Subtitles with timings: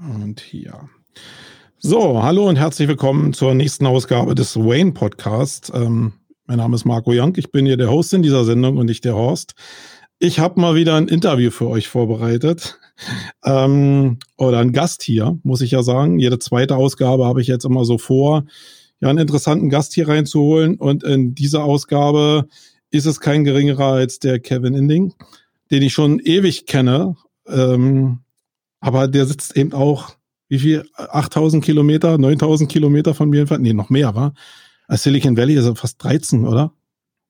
[0.00, 0.88] Und hier.
[1.78, 5.72] So, hallo und herzlich willkommen zur nächsten Ausgabe des Wayne Podcasts.
[5.74, 6.12] Ähm,
[6.46, 9.04] mein Name ist Marco Young, ich bin hier der Host in dieser Sendung und nicht
[9.04, 9.54] der Horst.
[10.20, 12.78] Ich habe mal wieder ein Interview für euch vorbereitet.
[13.44, 16.20] Ähm, oder ein Gast hier, muss ich ja sagen.
[16.20, 18.44] Jede zweite Ausgabe habe ich jetzt immer so vor,
[19.00, 20.76] ja, einen interessanten Gast hier reinzuholen.
[20.76, 22.46] Und in dieser Ausgabe
[22.90, 25.14] ist es kein geringerer als der Kevin Inding,
[25.72, 27.16] den ich schon ewig kenne.
[27.48, 28.20] Ähm,
[28.80, 30.16] aber der sitzt eben auch,
[30.48, 30.88] wie viel?
[30.96, 33.62] 8000 Kilometer, 9000 Kilometer von mir entfernt?
[33.62, 34.34] Nee, noch mehr, war?
[34.88, 36.72] Silicon Valley ist er fast 13, oder?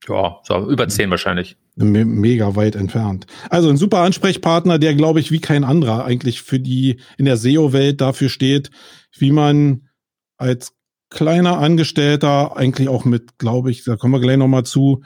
[0.06, 1.56] Ja, so über 10 wahrscheinlich.
[1.74, 3.26] Me mega weit entfernt.
[3.50, 7.36] Also ein super Ansprechpartner, der, glaube ich, wie kein anderer eigentlich für die in der
[7.36, 8.70] SEO-Welt dafür steht,
[9.16, 9.88] wie man
[10.36, 10.72] als
[11.10, 15.02] kleiner Angestellter eigentlich auch mit, glaube ich, da kommen wir gleich nochmal zu,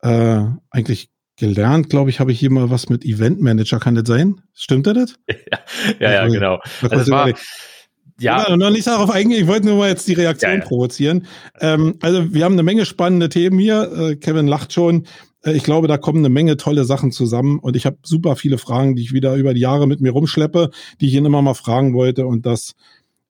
[0.00, 4.06] äh, eigentlich gelernt, glaube ich, habe ich hier mal was mit Event Manager, kann das
[4.06, 4.40] sein?
[4.54, 5.16] Stimmt das?
[5.28, 5.34] Ja,
[5.98, 6.58] ja, ja also, genau.
[6.88, 7.32] Also war,
[8.20, 8.46] ja.
[8.46, 10.64] Oder noch nicht darauf eingehen, ich wollte nur mal jetzt die Reaktion ja, ja.
[10.64, 11.26] provozieren.
[11.58, 13.90] Ähm, also wir haben eine Menge spannende Themen hier.
[13.92, 15.06] Äh, Kevin lacht schon.
[15.42, 18.58] Äh, ich glaube, da kommen eine Menge tolle Sachen zusammen und ich habe super viele
[18.58, 20.70] Fragen, die ich wieder über die Jahre mit mir rumschleppe,
[21.00, 22.74] die ich ihn immer mal fragen wollte und das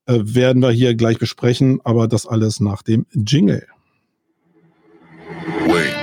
[0.06, 3.66] äh, werden wir hier gleich besprechen, aber das alles nach dem Jingle.
[5.68, 5.99] Wait.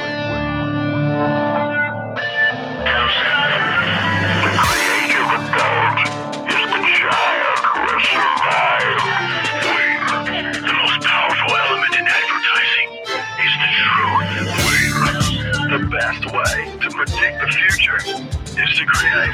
[19.17, 19.33] good.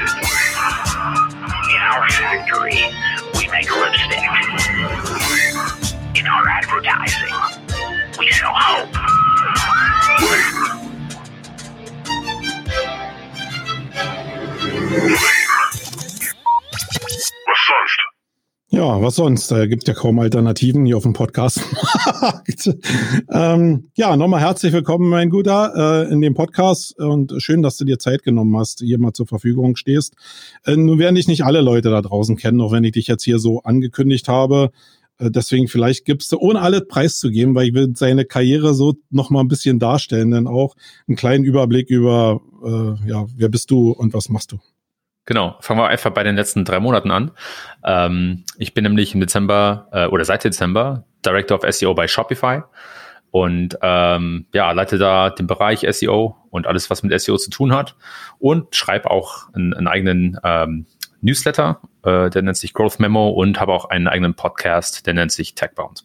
[1.70, 2.80] In our factory,
[3.36, 4.24] we make lipstick.
[6.16, 7.34] In our advertising,
[8.18, 8.88] we sell hope.
[17.46, 18.03] Massage
[18.74, 19.52] Ja, was sonst?
[19.52, 21.60] Da gibt ja kaum Alternativen hier auf dem Podcast.
[23.32, 27.84] ähm, ja, nochmal herzlich willkommen, mein Guter, äh, in dem Podcast und schön, dass du
[27.84, 30.16] dir Zeit genommen hast, hier mal zur Verfügung stehst.
[30.64, 33.22] Äh, nun werden dich nicht alle Leute da draußen kennen, auch wenn ich dich jetzt
[33.22, 34.72] hier so angekündigt habe.
[35.18, 39.44] Äh, deswegen vielleicht gibst du, ohne alles preiszugeben, weil ich will seine Karriere so nochmal
[39.44, 40.74] ein bisschen darstellen, dann auch
[41.06, 44.58] einen kleinen Überblick über, äh, ja, wer bist du und was machst du?
[45.26, 47.30] Genau, fangen wir einfach bei den letzten drei Monaten an.
[47.82, 52.62] Ähm, ich bin nämlich im Dezember äh, oder seit Dezember Director of SEO bei Shopify
[53.30, 57.74] und ähm, ja, leite da den Bereich SEO und alles, was mit SEO zu tun
[57.74, 57.96] hat
[58.38, 60.86] und schreibe auch einen, einen eigenen ähm,
[61.22, 65.32] Newsletter, äh, der nennt sich Growth Memo und habe auch einen eigenen Podcast, der nennt
[65.32, 66.04] sich TechBound.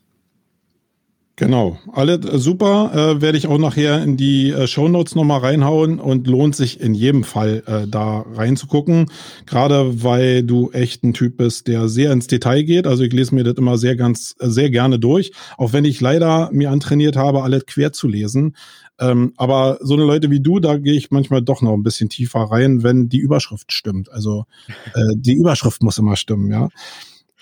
[1.40, 2.92] Genau, alle äh, super.
[2.94, 6.82] Äh, Werde ich auch nachher in die äh, Show Notes nochmal reinhauen und lohnt sich
[6.82, 9.06] in jedem Fall äh, da reinzugucken.
[9.46, 12.86] Gerade weil du echt ein Typ bist, der sehr ins Detail geht.
[12.86, 15.32] Also ich lese mir das immer sehr ganz, äh, sehr gerne durch.
[15.58, 18.58] Auch wenn ich leider mir antrainiert habe, alles quer zu lesen.
[19.00, 22.10] Ähm, aber so eine Leute wie du, da gehe ich manchmal doch noch ein bisschen
[22.10, 24.12] tiefer rein, wenn die Überschrift stimmt.
[24.12, 24.44] Also
[24.94, 26.68] äh, die Überschrift muss immer stimmen, ja.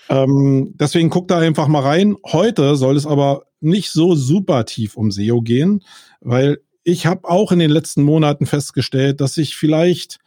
[0.08, 2.16] Ähm, deswegen guck da einfach mal rein.
[2.24, 5.82] Heute soll es aber nicht so super tief um SEO gehen,
[6.20, 10.18] weil ich habe auch in den letzten Monaten festgestellt, dass ich vielleicht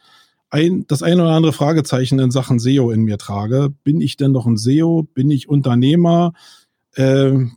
[0.50, 3.70] ein, das eine oder andere Fragezeichen in Sachen SEO in mir trage.
[3.84, 5.02] Bin ich denn noch ein SEO?
[5.14, 6.34] Bin ich Unternehmer?
[6.94, 7.56] Ähm,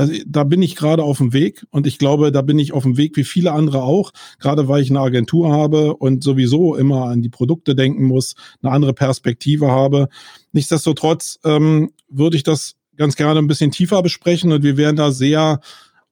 [0.00, 2.84] also da bin ich gerade auf dem Weg und ich glaube, da bin ich auf
[2.84, 7.04] dem Weg wie viele andere auch, gerade weil ich eine Agentur habe und sowieso immer
[7.04, 10.08] an die Produkte denken muss, eine andere Perspektive habe.
[10.52, 15.12] Nichtsdestotrotz ähm, würde ich das ganz gerne ein bisschen tiefer besprechen und wir werden da
[15.12, 15.60] sehr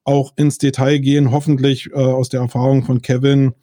[0.03, 3.53] auch ins Detail gehen, hoffentlich äh, aus der Erfahrung von Kevin,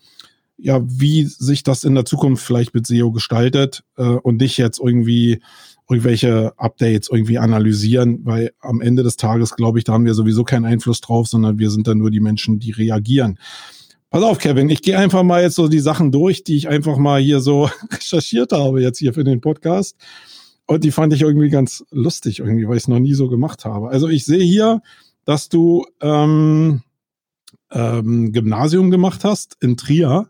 [0.59, 4.81] ja, wie sich das in der Zukunft vielleicht mit SEO gestaltet äh, und nicht jetzt
[4.81, 5.41] irgendwie
[5.89, 10.43] irgendwelche Updates irgendwie analysieren, weil am Ende des Tages, glaube ich, da haben wir sowieso
[10.45, 13.39] keinen Einfluss drauf, sondern wir sind dann nur die Menschen, die reagieren.
[14.11, 16.97] Pass auf, Kevin, ich gehe einfach mal jetzt so die Sachen durch, die ich einfach
[16.97, 19.97] mal hier so recherchiert habe jetzt hier für den Podcast.
[20.67, 23.65] Und die fand ich irgendwie ganz lustig, irgendwie, weil ich es noch nie so gemacht
[23.65, 23.89] habe.
[23.89, 24.83] Also ich sehe hier,
[25.25, 26.83] dass du ähm,
[27.71, 30.29] ähm, Gymnasium gemacht hast in Trier.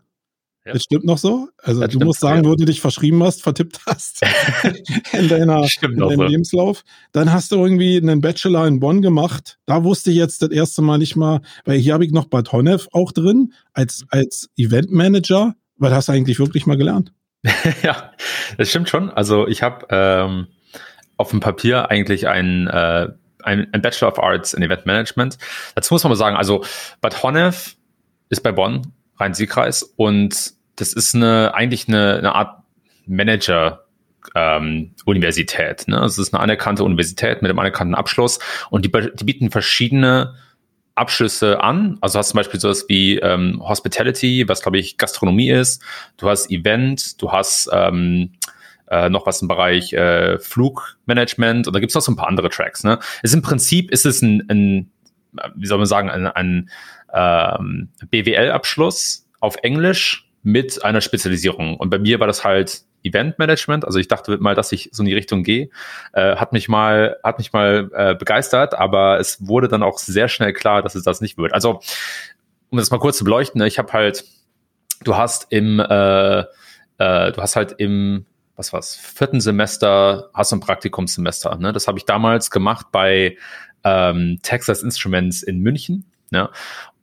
[0.67, 0.73] Ja.
[0.73, 1.47] Das stimmt noch so?
[1.63, 2.49] Also das du musst sagen, ja.
[2.49, 4.21] wo du dich verschrieben hast, vertippt hast
[5.13, 6.23] in, deiner, in deinem so.
[6.23, 6.83] Lebenslauf.
[7.13, 9.59] Dann hast du irgendwie einen Bachelor in Bonn gemacht.
[9.65, 12.51] Da wusste ich jetzt das erste Mal nicht mal, weil hier habe ich noch Bad
[12.51, 15.55] Honnef auch drin als, als Eventmanager.
[15.77, 17.13] Weil hast du eigentlich wirklich mal gelernt?
[17.81, 18.11] ja,
[18.57, 19.09] das stimmt schon.
[19.09, 20.47] Also ich habe ähm,
[21.15, 23.07] auf dem Papier eigentlich ein, äh,
[23.43, 25.37] ein, ein, Bachelor of Arts in Event Management.
[25.75, 26.65] Dazu muss man mal sagen, also
[26.99, 27.77] Bad Honnef
[28.27, 32.63] ist bei Bonn, Rhein-Sieg-Kreis und das ist eine eigentlich eine, eine Art
[33.05, 33.83] Manager
[34.35, 35.87] ähm, Universität.
[35.87, 35.99] Ne?
[36.03, 38.39] Es ist eine anerkannte Universität mit einem anerkannten Abschluss
[38.69, 40.35] und die, die bieten verschiedene
[40.95, 41.97] Abschlüsse an.
[42.01, 45.81] Also hast zum Beispiel sowas wie ähm, Hospitality, was glaube ich Gastronomie ist.
[46.17, 48.33] Du hast Event, du hast ähm,
[48.89, 52.49] äh, noch was im Bereich äh, Flugmanagement und da gibt's noch so ein paar andere
[52.49, 52.83] Tracks.
[52.83, 52.99] Ne?
[53.23, 54.91] Es im Prinzip ist es ein, ein
[55.55, 56.69] wie soll man sagen, ein, ein
[57.13, 61.75] ähm, BWL-Abschluss auf Englisch mit einer Spezialisierung.
[61.75, 63.83] Und bei mir war das halt Eventmanagement.
[63.83, 65.69] Also ich dachte mal, dass ich so in die Richtung gehe.
[66.13, 70.29] Äh, hat mich mal, hat mich mal äh, begeistert, aber es wurde dann auch sehr
[70.29, 71.53] schnell klar, dass es das nicht wird.
[71.53, 71.81] Also,
[72.69, 74.23] um das mal kurz zu beleuchten, ne, ich habe halt,
[75.03, 76.45] du hast im, äh, äh,
[76.97, 81.57] du hast halt im was war's, vierten Semester hast du ein Praktikumssemester.
[81.57, 81.73] Ne?
[81.73, 83.37] Das habe ich damals gemacht bei
[83.83, 86.05] ähm, Texas Instruments in München.
[86.31, 86.49] Ja?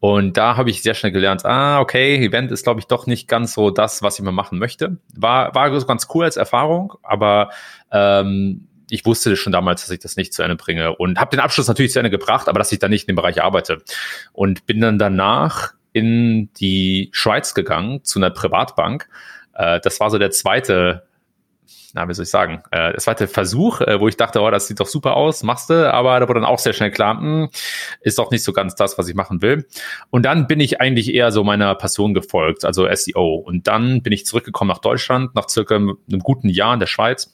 [0.00, 3.26] Und da habe ich sehr schnell gelernt, ah, okay, Event ist, glaube ich, doch nicht
[3.26, 4.98] ganz so das, was ich mal machen möchte.
[5.14, 7.50] War, war ganz cool als Erfahrung, aber
[7.90, 11.40] ähm, ich wusste schon damals, dass ich das nicht zu Ende bringe und habe den
[11.40, 13.82] Abschluss natürlich zu Ende gebracht, aber dass ich da nicht in dem Bereich arbeite.
[14.32, 19.08] Und bin dann danach in die Schweiz gegangen zu einer Privatbank.
[19.54, 21.06] Äh, das war so der zweite
[21.94, 24.66] na, wie soll ich sagen, äh, der zweite Versuch, äh, wo ich dachte, oh, das
[24.66, 27.20] sieht doch super aus, machst du, aber da wurde dann auch sehr schnell klar, mh,
[27.20, 27.50] hm,
[28.00, 29.66] ist doch nicht so ganz das, was ich machen will.
[30.10, 33.36] Und dann bin ich eigentlich eher so meiner Passion gefolgt, also SEO.
[33.36, 37.32] Und dann bin ich zurückgekommen nach Deutschland, nach circa einem guten Jahr in der Schweiz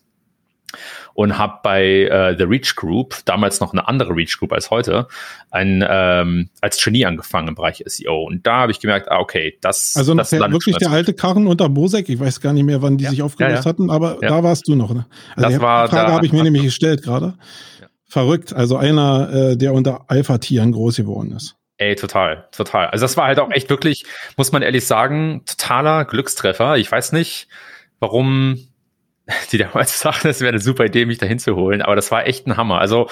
[1.20, 5.06] und habe bei äh, The Reach Group, damals noch eine andere Reach Group als heute,
[5.50, 8.24] ein, ähm, als Trainee angefangen im Bereich SEO.
[8.24, 11.46] Und da habe ich gemerkt, ah, okay, das Also das der, wirklich der alte Karren
[11.46, 13.64] unter Bosek, ich weiß gar nicht mehr, wann die ja, sich aufgelöst ja, ja.
[13.66, 14.94] hatten, aber da warst du noch.
[14.94, 15.04] Ne?
[15.36, 17.34] Also das war, die Frage habe ich mir nämlich gestellt gerade.
[18.06, 21.56] Verrückt, also einer, äh, der unter Alpha-Tieren groß geworden ist.
[21.76, 22.86] Ey, total, total.
[22.86, 24.06] Also das war halt auch echt wirklich,
[24.38, 26.78] muss man ehrlich sagen, totaler Glückstreffer.
[26.78, 27.46] Ich weiß nicht,
[27.98, 28.69] warum
[29.52, 31.82] die damals sagten, es wäre eine super Idee, mich dahin zu holen.
[31.82, 32.80] Aber das war echt ein Hammer.
[32.80, 33.08] Also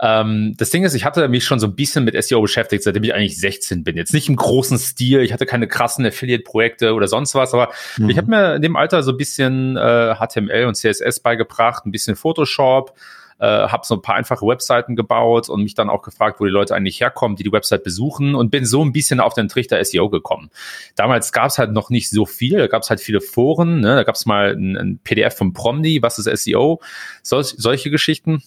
[0.00, 3.04] ähm, das Ding ist, ich hatte mich schon so ein bisschen mit SEO beschäftigt, seitdem
[3.04, 3.96] ich eigentlich 16 bin.
[3.96, 8.10] Jetzt nicht im großen Stil, ich hatte keine krassen Affiliate-Projekte oder sonst was, aber mhm.
[8.10, 11.92] ich habe mir in dem Alter so ein bisschen äh, HTML und CSS beigebracht, ein
[11.92, 12.94] bisschen Photoshop,
[13.38, 16.50] äh, habe so ein paar einfache Webseiten gebaut und mich dann auch gefragt, wo die
[16.50, 19.82] Leute eigentlich herkommen, die die Website besuchen und bin so ein bisschen auf den Trichter
[19.84, 20.50] SEO gekommen.
[20.96, 23.96] Damals gab es halt noch nicht so viel, da gab es halt viele Foren, ne?
[23.96, 26.80] da gab es mal ein, ein, PDF von Promni, was ist SEO,
[27.22, 28.42] Sol solche Geschichten.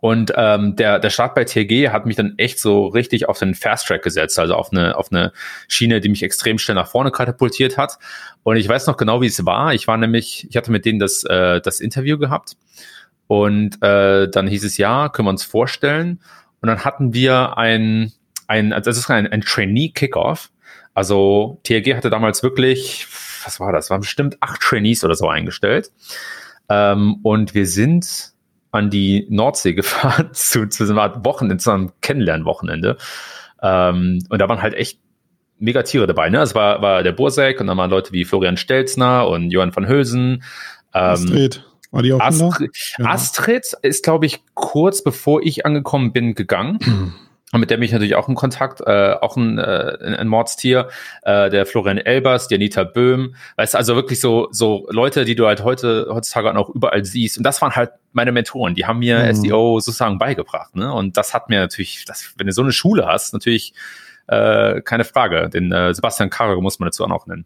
[0.00, 3.54] Und ähm, der, der Start bei TG hat mich dann echt so richtig auf den
[3.54, 5.32] Fast Track gesetzt, also auf eine, auf eine
[5.68, 7.98] Schiene, die mich extrem schnell nach vorne katapultiert hat.
[8.42, 9.74] Und ich weiß noch genau, wie es war.
[9.74, 12.56] Ich war nämlich, ich hatte mit denen das, äh, das Interview gehabt
[13.32, 16.20] und äh, dann hieß es ja, können wir uns vorstellen.
[16.60, 18.12] Und dann hatten wir ein,
[18.46, 20.50] ein also das ist ein, ein Trainee-Kickoff.
[20.92, 23.06] Also TRG hatte damals wirklich,
[23.42, 23.88] was war das?
[23.88, 25.92] Waren bestimmt acht Trainees oder so eingestellt.
[26.68, 28.34] Ähm, und wir sind
[28.70, 32.98] an die Nordsee gefahren zu, zu so einem Wochenende, zu einem Kennenlernwochenende.
[33.62, 34.98] Ähm, und da waren halt echt
[35.58, 36.28] mega Tiere dabei.
[36.28, 36.42] Ne?
[36.42, 39.88] Es war, war der Bursek und dann waren Leute wie Florian Stelzner und Johann van
[39.88, 40.42] Hülsen.
[40.92, 41.64] Ähm, Astrid.
[41.92, 43.04] War die auch Astrid, ja.
[43.06, 46.78] Astrid ist, glaube ich, kurz bevor ich angekommen bin, gegangen.
[47.52, 50.88] Und mit der bin ich natürlich auch in Kontakt, äh, auch ein, äh, ein Mordstier,
[51.20, 55.34] äh, der Florian Elbers, die Anita Böhm, weißt du, also wirklich so, so Leute, die
[55.34, 57.36] du halt heute, heutzutage auch überall siehst.
[57.36, 59.34] Und das waren halt meine Mentoren, die haben mir mhm.
[59.34, 60.90] SEO sozusagen beigebracht, ne?
[60.94, 63.74] Und das hat mir natürlich, das, wenn du so eine Schule hast, natürlich
[64.28, 65.50] äh, keine Frage.
[65.50, 67.44] Den äh, Sebastian Karre muss man dazu auch noch nennen.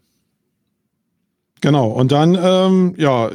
[1.59, 3.29] Genau, und dann, ähm, ja,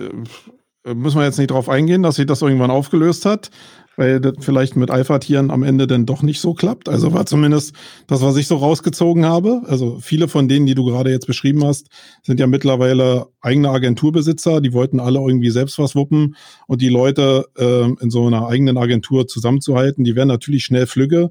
[0.84, 3.50] müssen wir jetzt nicht drauf eingehen, dass sich das irgendwann aufgelöst hat,
[3.96, 6.88] weil das vielleicht mit Alpha-Tieren am Ende dann doch nicht so klappt.
[6.88, 7.74] Also war zumindest
[8.06, 9.62] das, was ich so rausgezogen habe.
[9.66, 11.88] Also viele von denen, die du gerade jetzt beschrieben hast,
[12.22, 14.60] sind ja mittlerweile eigene Agenturbesitzer.
[14.60, 16.36] Die wollten alle irgendwie selbst was wuppen
[16.66, 21.30] und die Leute äh, in so einer eigenen Agentur zusammenzuhalten, die werden natürlich schnell flügge.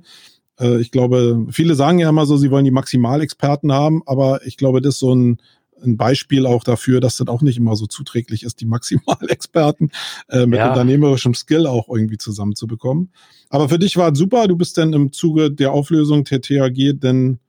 [0.59, 4.57] Äh, ich glaube, viele sagen ja immer so, sie wollen die Maximalexperten haben, aber ich
[4.57, 5.41] glaube, das ist so ein
[5.83, 9.91] ein Beispiel auch dafür, dass das auch nicht immer so zuträglich ist, die Maximalexperten
[10.29, 10.69] äh, mit ja.
[10.69, 13.11] unternehmerischem Skill auch irgendwie zusammenzubekommen.
[13.49, 14.47] Aber für dich war es super.
[14.47, 17.39] Du bist dann im Zuge der Auflösung der THG dann,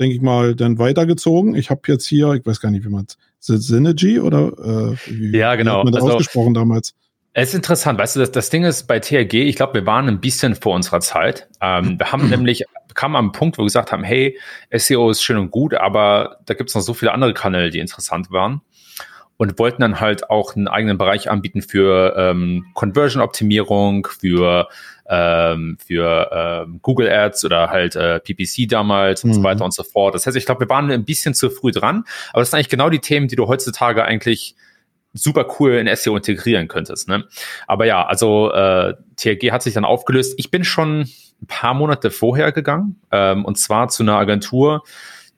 [0.00, 1.54] denke ich mal, dann weitergezogen.
[1.54, 5.36] Ich habe jetzt hier, ich weiß gar nicht, wie man es, Synergy oder äh, wie,
[5.36, 5.78] ja, genau.
[5.78, 6.94] hat man das also, ausgesprochen damals?
[7.36, 10.08] Es ist interessant, weißt du, das, das Ding ist bei THG, ich glaube, wir waren
[10.08, 11.48] ein bisschen vor unserer Zeit.
[11.60, 12.62] Ähm, wir haben nämlich,
[12.94, 14.38] kamen am Punkt, wo wir gesagt haben, hey,
[14.72, 17.80] SEO ist schön und gut, aber da gibt es noch so viele andere Kanäle, die
[17.80, 18.60] interessant waren.
[19.36, 24.68] Und wollten dann halt auch einen eigenen Bereich anbieten für ähm, Conversion-Optimierung, für,
[25.08, 29.34] ähm, für ähm, Google Ads oder halt äh, PPC damals und mhm.
[29.34, 30.14] so weiter und so fort.
[30.14, 32.68] Das heißt, ich glaube, wir waren ein bisschen zu früh dran, aber das sind eigentlich
[32.68, 34.54] genau die Themen, die du heutzutage eigentlich
[35.14, 37.08] super cool in SEO integrieren könntest.
[37.08, 37.24] Ne?
[37.66, 40.34] Aber ja, also äh, TRG hat sich dann aufgelöst.
[40.36, 41.02] Ich bin schon
[41.42, 44.82] ein paar Monate vorher gegangen ähm, und zwar zu einer Agentur,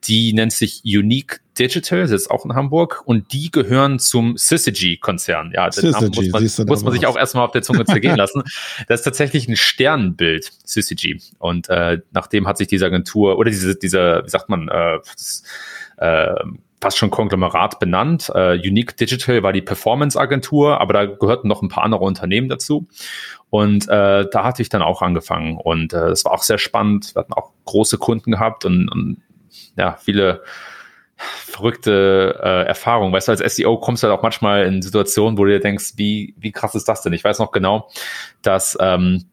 [0.04, 5.52] die nennt sich Unique Digital, sitzt auch in Hamburg und die gehören zum Syzygy-Konzern.
[5.54, 8.42] Ja, den Namen muss man, muss man sich auch erstmal auf der Zunge zergehen lassen.
[8.88, 11.20] Das ist tatsächlich ein Sternbild, Syzygy.
[11.38, 15.42] Und äh, nachdem hat sich diese Agentur oder diese, diese wie sagt man, äh, das,
[15.96, 16.34] äh,
[16.80, 18.30] fast schon Konglomerat benannt.
[18.34, 22.86] Uh, Unique Digital war die Performance-Agentur, aber da gehörten noch ein paar andere Unternehmen dazu.
[23.50, 25.56] Und äh, da hatte ich dann auch angefangen.
[25.56, 27.14] Und äh, das war auch sehr spannend.
[27.14, 29.22] Wir hatten auch große Kunden gehabt und, und
[29.76, 30.42] ja, viele
[31.16, 33.12] verrückte äh, Erfahrungen.
[33.12, 35.92] Weißt du, als SEO kommst du halt auch manchmal in Situationen, wo du dir denkst,
[35.96, 37.14] wie, wie krass ist das denn?
[37.14, 37.88] Ich weiß noch genau,
[38.42, 39.24] dass ähm,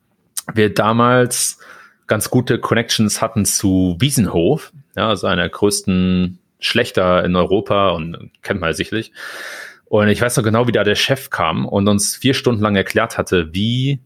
[0.54, 1.60] wir damals
[2.08, 8.60] ganz gute Connections hatten zu Wiesenhof, ja, also einer größten Schlechter in Europa und kennt
[8.60, 9.12] man ja sicherlich.
[9.86, 12.76] Und ich weiß noch genau, wie da der Chef kam und uns vier Stunden lang
[12.76, 14.00] erklärt hatte, wie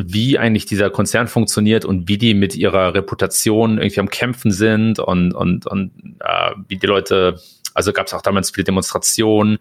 [0.00, 5.00] wie eigentlich dieser Konzern funktioniert und wie die mit ihrer Reputation irgendwie am Kämpfen sind
[5.00, 7.40] und, und, und äh, wie die Leute,
[7.74, 9.58] also gab es auch damals viele Demonstrationen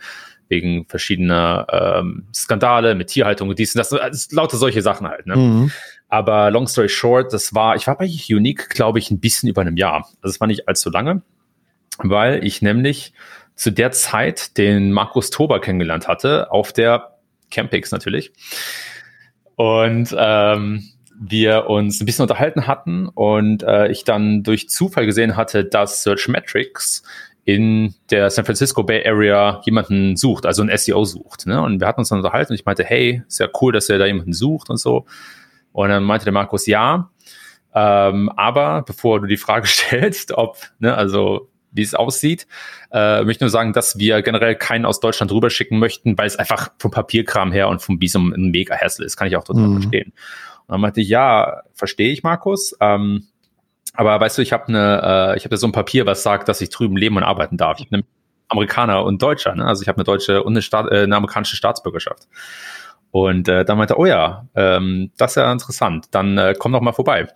[0.48, 5.26] wegen verschiedener ähm, Skandale mit Tierhaltung und dies und das, also lauter solche Sachen halt.
[5.26, 5.36] Ne?
[5.36, 5.72] Mhm.
[6.08, 9.62] Aber long story short, das war, ich war bei Unique, glaube ich, ein bisschen über
[9.62, 10.08] einem Jahr.
[10.22, 11.24] Also es war nicht allzu lange,
[12.00, 13.14] weil ich nämlich
[13.56, 17.18] zu der Zeit den Markus Tober kennengelernt hatte, auf der
[17.50, 18.32] Campix natürlich
[19.56, 20.84] und ähm,
[21.20, 26.04] wir uns ein bisschen unterhalten hatten und äh, ich dann durch Zufall gesehen hatte, dass
[26.04, 27.04] Search Metrics
[27.44, 31.48] in der San Francisco Bay Area jemanden sucht, also ein SEO sucht.
[31.48, 31.62] Ne?
[31.62, 33.98] Und wir hatten uns dann unterhalten und ich meinte, hey, ist ja cool, dass er
[33.98, 35.06] da jemanden sucht und so.
[35.72, 37.10] Und dann meinte der Markus, ja,
[37.74, 42.48] ähm, aber bevor du die Frage stellst, ob, ne, also wie es aussieht.
[42.92, 46.72] Äh, möchte nur sagen, dass wir generell keinen aus Deutschland rüberschicken möchten, weil es einfach
[46.80, 49.18] vom Papierkram her und vom Visum ein mega Hassel ist.
[49.18, 49.82] Kann ich auch total mhm.
[49.82, 50.14] verstehen.
[50.68, 52.76] Und dann meinte ich, ja, verstehe ich, Markus.
[52.82, 53.28] Ähm,
[53.94, 55.02] aber weißt du, ich habe eine,
[55.34, 57.58] äh, ich habe da so ein Papier, was sagt, dass ich drüben leben und arbeiten
[57.58, 57.80] darf.
[57.80, 58.04] Ich bin
[58.50, 59.66] Amerikaner und Deutscher, ne?
[59.66, 62.28] Also ich habe eine deutsche und eine, Staat, äh, eine amerikanische Staatsbürgerschaft.
[63.12, 66.74] Und äh, dann meinte er, oh ja, ähm, das ist ja interessant, dann äh, komm
[66.74, 67.28] doch mal vorbei.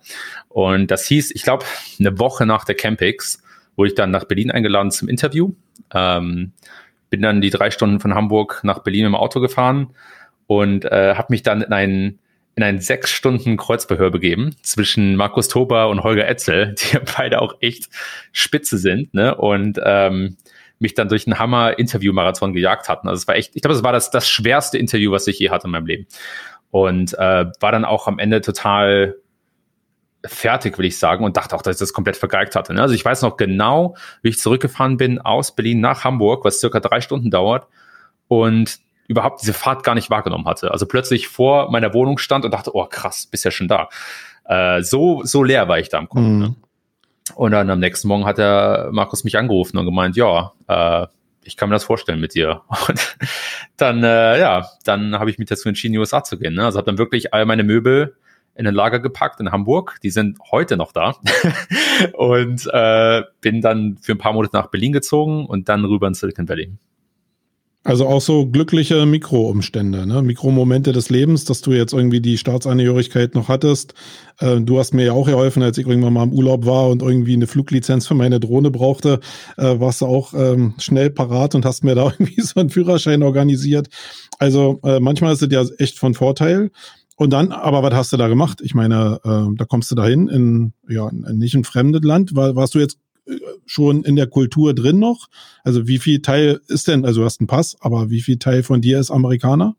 [0.48, 1.64] Und das hieß, ich glaube,
[1.98, 3.42] eine Woche nach der Campix
[3.76, 5.52] wurde ich dann nach Berlin eingeladen zum Interview.
[5.94, 6.52] Ähm,
[7.10, 9.94] bin dann die drei Stunden von Hamburg nach Berlin im Auto gefahren
[10.46, 12.18] und äh, habe mich dann in einen
[12.54, 17.54] in ein sechs Stunden Kreuzverhör begeben zwischen Markus Tober und Holger Etzel, die beide auch
[17.60, 17.88] echt
[18.32, 19.34] spitze sind, ne?
[19.34, 20.36] Und ähm,
[20.78, 23.08] mich dann durch einen Hammer-Interview-Marathon gejagt hatten.
[23.08, 25.50] Also es war echt, ich glaube, es war das, das schwerste Interview, was ich je
[25.50, 26.06] hatte in meinem Leben.
[26.70, 29.14] Und äh, war dann auch am Ende total
[30.24, 32.74] fertig, will ich sagen, und dachte auch, dass ich das komplett vergeigt hatte.
[32.74, 32.82] Ne?
[32.82, 36.80] Also ich weiß noch genau, wie ich zurückgefahren bin aus Berlin nach Hamburg, was circa
[36.80, 37.66] drei Stunden dauert
[38.28, 40.70] und überhaupt diese Fahrt gar nicht wahrgenommen hatte.
[40.70, 43.88] Also plötzlich vor meiner Wohnung stand und dachte, oh krass, bist ja schon da.
[44.44, 46.22] Äh, so, so leer war ich da am Kopf.
[46.22, 46.38] Mhm.
[46.38, 46.54] Ne?
[47.34, 51.06] Und dann am nächsten Morgen hat der Markus mich angerufen und gemeint, ja, äh,
[51.44, 52.62] ich kann mir das vorstellen mit dir.
[52.88, 53.16] Und
[53.76, 56.54] dann, äh, ja, dann habe ich mich dazu entschieden, in die USA zu gehen.
[56.54, 56.64] Ne?
[56.64, 58.16] Also habe dann wirklich all meine Möbel
[58.54, 59.98] in ein Lager gepackt in Hamburg.
[60.02, 61.16] Die sind heute noch da.
[62.14, 66.14] und äh, bin dann für ein paar Monate nach Berlin gezogen und dann rüber in
[66.14, 66.72] Silicon Valley.
[67.84, 70.22] Also auch so glückliche Mikroumstände, ne?
[70.22, 73.94] Mikromomente des Lebens, dass du jetzt irgendwie die Staatsangehörigkeit noch hattest.
[74.38, 77.02] Äh, du hast mir ja auch geholfen, als ich irgendwann mal im Urlaub war und
[77.02, 79.18] irgendwie eine Fluglizenz für meine Drohne brauchte,
[79.56, 83.24] äh, warst du auch ähm, schnell parat und hast mir da irgendwie so einen Führerschein
[83.24, 83.88] organisiert.
[84.38, 86.70] Also äh, manchmal ist es ja echt von Vorteil.
[87.22, 88.60] Und dann, aber was hast du da gemacht?
[88.64, 92.34] Ich meine, äh, da kommst du dahin in, ja, in nicht ein fremdes Land.
[92.34, 92.98] War, warst du jetzt
[93.28, 95.28] äh, schon in der Kultur drin noch?
[95.62, 98.64] Also wie viel Teil ist denn, also du hast einen Pass, aber wie viel Teil
[98.64, 99.76] von dir ist Amerikaner?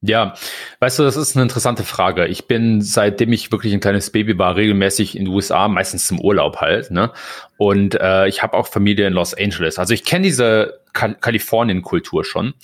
[0.00, 0.32] Ja,
[0.80, 2.28] weißt du, das ist eine interessante Frage.
[2.28, 6.18] Ich bin, seitdem ich wirklich ein kleines Baby war, regelmäßig in den USA, meistens zum
[6.18, 6.90] Urlaub halt.
[6.90, 7.12] Ne?
[7.58, 9.78] Und äh, ich habe auch Familie in Los Angeles.
[9.78, 12.54] Also ich kenne diese Kal Kalifornien-Kultur schon.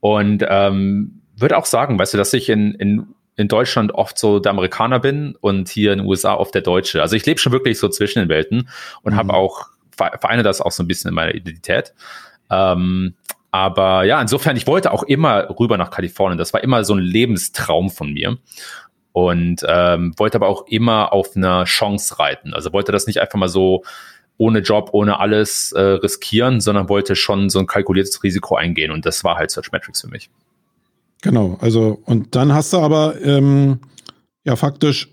[0.00, 4.38] Und ähm, würde auch sagen, weißt du, dass ich in, in in Deutschland oft so
[4.38, 7.02] der Amerikaner bin und hier in den USA oft der Deutsche.
[7.02, 8.68] Also ich lebe schon wirklich so zwischen den Welten
[9.02, 9.16] und mhm.
[9.16, 11.94] habe auch, vereine das auch so ein bisschen in meiner Identität.
[12.50, 13.14] Ähm,
[13.50, 16.38] aber ja, insofern, ich wollte auch immer rüber nach Kalifornien.
[16.38, 18.38] Das war immer so ein Lebenstraum von mir.
[19.12, 22.52] Und ähm, wollte aber auch immer auf einer Chance reiten.
[22.52, 23.84] Also wollte das nicht einfach mal so
[24.38, 28.90] ohne Job, ohne alles äh, riskieren, sondern wollte schon so ein kalkuliertes Risiko eingehen.
[28.90, 30.30] Und das war halt Search Metrics für mich.
[31.24, 33.78] Genau, also und dann hast du aber ähm,
[34.44, 35.08] ja faktisch,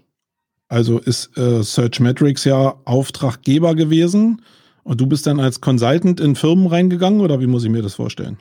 [0.67, 4.41] also ist äh, Search Metrics ja Auftraggeber gewesen
[4.83, 7.93] und du bist dann als Consultant in Firmen reingegangen oder wie muss ich mir das
[7.93, 8.37] vorstellen?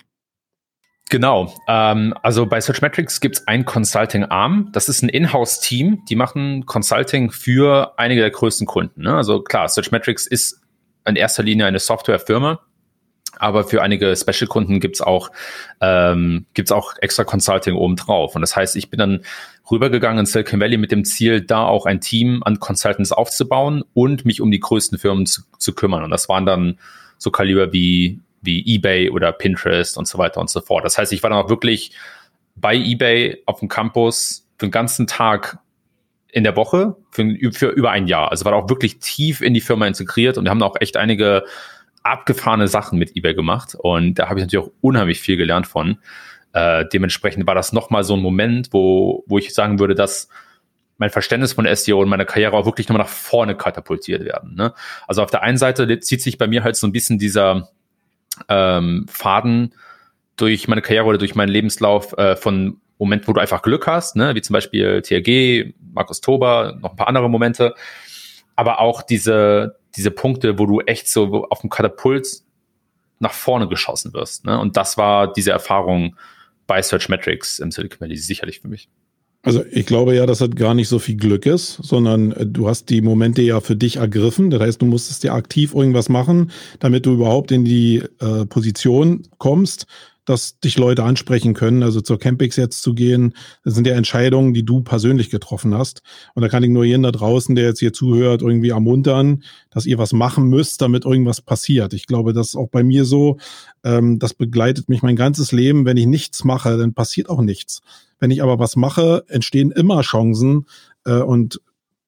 [1.11, 1.55] Genau.
[1.69, 4.71] Ähm, also bei Searchmetrics gibt es ein Consulting-Arm.
[4.73, 6.03] Das ist ein Inhouse-Team.
[6.09, 9.03] Die machen Consulting für einige der größten Kunden.
[9.03, 9.15] Ne?
[9.15, 10.61] Also klar, Searchmetrics ist
[11.07, 12.61] in erster Linie eine Softwarefirma.
[13.40, 15.30] Aber für einige Special-Kunden gibt's auch,
[15.80, 18.35] ähm, gibt's auch extra Consulting obendrauf.
[18.35, 19.20] Und das heißt, ich bin dann
[19.70, 24.26] rübergegangen in Silicon Valley mit dem Ziel, da auch ein Team an Consultants aufzubauen und
[24.26, 26.04] mich um die größten Firmen zu, zu kümmern.
[26.04, 26.78] Und das waren dann
[27.16, 30.85] so Kaliber wie, wie eBay oder Pinterest und so weiter und so fort.
[30.85, 31.92] Das heißt, ich war dann auch wirklich
[32.56, 35.59] bei eBay auf dem Campus für den ganzen Tag
[36.32, 38.30] in der Woche für, für über ein Jahr.
[38.30, 41.44] Also war auch wirklich tief in die Firma integriert und wir haben auch echt einige
[42.02, 45.99] abgefahrene Sachen mit eBay gemacht und da habe ich natürlich auch unheimlich viel gelernt von.
[46.52, 50.28] Äh, dementsprechend war das nochmal so ein Moment, wo, wo ich sagen würde, dass
[51.00, 54.54] mein Verständnis von SEO und meine Karriere auch wirklich nochmal nach vorne katapultiert werden.
[54.54, 54.75] Ne?
[55.09, 57.71] Also auf der einen Seite zieht sich bei mir halt so ein bisschen dieser
[58.49, 59.75] ähm, Faden
[60.37, 64.14] durch meine Karriere oder durch meinen Lebenslauf äh, von Moment, wo du einfach Glück hast,
[64.14, 64.35] ne?
[64.35, 67.75] wie zum Beispiel TRG, Markus Tober, noch ein paar andere Momente,
[68.54, 72.26] aber auch diese, diese Punkte, wo du echt so auf dem Katapult
[73.18, 74.44] nach vorne geschossen wirst.
[74.44, 74.59] Ne?
[74.59, 76.16] Und das war diese Erfahrung
[76.66, 78.88] bei Searchmetrics im Silicon Valley sicherlich für mich.
[79.42, 82.68] Also ich glaube ja, dass das gar nicht so viel Glück ist, sondern äh, du
[82.68, 84.50] hast die Momente ja für dich ergriffen.
[84.50, 89.23] Das heißt, du musstest ja aktiv irgendwas machen, damit du überhaupt in die äh, Position
[89.38, 89.87] kommst,
[90.30, 91.82] dass dich Leute ansprechen können.
[91.82, 93.34] Also zur Campix jetzt zu gehen,
[93.64, 96.02] das sind ja Entscheidungen, die du persönlich getroffen hast.
[96.34, 99.87] Und da kann ich nur jeden da draußen, der jetzt hier zuhört, irgendwie ermuntern, dass
[99.87, 101.92] ihr was machen müsst, damit irgendwas passiert.
[101.92, 103.38] Ich glaube, das ist auch bei mir so.
[103.82, 105.84] Ähm, das begleitet mich mein ganzes Leben.
[105.84, 107.80] Wenn ich nichts mache, dann passiert auch nichts.
[108.20, 110.66] Wenn ich aber was mache, entstehen immer Chancen.
[111.04, 111.60] Äh, und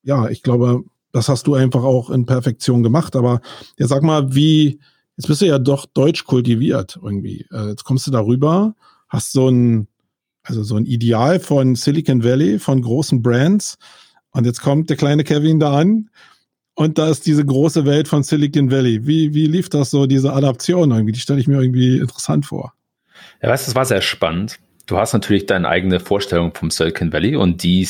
[0.05, 3.17] ja, ich glaube, das hast du einfach auch in Perfektion gemacht.
[3.17, 3.41] Aber
[3.79, 4.79] ja, sag mal, wie,
[5.17, 7.47] jetzt bist du ja doch deutsch kultiviert irgendwie.
[7.53, 8.75] Äh, jetzt kommst du darüber,
[9.09, 9.89] hast so ein,
[10.43, 13.77] also so ein Ideal von Silicon Valley, von großen Brands.
[14.31, 16.09] Und jetzt kommt der kleine Kevin da an
[16.75, 19.07] und da ist diese große Welt von Silicon Valley.
[19.07, 21.13] Wie, wie lief das so, diese Adaption irgendwie?
[21.13, 22.73] Die stelle ich mir irgendwie interessant vor.
[23.43, 24.59] Ja, weißt du, es war sehr spannend.
[24.87, 27.87] Du hast natürlich deine eigene Vorstellung vom Silicon Valley und die,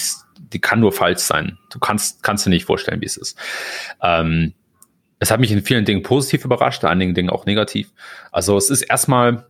[0.52, 1.58] die kann nur falsch sein.
[1.70, 3.38] Du kannst, kannst dir nicht vorstellen, wie es ist.
[4.02, 4.52] Ähm,
[5.22, 7.92] es hat mich in vielen Dingen positiv überrascht, in einigen Dingen auch negativ.
[8.32, 9.46] Also es ist erstmal,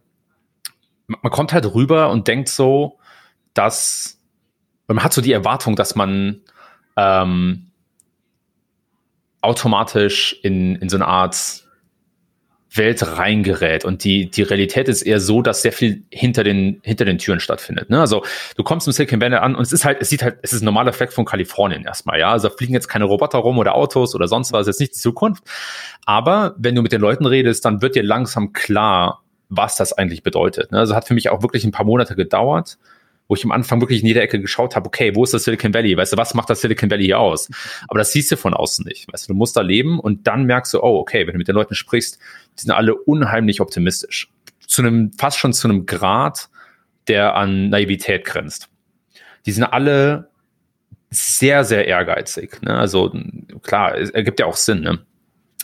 [1.07, 2.99] man kommt halt rüber und denkt so,
[3.55, 4.21] dass
[4.87, 6.43] man hat so die Erwartung, dass man
[6.99, 7.71] ähm,
[9.41, 11.62] automatisch in, in so eine Art
[12.75, 13.85] Welt reingerät.
[13.85, 17.41] Und die, die Realität ist eher so, dass sehr viel hinter den, hinter den Türen
[17.41, 17.91] stattfindet.
[17.91, 18.01] Ne?
[18.01, 18.25] Also
[18.57, 20.63] du kommst im Silicon Valley an und es ist halt, es sieht halt, es ist
[20.63, 22.31] ein normaler Fleck von Kalifornien erstmal, ja.
[22.31, 25.45] Also fliegen jetzt keine Roboter rum oder Autos oder sonst was, jetzt nicht die Zukunft.
[26.07, 30.23] Aber wenn du mit den Leuten redest, dann wird dir langsam klar, was das eigentlich
[30.23, 30.73] bedeutet.
[30.73, 30.79] Ne?
[30.79, 32.79] Also hat für mich auch wirklich ein paar Monate gedauert,
[33.33, 35.73] wo ich am Anfang wirklich in jeder Ecke geschaut habe, okay, wo ist das Silicon
[35.73, 35.97] Valley?
[35.97, 37.49] Weißt du, was macht das Silicon Valley hier aus?
[37.89, 39.11] Aber das siehst du von außen nicht.
[39.11, 41.49] Weißt du, du musst da leben und dann merkst du, oh, okay, wenn du mit
[41.49, 42.19] den Leuten sprichst,
[42.59, 44.31] die sind alle unheimlich optimistisch.
[44.67, 46.51] Zu einem, fast schon zu einem Grad,
[47.09, 48.69] der an Naivität grenzt.
[49.47, 50.29] Die sind alle
[51.09, 52.61] sehr, sehr ehrgeizig.
[52.61, 52.77] Ne?
[52.77, 53.19] Also
[53.63, 54.99] klar, es ergibt ja auch Sinn, ne?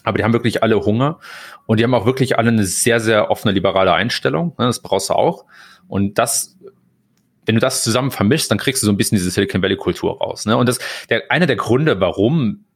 [0.04, 1.18] Aber die haben wirklich alle Hunger
[1.66, 4.54] und die haben auch wirklich alle eine sehr, sehr offene, liberale Einstellung.
[4.57, 4.64] Ne?
[4.64, 5.44] Das brauchst du auch.
[5.87, 6.58] Und das
[7.48, 10.18] wenn du das zusammen vermischst, dann kriegst du so ein bisschen diese Silicon Valley Kultur
[10.18, 10.44] raus.
[10.44, 10.54] Ne?
[10.54, 12.66] Und das, der, einer der Gründe, warum,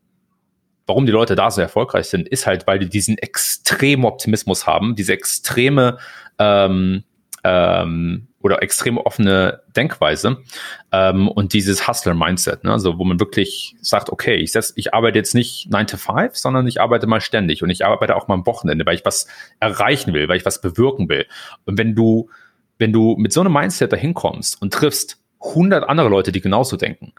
[0.87, 4.96] warum die Leute da so erfolgreich sind, ist halt, weil die diesen extremen Optimismus haben,
[4.96, 5.98] diese extreme
[6.38, 7.04] ähm,
[7.44, 10.38] ähm, oder extrem offene Denkweise
[10.90, 12.72] ähm, und dieses Hustler-Mindset, ne?
[12.72, 16.35] also wo man wirklich sagt, okay, ich, setz, ich arbeite jetzt nicht 9 to 5,
[16.35, 19.26] sondern ich arbeite mal ständig und ich arbeite auch mal am Wochenende, weil ich was
[19.61, 21.26] erreichen will, weil ich was bewirken will.
[21.66, 22.30] Und wenn du
[22.83, 26.77] wenn du mit so einem Mindset dahin kommst und triffst 100 andere Leute, die genauso
[26.77, 27.12] denken,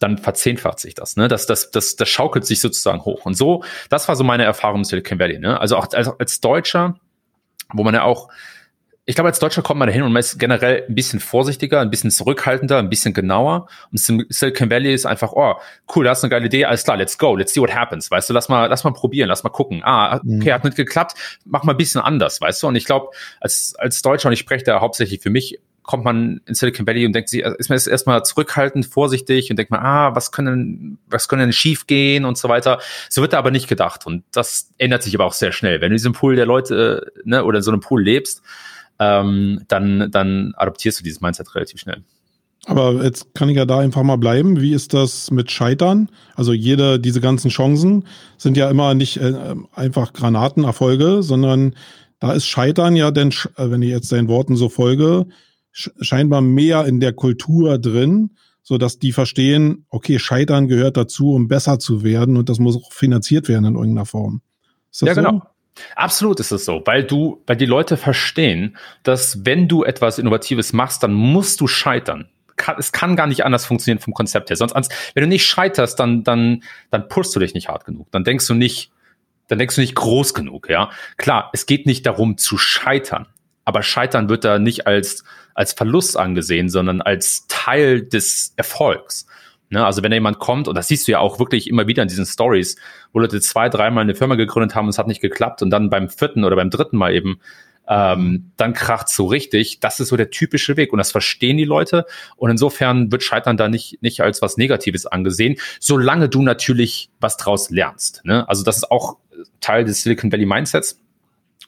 [0.00, 1.28] dann verzehnfacht sich das, ne?
[1.28, 3.24] Das, das, das, das schaukelt sich sozusagen hoch.
[3.24, 5.60] Und so, das war so meine Erfahrung im Silicon Valley, ne?
[5.60, 6.98] Also auch als, als Deutscher,
[7.72, 8.28] wo man ja auch
[9.08, 11.90] ich glaube, als Deutscher kommt man dahin und man ist generell ein bisschen vorsichtiger, ein
[11.90, 13.68] bisschen zurückhaltender, ein bisschen genauer.
[13.92, 15.54] Und Silicon Valley ist einfach, oh,
[15.94, 18.10] cool, da hast du eine geile Idee, alles klar, let's go, let's see what happens,
[18.10, 19.80] weißt du, lass mal, lass mal probieren, lass mal gucken.
[19.84, 20.40] Ah, mhm.
[20.40, 21.14] okay, hat nicht geklappt,
[21.44, 22.66] mach mal ein bisschen anders, weißt du.
[22.66, 26.40] Und ich glaube, als, als Deutscher, und ich spreche da hauptsächlich für mich, kommt man
[26.46, 30.16] in Silicon Valley und denkt sich, ist man erstmal zurückhaltend, vorsichtig und denkt man, ah,
[30.16, 32.80] was können, was können denn schief gehen und so weiter.
[33.08, 34.04] So wird da aber nicht gedacht.
[34.04, 35.76] Und das ändert sich aber auch sehr schnell.
[35.80, 38.42] Wenn du in diesem Pool der Leute, ne, oder in so einem Pool lebst,
[38.98, 42.02] ähm, dann, dann adoptierst du dieses Mindset relativ schnell.
[42.66, 44.60] Aber jetzt kann ich ja da einfach mal bleiben.
[44.60, 46.10] Wie ist das mit Scheitern?
[46.34, 48.04] Also jede, diese ganzen Chancen
[48.38, 51.74] sind ja immer nicht äh, einfach Granatenerfolge, sondern
[52.18, 55.26] da ist Scheitern ja denn, äh, wenn ich jetzt deinen Worten so folge,
[55.70, 58.30] scheinbar mehr in der Kultur drin,
[58.62, 62.76] so dass die verstehen, okay, Scheitern gehört dazu, um besser zu werden und das muss
[62.76, 64.40] auch finanziert werden in irgendeiner Form.
[65.00, 65.20] ja, so?
[65.20, 65.42] genau.
[65.94, 70.72] Absolut ist es so, weil du, weil die Leute verstehen, dass wenn du etwas Innovatives
[70.72, 72.28] machst, dann musst du scheitern.
[72.78, 74.56] es kann gar nicht anders funktionieren vom Konzept her.
[74.56, 74.74] Sonst,
[75.14, 78.08] wenn du nicht scheiterst, dann, dann, dann pushst du dich nicht hart genug.
[78.10, 78.90] Dann denkst du nicht,
[79.48, 80.90] dann denkst du nicht groß genug, ja.
[81.18, 83.26] Klar, es geht nicht darum zu scheitern,
[83.64, 89.26] aber Scheitern wird da nicht als, als Verlust angesehen, sondern als Teil des Erfolgs.
[89.68, 92.02] Ne, also wenn da jemand kommt, und das siehst du ja auch wirklich immer wieder
[92.02, 92.76] in diesen Stories,
[93.12, 95.90] wo Leute zwei, dreimal eine Firma gegründet haben und es hat nicht geklappt und dann
[95.90, 97.40] beim vierten oder beim dritten Mal eben,
[97.88, 99.80] ähm, dann kracht so richtig.
[99.80, 103.56] Das ist so der typische Weg und das verstehen die Leute und insofern wird Scheitern
[103.56, 108.20] da nicht, nicht als was Negatives angesehen, solange du natürlich was draus lernst.
[108.24, 108.48] Ne?
[108.48, 109.18] Also das ist auch
[109.60, 111.00] Teil des Silicon Valley Mindsets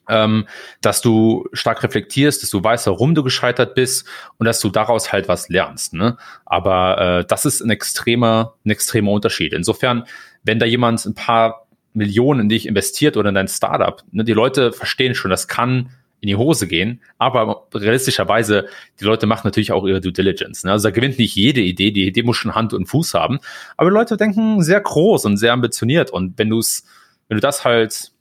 [0.09, 0.47] ähm,
[0.81, 4.07] dass du stark reflektierst, dass du weißt, warum du gescheitert bist
[4.39, 5.95] und dass du daraus halt was lernst.
[5.95, 6.17] Ne?
[6.47, 9.53] Aber äh, das ist ein extremer, ein extremer Unterschied.
[9.53, 10.05] Insofern,
[10.43, 14.33] wenn da jemand ein paar Millionen in dich investiert oder in dein Startup, ne, die
[14.33, 15.91] Leute verstehen schon, das kann
[16.21, 18.67] in die Hose gehen, aber realistischerweise,
[19.01, 20.65] die Leute machen natürlich auch ihre Due Diligence.
[20.65, 20.73] Ne?
[20.73, 23.39] Also da gewinnt nicht jede Idee, die Idee muss schon Hand und Fuß haben,
[23.77, 26.85] aber die Leute denken sehr groß und sehr ambitioniert und wenn du es,
[27.29, 28.13] wenn du das halt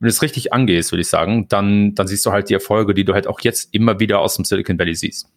[0.00, 2.94] wenn du es richtig angehst, würde ich sagen, dann, dann siehst du halt die Erfolge,
[2.94, 5.28] die du halt auch jetzt immer wieder aus dem Silicon Valley siehst.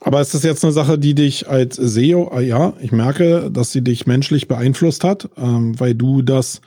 [0.00, 3.72] Aber ist das jetzt eine Sache, die dich als SEO, ah ja, ich merke, dass
[3.72, 6.60] sie dich menschlich beeinflusst hat, ähm, weil du das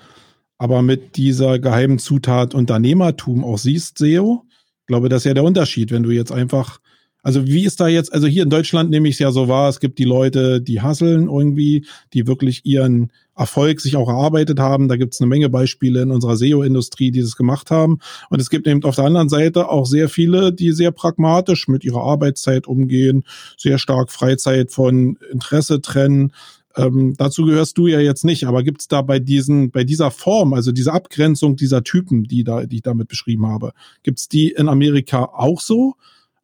[0.57, 4.45] aber mit dieser geheimen Zutat Unternehmertum auch siehst, SEO?
[4.81, 6.79] Ich glaube, das ist ja der Unterschied, wenn du jetzt einfach
[7.25, 9.67] also wie ist da jetzt, also hier in Deutschland nehme ich es ja so wahr,
[9.67, 11.83] es gibt die Leute, die hasseln irgendwie,
[12.13, 14.87] die wirklich ihren Erfolg sich auch erarbeitet haben.
[14.87, 17.97] Da gibt es eine Menge Beispiele in unserer SEO-Industrie, die das gemacht haben.
[18.29, 21.83] Und es gibt eben auf der anderen Seite auch sehr viele, die sehr pragmatisch mit
[21.83, 23.23] ihrer Arbeitszeit umgehen,
[23.57, 26.31] sehr stark Freizeit von Interesse trennen.
[26.75, 30.11] Ähm, dazu gehörst du ja jetzt nicht, aber gibt es da bei diesen, bei dieser
[30.11, 33.71] Form, also dieser Abgrenzung dieser Typen, die da, die ich damit beschrieben habe,
[34.03, 35.95] gibt es die in Amerika auch so?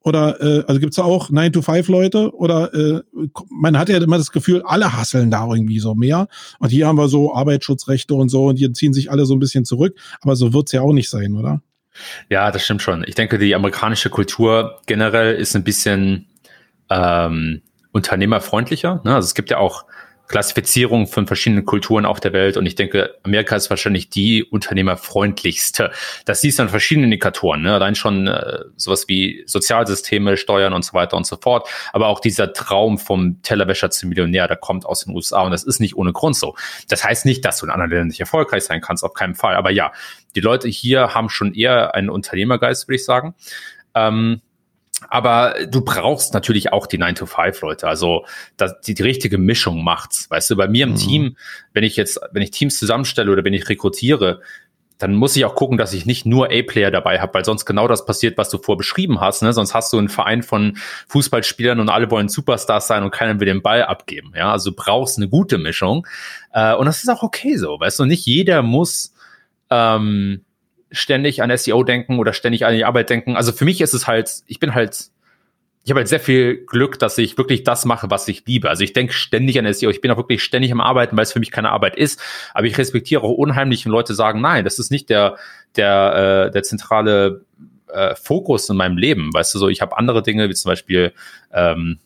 [0.04, 2.34] Oder äh, also gibt's da auch 9-to-5-Leute?
[2.36, 3.02] Oder äh,
[3.50, 6.28] man hat ja immer das Gefühl, alle hasseln da irgendwie so mehr.
[6.60, 9.40] Und hier haben wir so Arbeitsschutzrechte und so und hier ziehen sich alle so ein
[9.40, 9.98] bisschen zurück.
[10.22, 11.62] Aber so wird's ja auch nicht sein, oder?
[12.30, 13.04] Ja, das stimmt schon.
[13.06, 16.28] Ich denke, die amerikanische Kultur generell ist ein bisschen
[16.90, 17.62] ähm,
[17.92, 19.02] unternehmerfreundlicher.
[19.04, 19.16] Ne?
[19.16, 19.86] Also es gibt ja auch
[20.32, 25.91] Klassifizierung von verschiedenen Kulturen auf der Welt und ich denke, Amerika ist wahrscheinlich die unternehmerfreundlichste.
[26.26, 27.74] Das siehst du an verschiedenen Indikatoren, ne?
[27.74, 32.20] allein schon äh, sowas wie Sozialsysteme, Steuern und so weiter und so fort, aber auch
[32.20, 35.96] dieser Traum vom Tellerwäscher zum Millionär, der kommt aus den USA und das ist nicht
[35.96, 36.56] ohne Grund so.
[36.88, 39.56] Das heißt nicht, dass du in anderen Ländern nicht erfolgreich sein kannst, auf keinen Fall,
[39.56, 39.91] aber ja,
[40.36, 43.36] die Leute hier haben schon eher einen Unternehmergeist, würde ich sagen.
[43.94, 44.41] Ähm,
[45.10, 47.88] aber du brauchst natürlich auch die 9-to-5-Leute.
[47.88, 48.26] Also
[48.58, 50.30] das, die, die richtige Mischung macht's.
[50.30, 50.98] Weißt du, bei mir im mhm.
[50.98, 51.38] Team,
[51.74, 54.42] wenn ich jetzt, wenn ich Teams zusammenstelle oder wenn ich rekrutiere,
[55.02, 57.88] dann muss ich auch gucken, dass ich nicht nur A-Player dabei habe, weil sonst genau
[57.88, 59.42] das passiert, was du vorher beschrieben hast.
[59.42, 59.52] Ne?
[59.52, 63.48] Sonst hast du einen Verein von Fußballspielern und alle wollen Superstars sein und keiner will
[63.48, 64.32] den Ball abgeben.
[64.36, 66.06] Ja, also du brauchst eine gute Mischung.
[66.54, 69.14] Äh, und das ist auch okay so, weißt du, nicht jeder muss
[69.72, 70.46] ähm,
[70.92, 73.36] ständig an SEO denken oder ständig an die Arbeit denken.
[73.36, 75.10] Also für mich ist es halt, ich bin halt,
[75.84, 78.70] ich habe halt sehr viel Glück, dass ich wirklich das mache, was ich liebe.
[78.70, 79.90] Also ich denke ständig an SEO.
[79.90, 82.22] Ich bin auch wirklich ständig am Arbeiten, weil es für mich keine Arbeit ist.
[82.54, 85.38] Aber ich respektiere auch unheimlich, wenn Leute sagen, nein, das ist nicht der,
[85.76, 87.46] der, äh, der zentrale
[87.88, 89.34] äh, Fokus in meinem Leben.
[89.34, 91.14] Weißt du, so ich habe andere Dinge, wie zum Beispiel
[91.52, 92.00] ähm,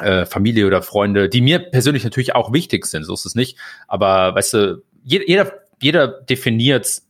[0.00, 3.04] äh, Familie oder Freunde, die mir persönlich natürlich auch wichtig sind.
[3.04, 3.58] So ist es nicht.
[3.88, 7.02] Aber weißt du, jeder, jeder definiert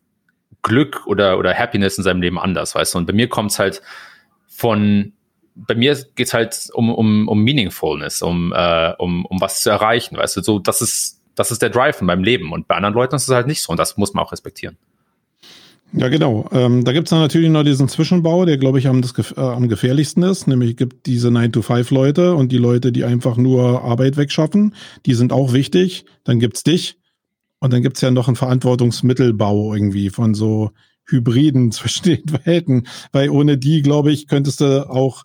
[0.68, 2.98] Glück oder, oder Happiness in seinem Leben anders, weißt du?
[2.98, 3.82] Und bei mir kommt es halt
[4.46, 5.12] von,
[5.54, 10.16] bei mir geht's halt um, um, um Meaningfulness, um, äh, um, um was zu erreichen,
[10.16, 10.42] weißt du?
[10.42, 12.52] So, das ist, das ist der Drive in meinem Leben.
[12.52, 13.72] Und bei anderen Leuten ist es halt nicht so.
[13.72, 14.76] Und das muss man auch respektieren.
[15.92, 16.48] Ja, genau.
[16.52, 19.68] Ähm, da gibt's dann natürlich noch diesen Zwischenbau, der, glaube ich, am, das, äh, am
[19.68, 20.46] gefährlichsten ist.
[20.46, 24.74] Nämlich gibt diese 9-to-5-Leute und die Leute, die einfach nur Arbeit wegschaffen.
[25.06, 26.04] Die sind auch wichtig.
[26.24, 26.98] Dann gibt's dich.
[27.60, 30.70] Und dann gibt's ja noch einen Verantwortungsmittelbau irgendwie von so
[31.06, 35.24] Hybriden zwischen den Welten, weil ohne die, glaube ich, könntest du auch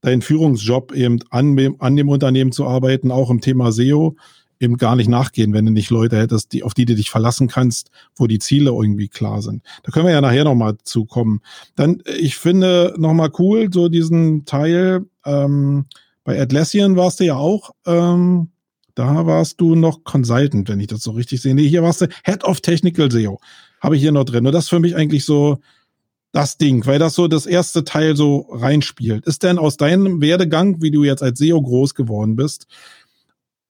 [0.00, 4.16] deinen Führungsjob eben an, an dem Unternehmen zu arbeiten, auch im Thema SEO,
[4.60, 7.48] eben gar nicht nachgehen, wenn du nicht Leute hättest, die, auf die du dich verlassen
[7.48, 9.62] kannst, wo die Ziele irgendwie klar sind.
[9.82, 11.40] Da können wir ja nachher nochmal zukommen.
[11.74, 15.86] Dann, ich finde nochmal cool, so diesen Teil, ähm,
[16.22, 18.50] bei Atlassian warst du ja auch, ähm,
[18.94, 21.54] da warst du noch Consultant, wenn ich das so richtig sehe.
[21.54, 23.40] Nee, hier warst du Head of Technical SEO.
[23.80, 24.46] Habe ich hier noch drin.
[24.46, 25.58] Und das ist für mich eigentlich so
[26.32, 29.26] das Ding, weil das so das erste Teil so reinspielt.
[29.26, 32.66] Ist denn aus deinem Werdegang, wie du jetzt als SEO groß geworden bist,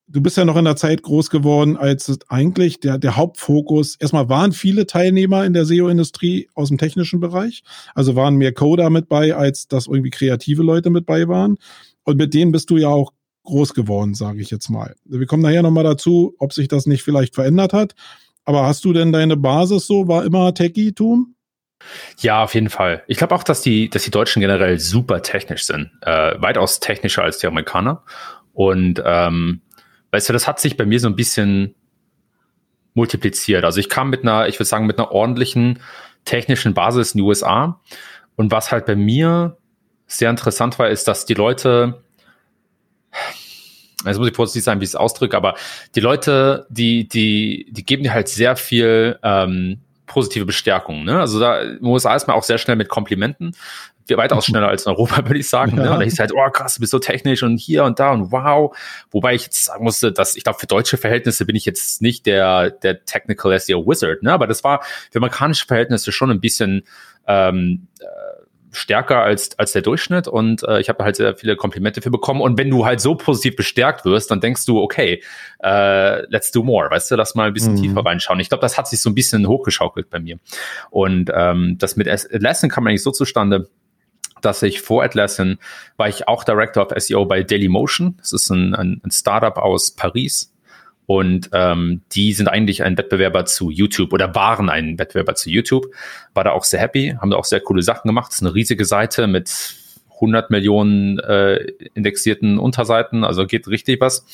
[0.06, 4.28] du bist ja noch in der Zeit groß geworden, als eigentlich der, der Hauptfokus, erstmal
[4.28, 7.62] waren viele Teilnehmer in der SEO-Industrie aus dem technischen Bereich,
[7.94, 11.56] also waren mehr Coder mit bei, als dass irgendwie kreative Leute mit bei waren.
[12.04, 13.12] Und mit denen bist du ja auch
[13.44, 14.94] groß geworden, sage ich jetzt mal.
[15.04, 17.94] Wir kommen nachher nochmal dazu, ob sich das nicht vielleicht verändert hat.
[18.44, 21.34] Aber hast du denn deine Basis so, war immer Techie-Tum?
[22.20, 23.02] Ja, auf jeden Fall.
[23.06, 25.90] Ich glaube auch, dass die, dass die Deutschen generell super technisch sind.
[26.02, 28.02] Äh, weitaus technischer als die Amerikaner.
[28.52, 29.60] Und ähm,
[30.12, 31.74] weißt du, das hat sich bei mir so ein bisschen
[32.94, 33.64] multipliziert.
[33.64, 35.80] Also ich kam mit einer, ich würde sagen, mit einer ordentlichen
[36.24, 37.80] technischen Basis in die USA.
[38.36, 39.58] Und was halt bei mir
[40.06, 42.03] sehr interessant war, ist, dass die Leute,
[44.10, 45.54] jetzt muss ich vorsichtig sein, wie ich es ausdrücke, aber
[45.94, 51.04] die Leute, die, die, die geben dir halt sehr viel ähm, positive Bestärkung.
[51.04, 51.18] Ne?
[51.18, 53.56] Also da in den USA ist man auch sehr schnell mit Komplimenten.
[54.10, 55.76] Weitaus schneller als in Europa, würde ich sagen.
[55.76, 55.82] Ne?
[55.82, 55.86] Ja.
[55.86, 55.92] Ne?
[55.94, 58.32] Und da hieß halt, oh krass, du bist so technisch und hier und da und
[58.32, 58.76] wow.
[59.10, 62.26] Wobei ich jetzt sagen musste, dass ich glaube, für deutsche Verhältnisse bin ich jetzt nicht
[62.26, 64.32] der, der Technical SEO Wizard, ne?
[64.32, 66.82] Aber das war für amerikanische Verhältnisse schon ein bisschen
[67.26, 68.04] ähm, äh,
[68.74, 72.40] stärker als, als der Durchschnitt und äh, ich habe halt sehr viele Komplimente für bekommen.
[72.40, 75.22] Und wenn du halt so positiv bestärkt wirst, dann denkst du, okay,
[75.62, 77.82] äh, let's do more, weißt du, lass mal ein bisschen mhm.
[77.82, 78.40] tiefer reinschauen.
[78.40, 80.38] Ich glaube, das hat sich so ein bisschen hochgeschaukelt bei mir.
[80.90, 83.68] Und ähm, das mit Lesson kam eigentlich so zustande,
[84.40, 85.58] dass ich vor Atlassian
[85.96, 88.16] war ich auch Director of SEO bei Dailymotion.
[88.18, 90.53] Das ist ein, ein, ein Startup aus Paris,
[91.06, 95.86] und ähm, die sind eigentlich ein Wettbewerber zu YouTube oder waren ein Wettbewerber zu YouTube.
[96.32, 98.28] War da auch sehr happy, haben da auch sehr coole Sachen gemacht.
[98.30, 99.76] Das ist eine riesige Seite mit
[100.14, 101.56] 100 Millionen äh,
[101.94, 104.24] indexierten Unterseiten, also geht richtig was.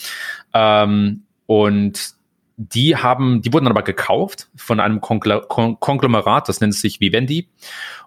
[0.54, 2.14] Ähm, und
[2.56, 7.48] die haben, die wurden aber gekauft von einem Konglomerat, das nennt sich Vivendi.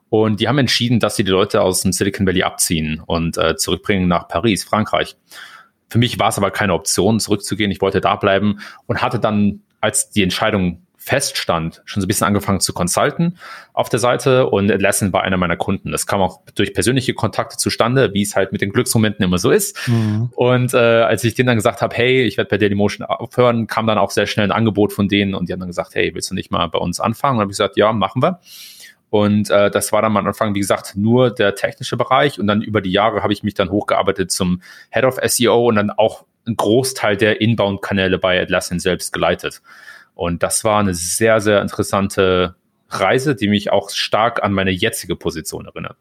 [0.09, 3.55] Und die haben entschieden, dass sie die Leute aus dem Silicon Valley abziehen und äh,
[3.55, 5.17] zurückbringen nach Paris, Frankreich.
[5.93, 7.69] Für mich war es aber keine Option, zurückzugehen.
[7.69, 12.25] Ich wollte da bleiben und hatte dann, als die Entscheidung feststand, schon so ein bisschen
[12.25, 13.37] angefangen zu consulten
[13.73, 15.91] auf der Seite und Lesson war einer meiner Kunden.
[15.91, 19.51] Das kam auch durch persönliche Kontakte zustande, wie es halt mit den Glücksmomenten immer so
[19.51, 19.87] ist.
[19.87, 20.29] Mhm.
[20.35, 23.85] Und äh, als ich denen dann gesagt habe, hey, ich werde bei Dailymotion aufhören, kam
[23.85, 26.31] dann auch sehr schnell ein Angebot von denen und die haben dann gesagt, hey, willst
[26.31, 27.37] du nicht mal bei uns anfangen?
[27.37, 28.39] Und habe ich gesagt, ja, machen wir.
[29.13, 32.39] Und äh, das war dann am Anfang, wie gesagt, nur der technische Bereich.
[32.39, 35.75] Und dann über die Jahre habe ich mich dann hochgearbeitet zum Head of SEO und
[35.75, 39.61] dann auch einen Großteil der Inbound-Kanäle bei Atlassian selbst geleitet.
[40.15, 42.55] Und das war eine sehr, sehr interessante
[42.89, 45.97] Reise, die mich auch stark an meine jetzige Position erinnert.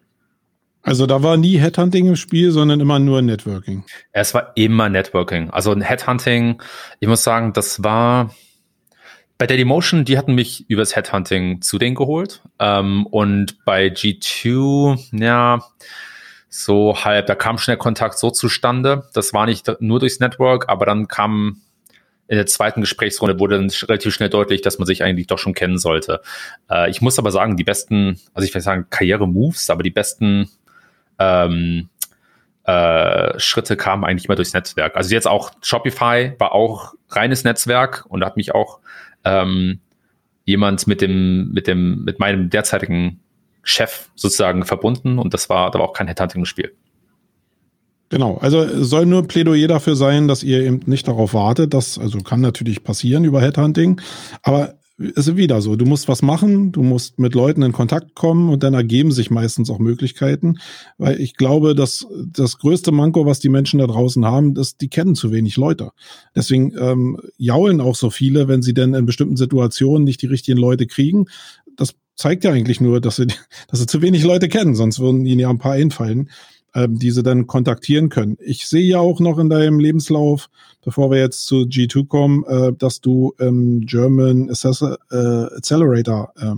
[0.81, 3.85] Also da war nie Headhunting im Spiel, sondern immer nur Networking.
[4.13, 5.51] Es war immer Networking.
[5.51, 6.63] Also ein Headhunting,
[6.99, 8.35] ich muss sagen, das war,
[9.43, 12.43] bei Dailymotion, die hatten mich übers Headhunting zu denen geholt.
[12.61, 15.65] Ähm, und bei G2, ja,
[16.49, 19.09] so halb, da kam schnell Kontakt so zustande.
[19.15, 21.61] Das war nicht nur durchs Network, aber dann kam
[22.29, 25.55] in der zweiten Gesprächsrunde wurde dann relativ schnell deutlich, dass man sich eigentlich doch schon
[25.55, 26.21] kennen sollte.
[26.71, 30.51] Äh, ich muss aber sagen, die besten, also ich will sagen Karriere-Moves, aber die besten
[31.19, 31.89] ähm,
[32.63, 34.95] äh, Schritte kamen eigentlich immer durchs Netzwerk.
[34.95, 38.79] Also jetzt auch Shopify war auch reines Netzwerk und hat mich auch
[39.25, 39.81] ähm,
[40.45, 43.21] jemand mit dem, mit dem, mit meinem derzeitigen
[43.63, 46.73] Chef sozusagen verbunden und das war, da war auch kein Headhunting im Spiel.
[48.09, 51.73] Genau, also soll nur Plädoyer dafür sein, dass ihr eben nicht darauf wartet.
[51.73, 54.03] Das also kann natürlich passieren über Headhunting,
[54.43, 55.77] aber ist wieder so.
[55.77, 59.31] Du musst was machen, du musst mit Leuten in Kontakt kommen und dann ergeben sich
[59.31, 60.59] meistens auch Möglichkeiten.
[60.99, 64.89] Weil ich glaube, dass das größte Manko, was die Menschen da draußen haben, ist, die
[64.89, 65.91] kennen zu wenig Leute.
[66.35, 70.59] Deswegen ähm, jaulen auch so viele, wenn sie denn in bestimmten Situationen nicht die richtigen
[70.59, 71.27] Leute kriegen.
[71.77, 73.27] Das zeigt ja eigentlich nur, dass sie,
[73.69, 76.29] dass sie zu wenig Leute kennen, sonst würden ihnen ja ein paar einfallen
[76.75, 78.37] ähm, die sie dann kontaktieren können.
[78.41, 80.49] Ich sehe ja auch noch in deinem Lebenslauf,
[80.85, 86.55] bevor wir jetzt zu G2 kommen, äh, dass du im German Assessor, äh, Accelerator äh,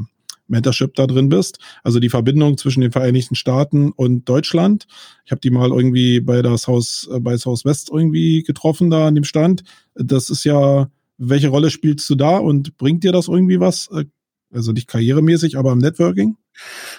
[0.46, 1.59] Mentorship da drin bist.
[1.83, 4.87] Also die Verbindung zwischen den Vereinigten Staaten und Deutschland.
[5.24, 9.09] Ich habe die mal irgendwie bei das Haus, äh, bei Haus West irgendwie getroffen da
[9.09, 9.64] an dem Stand.
[9.94, 13.88] Das ist ja, welche Rolle spielst du da und bringt dir das irgendwie was?
[13.90, 14.05] Äh,
[14.53, 16.37] also nicht karrieremäßig, aber im Networking?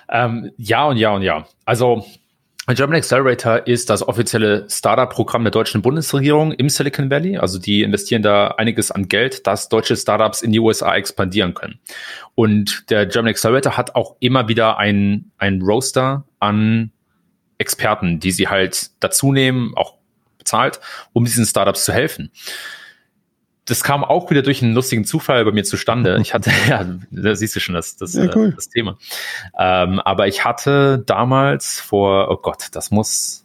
[0.10, 1.47] Ähm, ja und ja und ja.
[1.63, 2.04] Also
[2.73, 7.38] German Accelerator ist das offizielle Startup-Programm der deutschen Bundesregierung im Silicon Valley.
[7.38, 11.80] Also die investieren da einiges an Geld, dass deutsche Startups in die USA expandieren können.
[12.34, 16.91] Und der German Accelerator hat auch immer wieder ein, ein Roster an
[17.60, 19.93] Experten, die sie halt dazu nehmen, auch
[20.39, 20.80] bezahlt,
[21.13, 22.32] um diesen Startups zu helfen.
[23.65, 26.17] Das kam auch wieder durch einen lustigen Zufall bei mir zustande.
[26.21, 28.49] Ich hatte, ja, da siehst du schon das, das, ja, cool.
[28.49, 28.97] äh, das Thema.
[29.58, 33.43] Ähm, aber ich hatte damals vor, oh Gott, das muss,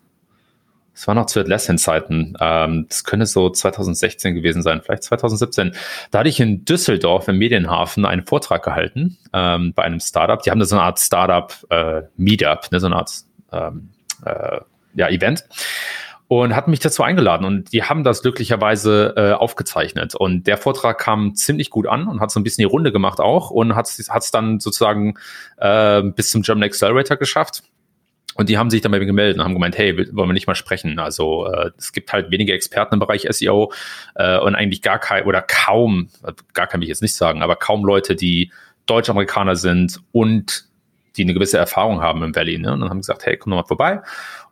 [0.94, 2.36] das war noch zu Atlassian-Zeiten.
[2.38, 5.74] Ähm, das könnte so 2016 gewesen sein, vielleicht 2017.
[6.10, 10.42] Da hatte ich in Düsseldorf im Medienhafen einen Vortrag gehalten ähm, bei einem Startup.
[10.42, 13.10] Die haben da so eine Art Startup-Meetup, äh, ne, so eine Art
[13.52, 13.88] ähm,
[14.26, 14.60] äh,
[14.94, 15.46] ja, Event
[16.30, 20.98] und hatten mich dazu eingeladen und die haben das glücklicherweise äh, aufgezeichnet und der Vortrag
[20.98, 23.88] kam ziemlich gut an und hat so ein bisschen die Runde gemacht auch und hat
[23.88, 25.18] es dann sozusagen
[25.56, 27.64] äh, bis zum German Accelerator geschafft.
[28.36, 30.46] Und die haben sich dann bei mir gemeldet und haben gemeint, hey, wollen wir nicht
[30.46, 31.00] mal sprechen?
[31.00, 33.72] Also äh, es gibt halt wenige Experten im Bereich SEO
[34.14, 36.10] äh, und eigentlich gar kein oder kaum,
[36.54, 38.52] gar kann ich jetzt nicht sagen, aber kaum Leute, die
[38.86, 40.66] Deutsch-Amerikaner sind und
[41.16, 42.58] die eine gewisse Erfahrung haben im Valley.
[42.58, 42.72] Ne?
[42.72, 44.00] Und dann haben gesagt, hey, komm doch mal vorbei.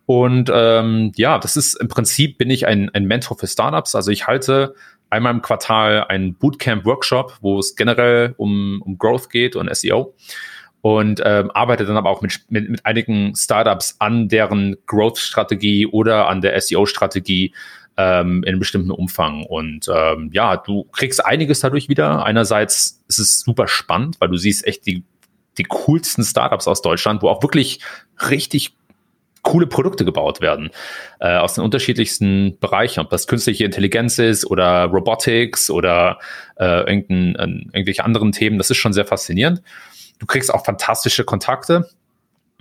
[0.09, 3.95] Und ähm, ja, das ist im Prinzip bin ich ein, ein Mentor für Startups.
[3.95, 4.75] Also ich halte
[5.11, 10.15] einmal im Quartal einen Bootcamp-Workshop, wo es generell um, um Growth geht und SEO.
[10.81, 16.27] Und ähm, arbeite dann aber auch mit, mit, mit einigen Startups an deren Growth-Strategie oder
[16.29, 17.53] an der SEO-Strategie
[17.99, 19.45] ähm, in einem bestimmten Umfang.
[19.45, 22.25] Und ähm, ja, du kriegst einiges dadurch wieder.
[22.25, 25.05] Einerseits ist es super spannend, weil du siehst echt die,
[25.59, 27.81] die coolsten Startups aus Deutschland, wo auch wirklich
[28.31, 28.75] richtig
[29.49, 30.69] coole Produkte gebaut werden
[31.21, 36.19] äh, aus den unterschiedlichsten Bereichen, ob das künstliche Intelligenz ist oder Robotics oder
[36.57, 38.59] äh, irgendein, äh, irgendwelche anderen Themen.
[38.59, 39.63] Das ist schon sehr faszinierend.
[40.19, 41.89] Du kriegst auch fantastische Kontakte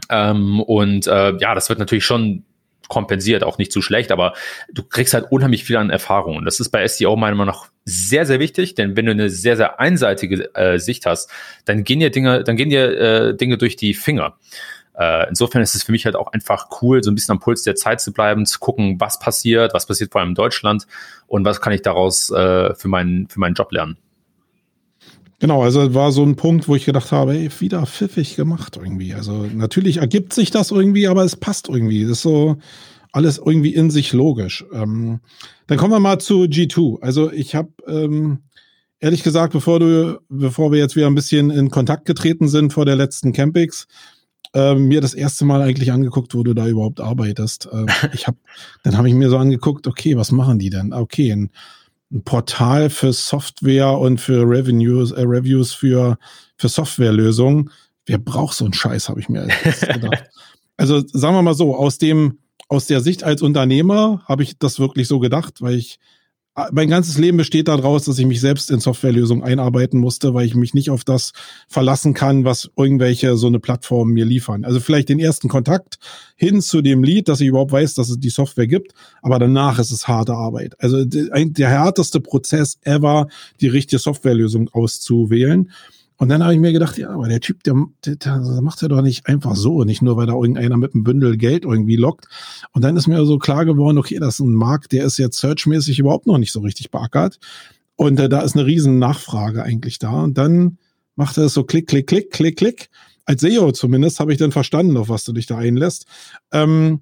[0.09, 2.45] ähm, und äh, ja, das wird natürlich schon
[2.87, 4.33] kompensiert, auch nicht zu schlecht, aber
[4.71, 6.45] du kriegst halt unheimlich viel an Erfahrungen.
[6.45, 9.57] Das ist bei SEO meiner Meinung nach sehr, sehr wichtig, denn wenn du eine sehr,
[9.57, 11.29] sehr einseitige äh, Sicht hast,
[11.65, 14.37] dann gehen dir Dinge, dann gehen dir äh, Dinge durch die Finger.
[14.97, 17.61] Äh, insofern ist es für mich halt auch einfach cool, so ein bisschen am Puls
[17.61, 20.87] der Zeit zu bleiben, zu gucken, was passiert, was passiert vor allem in Deutschland
[21.27, 23.97] und was kann ich daraus äh, für, meinen, für meinen Job lernen.
[25.39, 29.13] Genau, also war so ein Punkt, wo ich gedacht habe, ey, wieder pfiffig gemacht irgendwie.
[29.13, 32.01] Also natürlich ergibt sich das irgendwie, aber es passt irgendwie.
[32.03, 32.57] Das ist so
[33.11, 34.65] alles irgendwie in sich logisch.
[34.73, 35.19] Ähm,
[35.67, 37.01] dann kommen wir mal zu G2.
[37.01, 38.39] Also ich habe ähm,
[38.99, 42.85] ehrlich gesagt, bevor du, bevor wir jetzt wieder ein bisschen in Kontakt getreten sind vor
[42.85, 43.87] der letzten Campix,
[44.57, 47.69] ähm, mir das erste Mal eigentlich angeguckt, wo du da überhaupt arbeitest.
[47.71, 48.35] Ähm, ich hab,
[48.83, 50.93] dann habe ich mir so angeguckt, okay, was machen die denn?
[50.93, 51.51] Okay, ein,
[52.11, 56.17] ein Portal für Software und für Revenues, äh, Reviews für,
[56.57, 57.69] für Softwarelösungen.
[58.07, 59.47] Wer braucht so einen Scheiß, habe ich mir
[59.93, 60.23] gedacht.
[60.75, 64.79] also sagen wir mal so, aus dem, aus der Sicht als Unternehmer habe ich das
[64.79, 65.99] wirklich so gedacht, weil ich
[66.71, 70.55] mein ganzes Leben besteht daraus, dass ich mich selbst in Softwarelösungen einarbeiten musste, weil ich
[70.55, 71.33] mich nicht auf das
[71.67, 74.65] verlassen kann, was irgendwelche so eine Plattform mir liefern.
[74.65, 75.99] Also vielleicht den ersten Kontakt
[76.35, 79.77] hin zu dem Lied, dass ich überhaupt weiß, dass es die Software gibt, aber danach
[79.77, 80.75] ist es harte Arbeit.
[80.79, 83.27] Also der härteste Prozess ever,
[83.61, 85.71] die richtige Softwarelösung auszuwählen.
[86.17, 87.75] Und dann habe ich mir gedacht, ja, aber der Typ, der,
[88.05, 91.03] der, der macht ja doch nicht einfach so, nicht nur, weil da irgendeiner mit einem
[91.03, 92.27] Bündel Geld irgendwie lockt.
[92.71, 95.39] Und dann ist mir so klar geworden, okay, das ist ein Markt, der ist jetzt
[95.39, 97.39] searchmäßig überhaupt noch nicht so richtig beackert.
[97.95, 100.23] Und äh, da ist eine riesen Nachfrage eigentlich da.
[100.23, 100.79] Und dann
[101.15, 102.89] macht er es so klick, klick, klick, klick, klick.
[103.25, 106.05] Als SEO zumindest habe ich dann verstanden, auf was du dich da einlässt.
[106.51, 107.01] Ähm,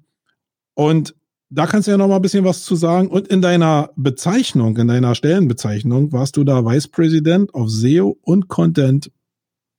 [0.74, 1.14] und
[1.48, 3.08] da kannst du ja noch mal ein bisschen was zu sagen.
[3.08, 8.48] Und in deiner Bezeichnung, in deiner Stellenbezeichnung, warst du da Vice President of SEO und
[8.48, 9.10] Content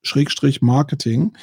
[0.03, 1.33] Schrägstrich Marketing.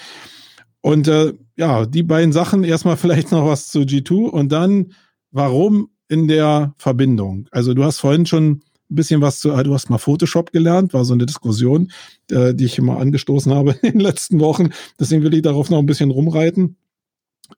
[0.81, 4.93] Und äh, ja, die beiden Sachen, erstmal vielleicht noch was zu G2 und dann,
[5.31, 7.49] warum in der Verbindung?
[7.51, 8.63] Also du hast vorhin schon ein
[8.97, 11.91] bisschen was zu, du hast mal Photoshop gelernt, war so eine Diskussion,
[12.31, 14.71] äh, die ich immer angestoßen habe in den letzten Wochen.
[14.99, 16.77] Deswegen will ich darauf noch ein bisschen rumreiten.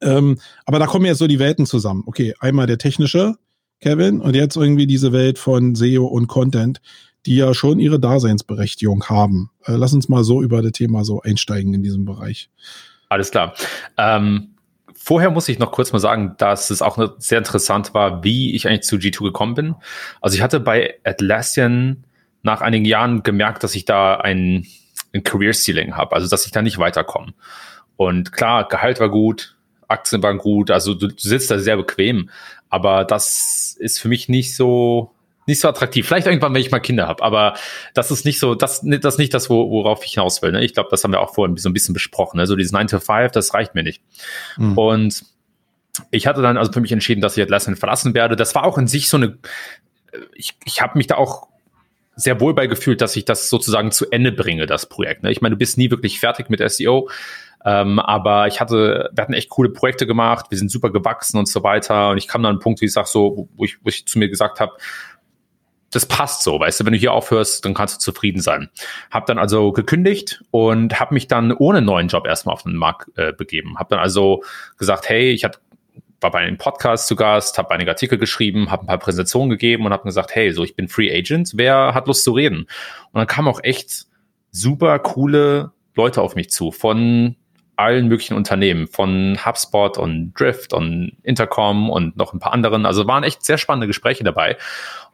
[0.01, 2.05] Ähm, aber da kommen jetzt so die Welten zusammen.
[2.07, 3.37] Okay, einmal der technische
[3.81, 6.81] Kevin und jetzt irgendwie diese Welt von SEO und Content,
[7.27, 9.51] die ja schon ihre Daseinsberechtigung haben.
[9.65, 12.51] Äh, lass uns mal so über das Thema so einsteigen in diesem Bereich.
[13.09, 13.55] Alles klar.
[13.99, 14.55] Ähm,
[14.95, 18.67] vorher muss ich noch kurz mal sagen, dass es auch sehr interessant war, wie ich
[18.67, 19.75] eigentlich zu G2 gekommen bin.
[20.21, 22.05] Also ich hatte bei Atlassian
[22.43, 24.67] nach einigen Jahren gemerkt, dass ich da ein,
[25.13, 27.35] ein Career Ceiling habe, also dass ich da nicht weiterkomme.
[27.97, 29.56] Und klar, Gehalt war gut,
[29.89, 32.31] Aktien waren gut, also du, du sitzt da sehr bequem,
[32.69, 35.13] aber das ist für mich nicht so
[35.47, 36.07] nicht so attraktiv.
[36.07, 37.55] Vielleicht irgendwann, wenn ich mal Kinder habe, aber
[37.95, 40.53] das ist nicht so, das, das ist nicht das, worauf ich hinaus will.
[40.53, 40.65] Ne?
[40.65, 42.39] Ich glaube, das haben wir auch vorhin so ein bisschen besprochen.
[42.39, 42.47] Ne?
[42.47, 44.03] So dieses 9 to 5, das reicht mir nicht.
[44.57, 44.77] Mhm.
[44.77, 45.25] Und
[46.11, 48.37] ich hatte dann also für mich entschieden, dass ich Atlassian verlassen werde.
[48.37, 49.39] Das war auch in sich so eine,
[50.35, 51.49] ich, ich habe mich da auch
[52.17, 55.23] sehr wohl bei gefühlt, dass ich das sozusagen zu Ende bringe, das Projekt.
[55.23, 55.31] Ne?
[55.31, 57.09] Ich meine, du bist nie wirklich fertig mit SEO.
[57.67, 61.49] Ähm, aber ich hatte, wir hatten echt coole Projekte gemacht, wir sind super gewachsen und
[61.49, 62.11] so weiter.
[62.11, 64.07] Und ich kam dann an einen Punkt, wie ich sage, so, wo ich, wo ich
[64.07, 64.73] zu mir gesagt habe,
[65.91, 68.71] das passt so, weißt du, wenn du hier aufhörst, dann kannst du zufrieden sein.
[69.11, 73.09] Hab dann also gekündigt und habe mich dann ohne neuen Job erstmal auf den Markt
[73.17, 73.79] äh, begeben.
[73.79, 74.43] Hab dann also
[74.79, 75.59] gesagt, hey, ich hatte
[76.21, 79.85] war bei einem Podcast zu Gast, habe einige Artikel geschrieben, habe ein paar Präsentationen gegeben
[79.85, 82.61] und habe gesagt, hey, so ich bin Free Agent, wer hat Lust zu reden?
[83.13, 84.07] Und dann kamen auch echt
[84.51, 87.37] super coole Leute auf mich zu von
[87.77, 92.87] allen möglichen Unternehmen, von HubSpot und Drift und Intercom und noch ein paar anderen.
[92.87, 94.57] Also waren echt sehr spannende Gespräche dabei.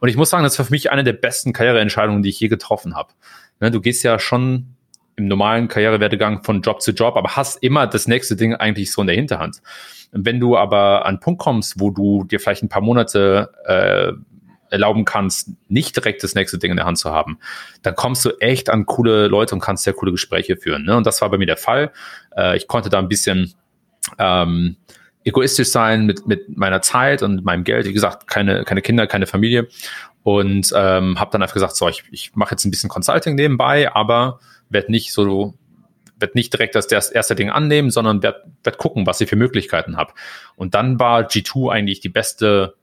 [0.01, 2.49] Und ich muss sagen, das war für mich eine der besten Karriereentscheidungen, die ich je
[2.49, 3.13] getroffen habe.
[3.61, 4.77] Ne, du gehst ja schon
[5.17, 9.03] im normalen Karrierewerdegang von Job zu Job, aber hast immer das nächste Ding eigentlich so
[9.03, 9.63] in der Hinterhand.
[10.13, 14.13] Wenn du aber an einen Punkt kommst, wo du dir vielleicht ein paar Monate äh,
[14.73, 17.39] erlauben kannst, nicht direkt das nächste Ding in der Hand zu haben,
[17.83, 20.85] dann kommst du echt an coole Leute und kannst sehr coole Gespräche führen.
[20.85, 20.97] Ne?
[20.97, 21.93] Und das war bei mir der Fall.
[22.37, 23.55] Äh, ich konnte da ein bisschen
[24.19, 24.77] ähm,
[25.25, 27.87] egoistisch sein mit, mit meiner Zeit und meinem Geld.
[27.87, 29.69] Wie gesagt, keine, keine Kinder, keine Familie.
[30.23, 33.93] Und ähm, habe dann einfach gesagt, so, ich, ich mache jetzt ein bisschen Consulting nebenbei,
[33.93, 35.55] aber werde nicht so
[36.19, 39.37] werde nicht direkt das, das erste Ding annehmen, sondern werde werd gucken, was ich für
[39.37, 40.13] Möglichkeiten habe.
[40.55, 42.75] Und dann war G2 eigentlich die beste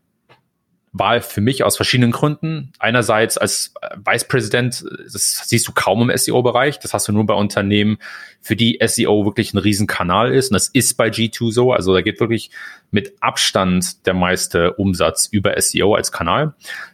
[0.92, 2.72] Wahl für mich aus verschiedenen Gründen.
[2.80, 3.74] Einerseits als
[4.04, 6.80] Vice President, das siehst du kaum im SEO-Bereich.
[6.80, 7.98] Das hast du nur bei Unternehmen,
[8.42, 10.50] für die SEO wirklich ein Riesenkanal ist.
[10.50, 11.74] Und das ist bei G2 so.
[11.74, 12.52] Also da geht wirklich
[12.90, 16.54] mit Abstand der meiste Umsatz über SEO als Kanal.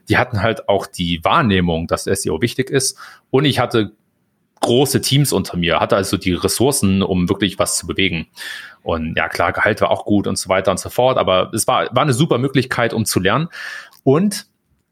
[0.09, 2.97] Die hatten halt auch die Wahrnehmung, dass SEO wichtig ist.
[3.29, 3.91] Und ich hatte
[4.61, 8.27] große Teams unter mir, hatte also die Ressourcen, um wirklich was zu bewegen.
[8.81, 11.67] Und ja, klar, Gehalt war auch gut und so weiter und so fort, aber es
[11.67, 13.49] war, war eine super Möglichkeit, um zu lernen.
[14.05, 14.45] Und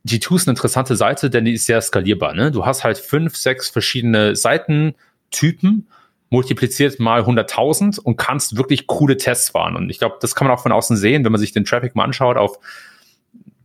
[0.08, 2.34] G2 ist eine interessante Seite, denn die ist sehr skalierbar.
[2.34, 2.52] Ne?
[2.52, 5.88] Du hast halt fünf, sechs verschiedene Seitentypen,
[6.32, 9.76] multipliziert mal 100.000 und kannst wirklich coole Tests fahren.
[9.76, 11.96] Und ich glaube, das kann man auch von außen sehen, wenn man sich den Traffic
[11.96, 12.58] mal anschaut auf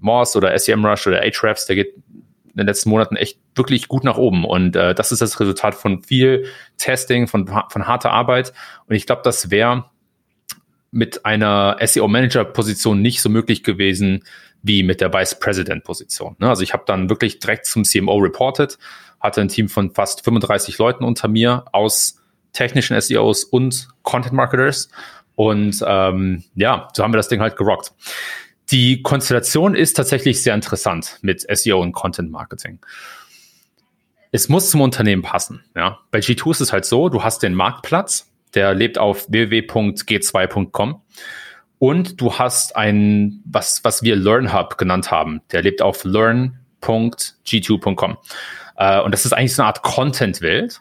[0.01, 4.19] Moz oder SEMrush oder Ahrefs, der geht in den letzten Monaten echt wirklich gut nach
[4.19, 4.45] oben.
[4.45, 6.45] Und äh, das ist das Resultat von viel
[6.77, 8.53] Testing, von, von harter Arbeit.
[8.87, 9.87] Und ich glaube, das wäre
[10.91, 14.25] mit einer SEO-Manager-Position nicht so möglich gewesen
[14.63, 16.37] wie mit der Vice President-Position.
[16.39, 16.49] Ne?
[16.49, 18.79] Also ich habe dann wirklich direkt zum CMO reported,
[19.21, 22.21] hatte ein Team von fast 35 Leuten unter mir aus
[22.53, 24.89] technischen SEOs und Content Marketers.
[25.35, 27.93] Und ähm, ja, so haben wir das Ding halt gerockt.
[28.71, 32.81] Die Konstellation ist tatsächlich sehr interessant mit SEO und Content Marketing.
[34.31, 35.65] Es muss zum Unternehmen passen.
[35.75, 36.01] Ja?
[36.11, 41.03] Bei G2 ist es halt so, du hast den Marktplatz, der lebt auf www.g2.com
[41.79, 48.19] und du hast ein, was, was wir Learn Hub genannt haben, der lebt auf learn.g2.com.
[48.77, 50.81] Äh, und das ist eigentlich so eine Art Content-Welt,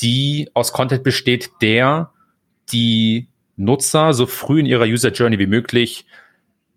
[0.00, 2.12] die aus Content besteht, der
[2.70, 6.06] die Nutzer so früh in ihrer User Journey wie möglich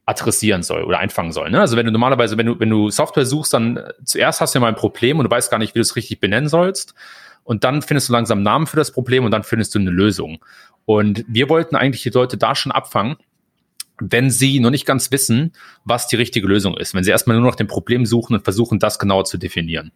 [0.06, 1.52] adressieren soll oder einfangen soll.
[1.52, 1.60] Ne?
[1.60, 4.60] Also wenn du normalerweise, wenn du, wenn du Software suchst, dann äh, zuerst hast du
[4.60, 6.96] ja mal ein Problem und du weißt gar nicht, wie du es richtig benennen sollst.
[7.44, 9.90] Und dann findest du langsam einen Namen für das Problem und dann findest du eine
[9.90, 10.44] Lösung.
[10.86, 13.18] Und wir wollten eigentlich die Leute da schon abfangen,
[14.02, 15.54] wenn sie noch nicht ganz wissen,
[15.86, 16.94] was die richtige Lösung ist.
[16.94, 19.92] Wenn sie erstmal nur noch den Problem suchen und versuchen, das genauer zu definieren.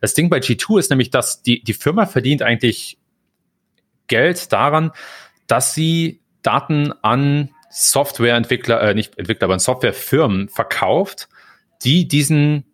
[0.00, 2.98] Das Ding bei G2 ist nämlich, dass die, die Firma verdient eigentlich
[4.06, 4.92] Geld daran,
[5.46, 11.28] dass sie Daten an Softwareentwickler, äh, nicht Entwickler, aber Softwarefirmen verkauft,
[11.84, 12.64] die diesen,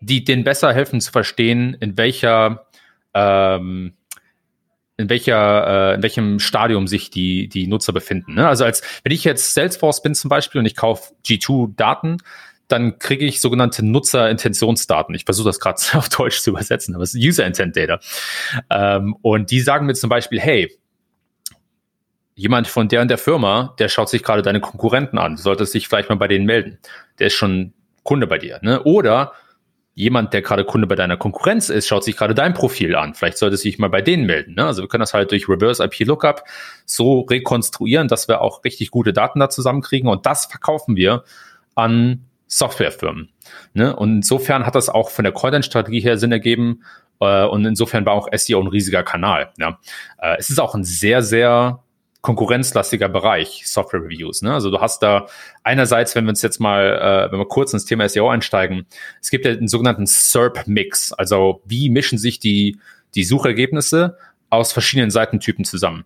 [0.00, 2.66] die denen besser helfen zu verstehen, in welcher,
[3.14, 3.94] ähm,
[5.00, 8.34] in welcher, äh, in welchem Stadium sich die, die Nutzer befinden.
[8.34, 8.46] Ne?
[8.46, 12.18] Also als, wenn ich jetzt Salesforce bin zum Beispiel und ich kaufe G2-Daten,
[12.68, 15.14] dann kriege ich sogenannte Nutzerintentionsdaten.
[15.14, 18.00] Ich versuche das gerade auf Deutsch zu übersetzen, aber es ist User Intent Data.
[18.70, 20.72] Ähm, und die sagen mir zum Beispiel, hey,
[22.34, 25.36] jemand von der und der Firma, der schaut sich gerade deine Konkurrenten an.
[25.36, 26.78] Du solltest dich vielleicht mal bei denen melden.
[27.18, 28.60] Der ist schon Kunde bei dir.
[28.62, 28.82] Ne?
[28.84, 29.32] Oder
[30.00, 33.14] jemand, der gerade Kunde bei deiner Konkurrenz ist, schaut sich gerade dein Profil an.
[33.14, 34.54] Vielleicht solltest du dich mal bei denen melden.
[34.54, 34.66] Ne?
[34.66, 36.44] Also wir können das halt durch Reverse IP Lookup
[36.86, 41.24] so rekonstruieren, dass wir auch richtig gute Daten da zusammenkriegen und das verkaufen wir
[41.74, 43.28] an Softwarefirmen.
[43.74, 43.94] Ne?
[43.94, 46.82] Und insofern hat das auch von der Content-Strategie her Sinn ergeben.
[47.20, 49.50] Äh, und insofern war auch SEO ein riesiger Kanal.
[49.58, 49.78] Ja?
[50.18, 51.82] Äh, es ist auch ein sehr, sehr
[52.22, 54.42] konkurrenzlastiger Bereich, Software Reviews.
[54.42, 54.52] Ne?
[54.52, 55.26] Also du hast da
[55.62, 58.86] einerseits, wenn wir uns jetzt mal, äh, wenn wir kurz ins Thema SEO einsteigen,
[59.22, 61.12] es gibt ja den sogenannten SERP-Mix.
[61.12, 62.78] Also wie mischen sich die,
[63.14, 64.18] die Suchergebnisse
[64.50, 66.04] aus verschiedenen Seitentypen zusammen.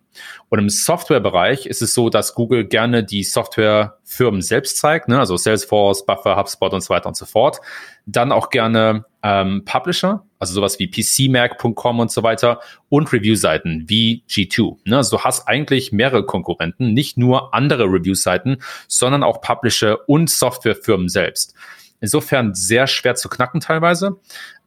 [0.49, 5.19] Und im Softwarebereich ist es so, dass Google gerne die Softwarefirmen selbst zeigt, ne?
[5.19, 7.59] also Salesforce, Buffer, HubSpot und so weiter und so fort.
[8.05, 14.23] Dann auch gerne ähm, Publisher, also sowas wie PCMac.com und so weiter und Review-Seiten wie
[14.29, 14.77] G2.
[14.85, 14.97] Ne?
[14.97, 21.09] Also du hast eigentlich mehrere Konkurrenten, nicht nur andere Review-Seiten, sondern auch Publisher und Softwarefirmen
[21.09, 21.55] selbst.
[21.99, 24.19] Insofern sehr schwer zu knacken teilweise,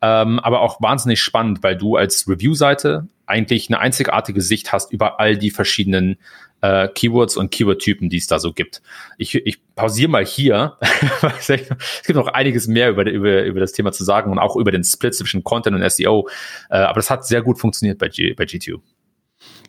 [0.02, 5.20] ähm, aber auch wahnsinnig spannend, weil du als Review-Seite eigentlich eine einzigartige Sicht hast über
[5.20, 6.16] all die verschiedenen
[6.60, 8.82] äh, Keywords und Keyword-Typen, die es da so gibt.
[9.16, 10.76] Ich, ich pausiere mal hier.
[11.38, 14.72] es gibt noch einiges mehr über, über, über das Thema zu sagen und auch über
[14.72, 16.28] den Split zwischen Content und SEO.
[16.70, 18.80] Äh, aber das hat sehr gut funktioniert bei, G, bei G2.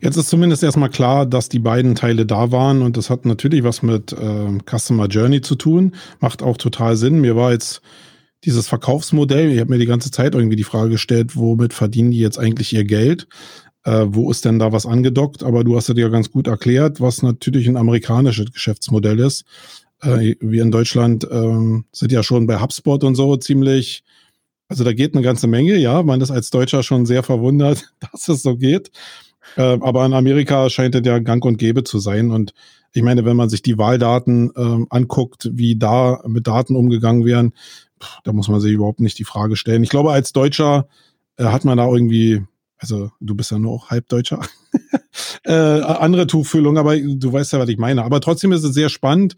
[0.00, 3.62] Jetzt ist zumindest erstmal klar, dass die beiden Teile da waren und das hat natürlich
[3.62, 5.94] was mit äh, Customer Journey zu tun.
[6.20, 7.20] Macht auch total Sinn.
[7.20, 7.82] Mir war jetzt
[8.44, 12.18] dieses Verkaufsmodell, ich habe mir die ganze Zeit irgendwie die Frage gestellt, womit verdienen die
[12.18, 13.26] jetzt eigentlich ihr Geld?
[13.84, 15.42] Äh, wo ist denn da was angedockt?
[15.42, 19.44] Aber du hast ja ganz gut erklärt, was natürlich ein amerikanisches Geschäftsmodell ist.
[20.02, 24.04] Äh, wir in Deutschland äh, sind ja schon bei HubSpot und so ziemlich,
[24.68, 26.02] also da geht eine ganze Menge, ja.
[26.02, 28.90] Man ist als Deutscher schon sehr verwundert, dass es so geht.
[29.56, 32.30] Äh, aber in Amerika scheint es ja gang und gäbe zu sein.
[32.30, 32.52] Und
[32.92, 37.54] ich meine, wenn man sich die Wahldaten äh, anguckt, wie da mit Daten umgegangen werden,
[38.24, 39.82] da muss man sich überhaupt nicht die Frage stellen.
[39.82, 40.88] Ich glaube, als Deutscher
[41.36, 42.42] äh, hat man da irgendwie
[42.80, 44.40] also du bist ja nur auch Halbdeutscher,
[45.44, 48.04] äh, andere Tuchfühlung, aber du weißt ja, was ich meine.
[48.04, 49.36] Aber trotzdem ist es sehr spannend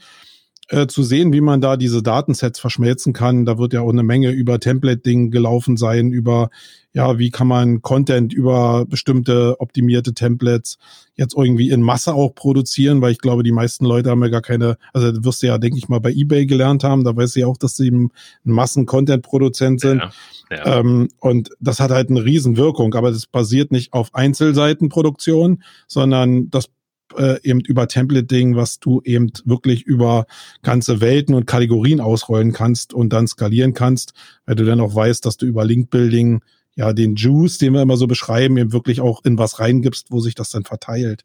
[0.73, 3.45] äh, zu sehen, wie man da diese Datensets verschmelzen kann.
[3.45, 6.49] Da wird ja auch eine Menge über Template-Ding gelaufen sein, über
[6.95, 10.79] ja, wie kann man Content über bestimmte optimierte Templates
[11.14, 14.41] jetzt irgendwie in Masse auch produzieren, weil ich glaube, die meisten Leute haben ja gar
[14.41, 17.41] keine, also wirst du ja, denke ich mal, bei eBay gelernt haben, da weißt du
[17.41, 18.11] ja auch, dass sie ein
[18.45, 19.99] Massen-Content-Produzent sind.
[19.99, 20.11] Ja,
[20.51, 20.79] ja.
[20.79, 26.70] Ähm, und das hat halt eine Riesenwirkung, aber das basiert nicht auf Einzelseitenproduktion, sondern das
[27.17, 30.27] äh, eben über Templating, was du eben wirklich über
[30.63, 34.13] ganze Welten und Kategorien ausrollen kannst und dann skalieren kannst,
[34.47, 36.41] weil du dann auch weißt, dass du über Linkbuilding
[36.75, 40.21] ja, den Juice, den wir immer so beschreiben, eben wirklich auch in was reingibst, wo
[40.21, 41.23] sich das dann verteilt.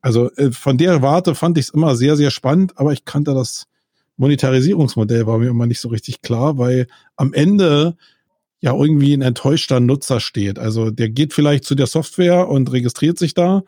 [0.00, 3.34] Also äh, von der Warte fand ich es immer sehr, sehr spannend, aber ich kannte
[3.34, 3.66] das
[4.16, 7.96] Monetarisierungsmodell, war mir immer nicht so richtig klar, weil am Ende
[8.60, 10.58] ja irgendwie ein enttäuschter Nutzer steht.
[10.58, 13.62] Also der geht vielleicht zu der Software und registriert sich da,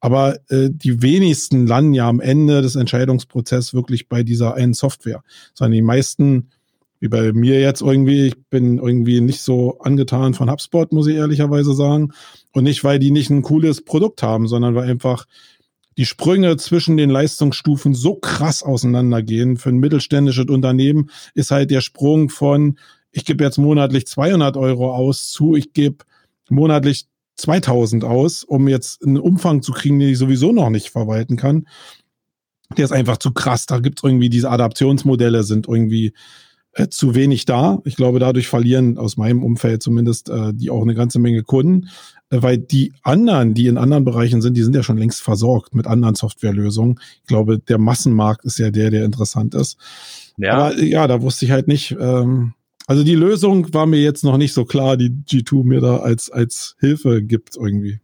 [0.00, 5.22] aber äh, die wenigsten landen ja am Ende des Entscheidungsprozesses wirklich bei dieser einen Software,
[5.54, 6.50] sondern die meisten
[7.00, 8.28] wie bei mir jetzt irgendwie.
[8.28, 12.12] Ich bin irgendwie nicht so angetan von HubSpot, muss ich ehrlicherweise sagen.
[12.52, 15.26] Und nicht, weil die nicht ein cooles Produkt haben, sondern weil einfach
[15.98, 19.56] die Sprünge zwischen den Leistungsstufen so krass auseinandergehen.
[19.56, 22.78] Für ein mittelständisches Unternehmen ist halt der Sprung von,
[23.12, 26.04] ich gebe jetzt monatlich 200 Euro aus zu, ich gebe
[26.50, 31.36] monatlich 2000 aus, um jetzt einen Umfang zu kriegen, den ich sowieso noch nicht verwalten
[31.36, 31.66] kann.
[32.76, 33.66] Der ist einfach zu krass.
[33.66, 36.12] Da gibt's irgendwie diese Adaptionsmodelle sind irgendwie
[36.72, 37.80] äh, zu wenig da.
[37.84, 41.88] Ich glaube, dadurch verlieren aus meinem Umfeld zumindest äh, die auch eine ganze Menge Kunden,
[42.30, 45.74] äh, weil die anderen, die in anderen Bereichen sind, die sind ja schon längst versorgt
[45.74, 47.00] mit anderen Softwarelösungen.
[47.22, 49.78] Ich glaube, der Massenmarkt ist ja der, der interessant ist.
[50.36, 50.54] Ja.
[50.54, 51.96] Aber ja, da wusste ich halt nicht.
[51.98, 52.52] Ähm,
[52.86, 56.30] also die Lösung war mir jetzt noch nicht so klar, die G2 mir da als
[56.30, 58.00] als Hilfe gibt irgendwie.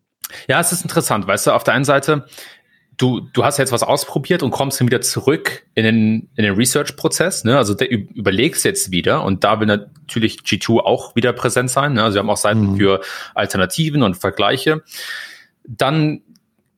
[0.48, 2.26] Ja, es ist interessant, weißt du, auf der einen Seite
[2.96, 6.54] du, du hast jetzt was ausprobiert und kommst dann wieder zurück in den, in den
[6.54, 7.44] Research-Prozess.
[7.44, 7.56] Ne?
[7.56, 11.94] Also der, überlegst jetzt wieder und da will natürlich G2 auch wieder präsent sein.
[11.94, 12.02] Ne?
[12.02, 12.76] Also sie haben auch Seiten mhm.
[12.76, 13.00] für
[13.34, 14.82] Alternativen und Vergleiche.
[15.66, 16.22] Dann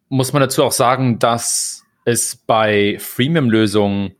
[0.08, 4.14] muss man dazu auch sagen, dass es bei Freemium-Lösungen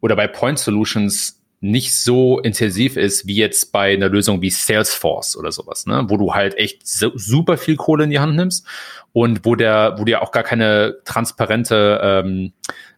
[0.00, 5.34] oder bei Point Solutions nicht so intensiv ist wie jetzt bei einer Lösung wie Salesforce
[5.34, 6.04] oder sowas, ne?
[6.08, 8.66] wo du halt echt so, super viel Kohle in die Hand nimmst
[9.14, 12.52] und wo der, wo du ja auch gar keine transparente ähm,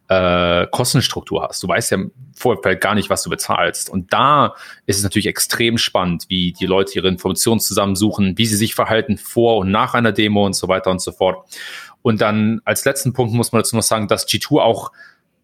[0.09, 1.63] äh, Kostenstruktur hast.
[1.63, 1.99] Du weißt ja
[2.35, 3.89] vorher gar nicht, was du bezahlst.
[3.89, 8.57] Und da ist es natürlich extrem spannend, wie die Leute ihre Informationen zusammensuchen, wie sie
[8.57, 11.49] sich verhalten vor und nach einer Demo und so weiter und so fort.
[12.03, 14.91] Und dann als letzten Punkt muss man dazu noch sagen, dass G2 auch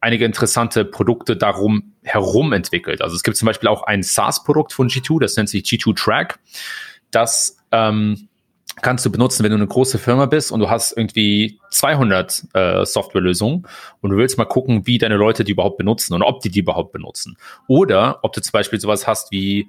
[0.02, 3.00] einige interessante Produkte darum herum entwickelt.
[3.00, 6.40] Also es gibt zum Beispiel auch ein SaaS-Produkt von G2, das nennt sich G2 Track.
[7.12, 8.28] Das ähm,
[8.80, 12.84] kannst du benutzen, wenn du eine große Firma bist und du hast irgendwie 200 äh,
[12.84, 13.66] Softwarelösungen
[14.00, 16.60] und du willst mal gucken, wie deine Leute die überhaupt benutzen und ob die die
[16.60, 17.36] überhaupt benutzen.
[17.68, 19.68] Oder ob du zum Beispiel sowas hast wie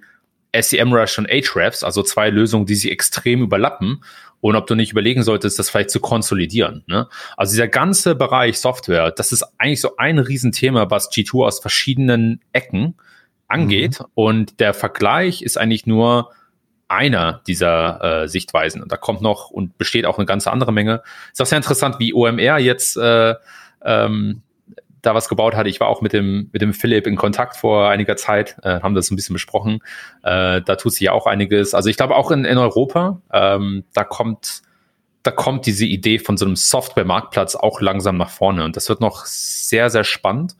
[0.60, 4.04] SEMrush und Ahrefs, also zwei Lösungen, die sich extrem überlappen
[4.44, 6.84] und ob du nicht überlegen solltest, das vielleicht zu konsolidieren.
[6.86, 7.08] Ne?
[7.38, 12.42] Also dieser ganze Bereich Software, das ist eigentlich so ein Riesenthema, was G2 aus verschiedenen
[12.52, 12.96] Ecken
[13.48, 14.06] angeht mhm.
[14.16, 16.32] und der Vergleich ist eigentlich nur
[16.90, 21.04] einer dieser äh, Sichtweisen und da kommt noch und besteht auch eine ganze andere Menge.
[21.32, 23.36] Ist auch sehr interessant, wie OMR jetzt äh,
[23.86, 24.42] ähm,
[25.04, 25.70] da was gebaut hatte.
[25.70, 28.96] Ich war auch mit dem, mit dem Philipp in Kontakt vor einiger Zeit, äh, haben
[28.96, 29.82] das ein bisschen besprochen.
[30.24, 31.74] Äh, da tut sich ja auch einiges.
[31.74, 34.64] Also ich glaube auch in, in Europa, ähm, da kommt,
[35.22, 38.64] da kommt diese Idee von so einem Software-Marktplatz auch langsam nach vorne.
[38.64, 40.56] Und das wird noch sehr, sehr spannend,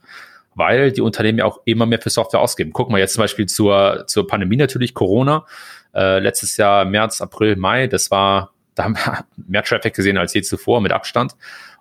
[0.54, 2.72] weil die Unternehmen ja auch immer mehr für Software ausgeben.
[2.74, 5.46] Guck mal jetzt zum Beispiel zur, zur Pandemie natürlich, Corona.
[5.94, 10.34] Äh, letztes Jahr März, April, Mai, das war, da haben wir mehr Traffic gesehen als
[10.34, 11.34] je zuvor mit Abstand.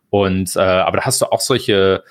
[0.09, 2.03] Und äh, aber da hast du auch solche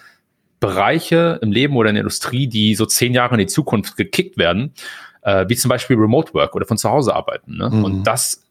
[0.62, 4.38] Bereiche im Leben oder in der Industrie, die so zehn Jahre in die Zukunft gekickt
[4.38, 4.72] werden,
[5.20, 7.58] äh, wie zum Beispiel Remote Work oder von zu Hause arbeiten.
[7.58, 7.68] Ne?
[7.68, 7.84] Mhm.
[7.84, 8.46] Und das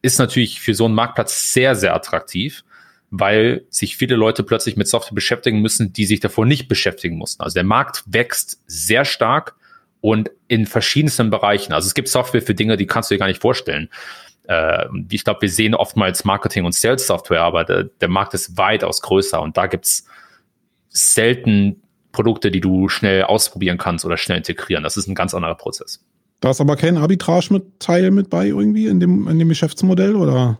[0.00, 2.64] ist natürlich für so einen Marktplatz sehr, sehr attraktiv
[3.10, 7.42] weil sich viele Leute plötzlich mit Software beschäftigen müssen, die sich davor nicht beschäftigen mussten.
[7.42, 9.54] Also der Markt wächst sehr stark
[10.00, 11.72] und in verschiedensten Bereichen.
[11.72, 13.88] Also es gibt Software für Dinge, die kannst du dir gar nicht vorstellen.
[14.48, 19.02] Äh, ich glaube, wir sehen oftmals Marketing- und Sales-Software, aber der, der, Markt ist weitaus
[19.02, 20.06] größer und da gibt's
[20.96, 21.82] selten
[22.12, 24.82] Produkte, die du schnell ausprobieren kannst oder schnell integrieren.
[24.82, 26.04] Das ist ein ganz anderer Prozess.
[26.40, 30.58] Da ist aber kein Arbitrage-Teil mit bei irgendwie in dem, in dem Geschäftsmodell, oder?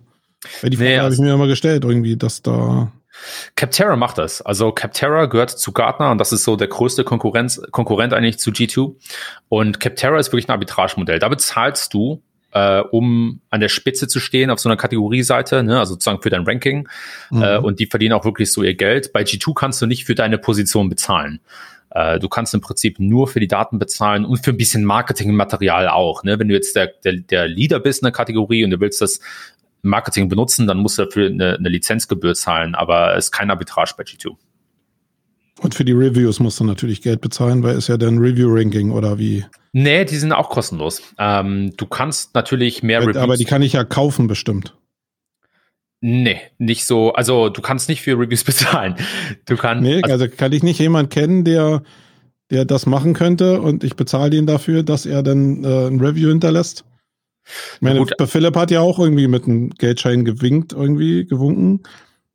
[0.61, 2.93] Weil die Frage nee, habe ich mir immer gestellt, irgendwie, dass da.
[3.55, 4.43] Capterra macht das.
[4.43, 8.51] Also Capterra gehört zu Gartner und das ist so der größte Konkurrenz, Konkurrent eigentlich zu
[8.51, 8.95] G2.
[9.49, 11.18] Und Capterra ist wirklich ein Arbitragemodell.
[11.18, 12.22] Da bezahlst du,
[12.53, 16.30] äh, um an der Spitze zu stehen auf so einer Kategorieseite, ne, also sozusagen für
[16.30, 16.88] dein Ranking.
[17.30, 17.42] Mhm.
[17.42, 19.12] Äh, und die verdienen auch wirklich so ihr Geld.
[19.12, 21.40] Bei G2 kannst du nicht für deine Position bezahlen.
[21.90, 25.88] Äh, du kannst im Prinzip nur für die Daten bezahlen und für ein bisschen Marketingmaterial
[25.88, 26.24] auch.
[26.24, 26.38] Ne?
[26.38, 29.20] Wenn du jetzt der, der, der Leader bist in der Kategorie und du willst das
[29.82, 33.94] Marketing benutzen, dann musst du dafür eine, eine Lizenzgebühr zahlen, aber es ist kein Arbitrage
[33.97, 34.36] bei G2.
[35.61, 39.19] Und für die Reviews musst du natürlich Geld bezahlen, weil es ja dann Review-Ranking oder
[39.19, 39.45] wie?
[39.73, 41.03] Nee, die sind auch kostenlos.
[41.19, 43.23] Ähm, du kannst natürlich mehr aber, Reviews.
[43.23, 44.77] Aber die kann ich ja kaufen, bestimmt.
[46.01, 47.13] Nee, nicht so.
[47.15, 48.97] Also du kannst nicht für Reviews bezahlen.
[49.47, 49.83] Du kannst.
[49.83, 51.83] Nee, also, also kann ich nicht jemanden kennen, der,
[52.51, 56.29] der das machen könnte und ich bezahle ihn dafür, dass er dann äh, ein Review
[56.29, 56.85] hinterlässt?
[57.77, 58.05] Ich meine.
[58.27, 61.83] Philipp hat ja auch irgendwie mit einem Geldschein gewinkt, irgendwie gewunken.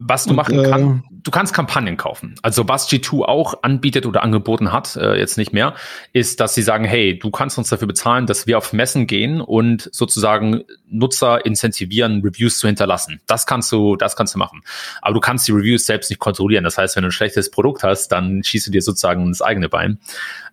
[0.03, 2.35] Was du und, machen kannst, äh, du kannst Kampagnen kaufen.
[2.41, 5.75] Also was G2 auch anbietet oder angeboten hat, äh, jetzt nicht mehr,
[6.11, 9.41] ist, dass sie sagen, hey, du kannst uns dafür bezahlen, dass wir auf Messen gehen
[9.41, 13.21] und sozusagen Nutzer incentivieren, Reviews zu hinterlassen.
[13.27, 14.63] Das kannst du, das kannst du machen.
[15.01, 16.63] Aber du kannst die Reviews selbst nicht kontrollieren.
[16.63, 19.69] Das heißt, wenn du ein schlechtes Produkt hast, dann schießt du dir sozusagen ins eigene
[19.69, 19.99] Bein.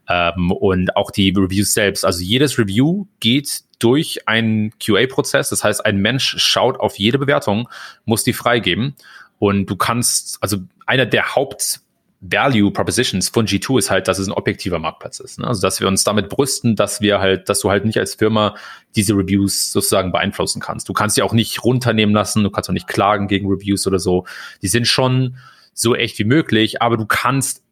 [0.09, 2.05] Ähm, und auch die Reviews selbst.
[2.05, 5.51] Also jedes Review geht durch einen QA-Prozess.
[5.51, 7.69] Das heißt, ein Mensch schaut auf jede Bewertung,
[8.05, 8.97] muss die freigeben.
[9.39, 11.81] Und du kannst, also einer der Haupt
[12.21, 15.39] Value Propositions von G2 ist halt, dass es ein objektiver Marktplatz ist.
[15.39, 15.47] Ne?
[15.47, 18.57] Also, dass wir uns damit brüsten, dass wir halt, dass du halt nicht als Firma
[18.97, 20.89] diese Reviews sozusagen beeinflussen kannst.
[20.89, 24.01] Du kannst sie auch nicht runternehmen lassen, du kannst auch nicht klagen gegen Reviews oder
[24.01, 24.27] so.
[24.63, 25.37] Die sind schon
[25.75, 27.63] so echt wie möglich, aber du kannst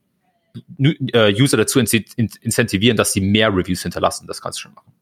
[0.78, 4.26] User dazu incentivieren, dass sie mehr Reviews hinterlassen.
[4.26, 4.92] Das kannst du schon machen.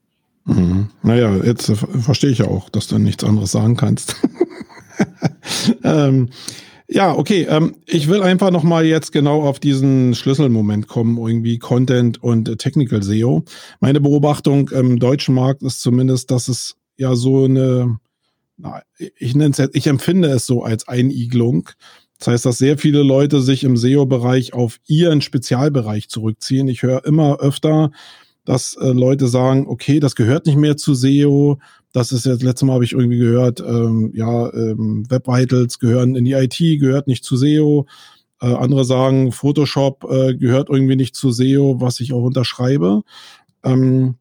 [0.45, 0.89] Mhm.
[1.01, 4.15] Naja, jetzt äh, verstehe ich ja auch, dass du nichts anderes sagen kannst.
[5.83, 6.29] ähm,
[6.87, 7.47] ja, okay.
[7.49, 12.47] Ähm, ich will einfach noch mal jetzt genau auf diesen Schlüsselmoment kommen, irgendwie Content und
[12.47, 13.43] äh, Technical SEO.
[13.79, 17.99] Meine Beobachtung im deutschen Markt ist zumindest, dass es ja so eine,
[18.57, 21.69] na, ich jetzt, ich empfinde es so als Einigelung.
[22.19, 26.67] Das heißt, dass sehr viele Leute sich im SEO-Bereich auf ihren Spezialbereich zurückziehen.
[26.67, 27.91] Ich höre immer öfter,
[28.45, 31.59] dass äh, Leute sagen, okay, das gehört nicht mehr zu SEO.
[31.91, 36.15] Das ist jetzt, letztes Mal habe ich irgendwie gehört, ähm, ja, ähm, Web Vitals gehören
[36.15, 37.85] in die IT, gehört nicht zu SEO.
[38.41, 43.01] Äh, andere sagen, Photoshop äh, gehört irgendwie nicht zu SEO, was ich auch unterschreibe.
[43.63, 44.15] Ähm,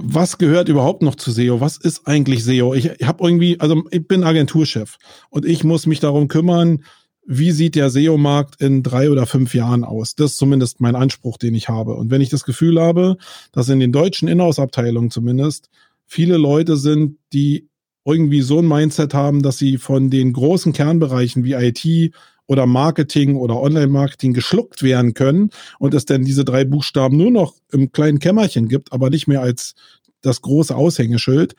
[0.00, 1.60] was gehört überhaupt noch zu SEO?
[1.60, 2.74] Was ist eigentlich SEO?
[2.74, 4.98] Ich, habe irgendwie, also ich bin Agenturchef
[5.30, 6.84] und ich muss mich darum kümmern,
[7.30, 10.14] wie sieht der SEO-Markt in drei oder fünf Jahren aus?
[10.14, 11.94] Das ist zumindest mein Anspruch, den ich habe.
[11.94, 13.18] Und wenn ich das Gefühl habe,
[13.52, 15.68] dass in den deutschen Inhouse-Abteilungen zumindest
[16.06, 17.68] viele Leute sind, die
[18.06, 22.14] irgendwie so ein Mindset haben, dass sie von den großen Kernbereichen wie IT
[22.48, 27.54] oder Marketing oder Online-Marketing geschluckt werden können und es denn diese drei Buchstaben nur noch
[27.70, 29.74] im kleinen Kämmerchen gibt, aber nicht mehr als
[30.22, 31.54] das große Aushängeschild,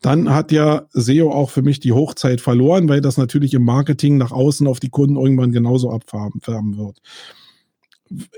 [0.00, 4.16] dann hat ja SEO auch für mich die Hochzeit verloren, weil das natürlich im Marketing
[4.16, 6.98] nach außen auf die Kunden irgendwann genauso abfärben wird.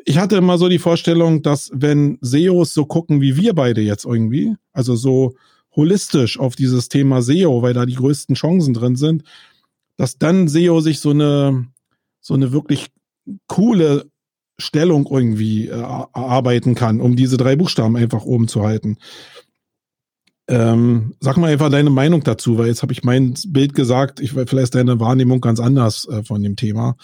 [0.04, 4.04] Ich hatte immer so die Vorstellung, dass wenn SEOs so gucken wie wir beide jetzt
[4.04, 5.34] irgendwie, also so
[5.74, 9.24] holistisch auf dieses Thema SEO, weil da die größten Chancen drin sind,
[9.96, 11.66] dass dann SEO sich so eine,
[12.26, 12.88] so eine wirklich
[13.46, 14.10] coole
[14.58, 18.98] Stellung irgendwie äh, erarbeiten kann, um diese drei Buchstaben einfach oben zu halten.
[20.48, 24.32] Ähm, sag mal einfach deine Meinung dazu, weil jetzt habe ich mein Bild gesagt, ich
[24.32, 26.96] vielleicht ist deine Wahrnehmung ganz anders äh, von dem Thema.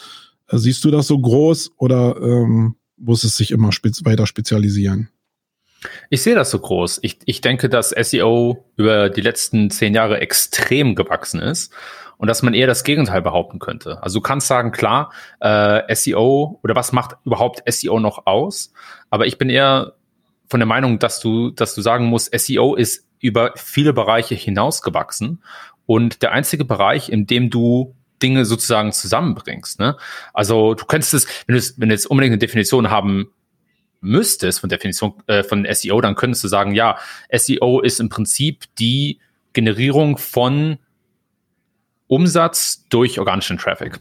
[0.49, 5.09] Äh, siehst du das so groß oder ähm, muss es sich immer spez weiter spezialisieren?
[6.11, 6.99] Ich sehe das so groß.
[7.03, 11.73] Ich, ich denke, dass SEO über die letzten zehn Jahre extrem gewachsen ist
[12.23, 14.01] und dass man eher das Gegenteil behaupten könnte.
[14.01, 18.73] Also du kannst sagen, klar, äh, SEO oder was macht überhaupt SEO noch aus?
[19.11, 19.95] Aber ich bin eher
[20.49, 25.43] von der Meinung, dass du, dass du sagen musst, SEO ist über viele Bereiche hinausgewachsen
[25.85, 29.81] und der einzige Bereich, in dem du Dinge sozusagen zusammenbringst.
[29.81, 29.97] Ne?
[30.33, 33.33] Also du könntest es, wenn du, wenn du jetzt unbedingt eine Definition haben
[34.01, 36.99] müsstest von Definition äh, von SEO, dann könntest du sagen, ja,
[37.33, 39.19] SEO ist im Prinzip die
[39.55, 40.79] Generierung von
[42.13, 43.99] Umsatz durch organischen Traffic.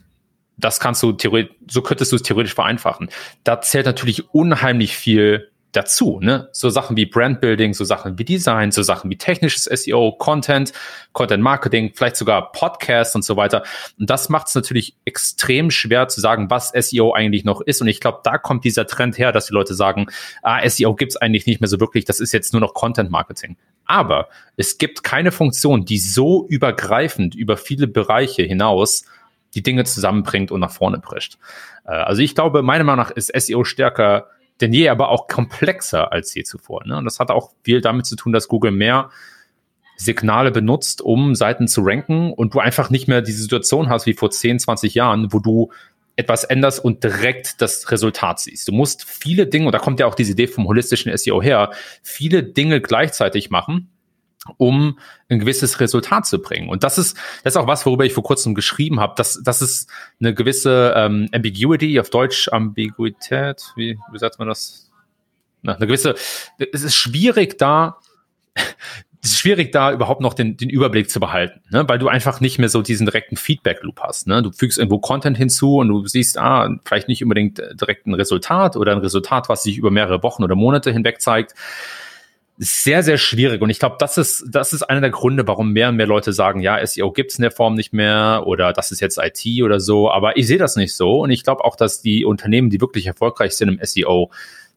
[0.58, 3.08] Das kannst du theoretisch, so könntest du es theoretisch vereinfachen.
[3.46, 6.20] Da zählt natürlich unheimlich viel dazu.
[6.22, 6.50] Ne?
[6.52, 10.74] So Sachen wie Brandbuilding, so Sachen wie Design, so Sachen wie technisches SEO, Content,
[11.14, 13.64] Content Marketing, vielleicht sogar Podcasts und so weiter.
[13.98, 17.82] Und das macht es natürlich extrem schwer zu sagen, was SEO eigentlich noch ist.
[17.82, 20.08] Und ich glaube, da kommt dieser Trend her, dass die Leute sagen,
[20.44, 23.56] ah, SEO gibt's eigentlich nicht mehr so wirklich, das ist jetzt nur noch Content Marketing.
[23.86, 29.06] Aber es gibt keine Funktion, die so übergreifend über viele Bereiche hinaus
[29.54, 31.38] die Dinge zusammenbringt und nach vorne prescht.
[31.86, 34.28] Äh, also ich glaube, meiner Meinung nach ist SEO stärker
[34.62, 36.86] denn je, aber auch komplexer als je zuvor.
[36.86, 36.96] Ne?
[36.96, 39.10] Und das hat auch viel damit zu tun, dass Google mehr
[39.98, 44.14] Signale benutzt, um Seiten zu ranken und du einfach nicht mehr diese Situation hast wie
[44.14, 45.72] vor 10, 20 Jahren, wo du
[46.22, 48.68] etwas änderst und direkt das Resultat siehst.
[48.68, 51.72] Du musst viele Dinge, und da kommt ja auch diese Idee vom holistischen SEO her,
[52.02, 53.90] viele Dinge gleichzeitig machen,
[54.58, 54.98] um
[55.30, 56.70] ein gewisses Resultat zu bringen.
[56.70, 59.14] Und das ist, das ist auch was, worüber ich vor kurzem geschrieben habe.
[59.16, 64.90] Das, das ist eine gewisse ähm, Ambiguity, auf Deutsch Ambiguität, wie, wie sagt man das?
[65.62, 66.16] Na, eine gewisse,
[66.58, 68.00] es ist schwierig da,
[69.24, 71.88] es ist schwierig da überhaupt noch den, den Überblick zu behalten, ne?
[71.88, 74.28] weil du einfach nicht mehr so diesen direkten Feedback-Loop hast.
[74.28, 74.42] Ne?
[74.42, 78.78] Du fügst irgendwo Content hinzu und du siehst, ah, vielleicht nicht unbedingt direkt ein Resultat
[78.78, 81.54] oder ein Resultat, was sich über mehrere Wochen oder Monate hinweg zeigt
[82.64, 83.60] sehr, sehr schwierig.
[83.62, 86.32] Und ich glaube, das ist, das ist einer der Gründe, warum mehr und mehr Leute
[86.32, 89.80] sagen, ja, SEO gibt's in der Form nicht mehr oder das ist jetzt IT oder
[89.80, 90.12] so.
[90.12, 91.22] Aber ich sehe das nicht so.
[91.22, 94.30] Und ich glaube auch, dass die Unternehmen, die wirklich erfolgreich sind im SEO,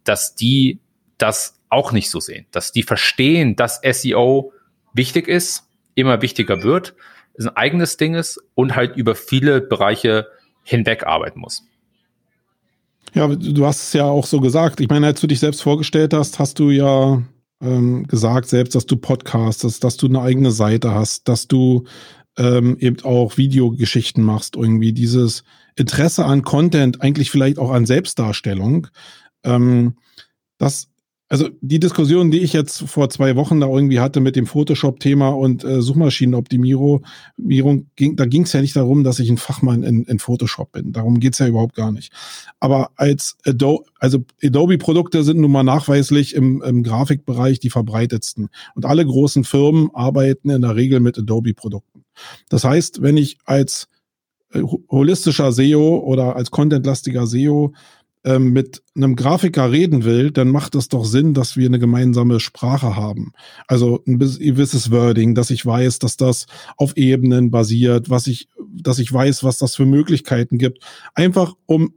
[0.02, 0.80] dass die
[1.18, 2.46] das auch nicht so sehen.
[2.52, 4.52] Dass die verstehen, dass SEO
[4.94, 5.64] wichtig ist,
[5.94, 6.94] immer wichtiger wird,
[7.38, 10.28] ein eigenes Ding ist und halt über viele Bereiche
[10.62, 11.64] hinweg arbeiten muss.
[13.12, 14.80] Ja, du hast es ja auch so gesagt.
[14.80, 17.22] Ich meine, als du dich selbst vorgestellt hast, hast du ja
[17.60, 21.84] ähm, gesagt selbst, dass du podcastest, dass du eine eigene Seite hast, dass du
[22.36, 25.44] ähm, eben auch Videogeschichten machst, irgendwie dieses
[25.76, 28.88] Interesse an Content, eigentlich vielleicht auch an Selbstdarstellung.
[29.44, 29.96] Ähm,
[30.58, 30.88] das
[31.34, 35.30] also die Diskussion, die ich jetzt vor zwei Wochen da irgendwie hatte mit dem Photoshop-Thema
[35.30, 37.04] und äh, Suchmaschinenoptimierung,
[37.96, 40.92] ging, da ging es ja nicht darum, dass ich ein Fachmann in, in Photoshop bin.
[40.92, 42.12] Darum geht's ja überhaupt gar nicht.
[42.60, 48.48] Aber als Adobe, also Adobe-Produkte sind nun mal nachweislich im, im Grafikbereich die verbreitetsten.
[48.76, 52.04] Und alle großen Firmen arbeiten in der Regel mit Adobe-Produkten.
[52.48, 53.88] Das heißt, wenn ich als
[54.52, 57.72] äh, holistischer SEO oder als contentlastiger SEO
[58.24, 62.40] ähm, mit einem Grafiker reden will, dann macht es doch Sinn, dass wir eine gemeinsame
[62.40, 63.32] Sprache haben.
[63.66, 66.46] Also ein gewisses Wording, dass ich weiß, dass das
[66.76, 70.78] auf Ebenen basiert, was ich, dass ich weiß, was das für Möglichkeiten gibt.
[71.14, 71.94] Einfach um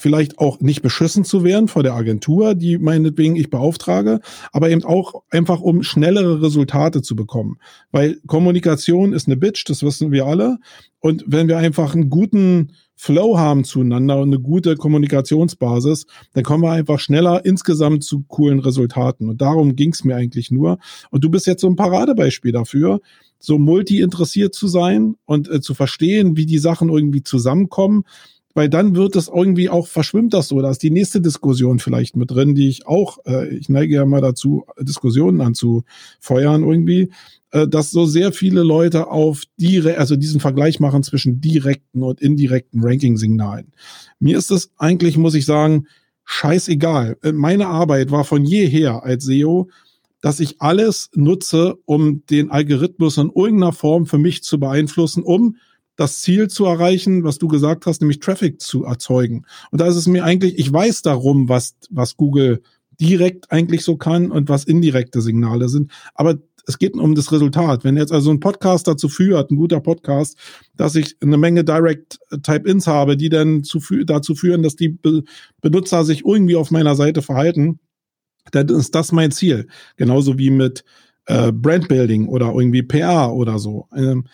[0.00, 4.20] vielleicht auch nicht beschissen zu werden vor der Agentur, die meinetwegen ich beauftrage,
[4.50, 7.58] aber eben auch einfach um schnellere Resultate zu bekommen.
[7.90, 10.58] Weil Kommunikation ist eine Bitch, das wissen wir alle.
[11.00, 12.72] Und wenn wir einfach einen guten
[13.02, 18.58] Flow haben zueinander und eine gute Kommunikationsbasis, dann kommen wir einfach schneller insgesamt zu coolen
[18.58, 19.30] Resultaten.
[19.30, 20.76] Und darum ging es mir eigentlich nur.
[21.10, 23.00] Und du bist jetzt so ein Paradebeispiel dafür,
[23.38, 28.04] so multi-interessiert zu sein und äh, zu verstehen, wie die Sachen irgendwie zusammenkommen.
[28.54, 30.60] Weil dann wird es irgendwie auch, verschwimmt das so.
[30.60, 34.04] Da ist die nächste Diskussion vielleicht mit drin, die ich auch, äh, ich neige ja
[34.04, 37.10] mal dazu, Diskussionen anzufeuern irgendwie
[37.52, 42.20] äh, dass so sehr viele Leute auf die, also diesen Vergleich machen zwischen direkten und
[42.20, 43.72] indirekten Ranking-Signalen.
[44.20, 45.86] Mir ist es eigentlich, muss ich sagen,
[46.24, 47.18] scheißegal.
[47.22, 49.68] Äh, meine Arbeit war von jeher als SEO,
[50.20, 55.56] dass ich alles nutze, um den Algorithmus in irgendeiner Form für mich zu beeinflussen, um
[56.00, 59.44] das Ziel zu erreichen, was du gesagt hast, nämlich Traffic zu erzeugen.
[59.70, 62.62] Und da ist es mir eigentlich, ich weiß darum, was, was Google
[62.98, 65.90] direkt eigentlich so kann und was indirekte Signale sind.
[66.14, 67.84] Aber es geht um das Resultat.
[67.84, 70.38] Wenn jetzt also ein Podcast dazu führt, ein guter Podcast,
[70.74, 75.22] dass ich eine Menge Direct Type-Ins habe, die dann zu, dazu führen, dass die Be
[75.60, 77.78] Benutzer sich irgendwie auf meiner Seite verhalten,
[78.52, 79.66] dann ist das mein Ziel.
[79.96, 80.82] Genauso wie mit
[81.26, 83.86] äh, Brandbuilding oder irgendwie PR oder so.
[83.94, 84.24] Ähm,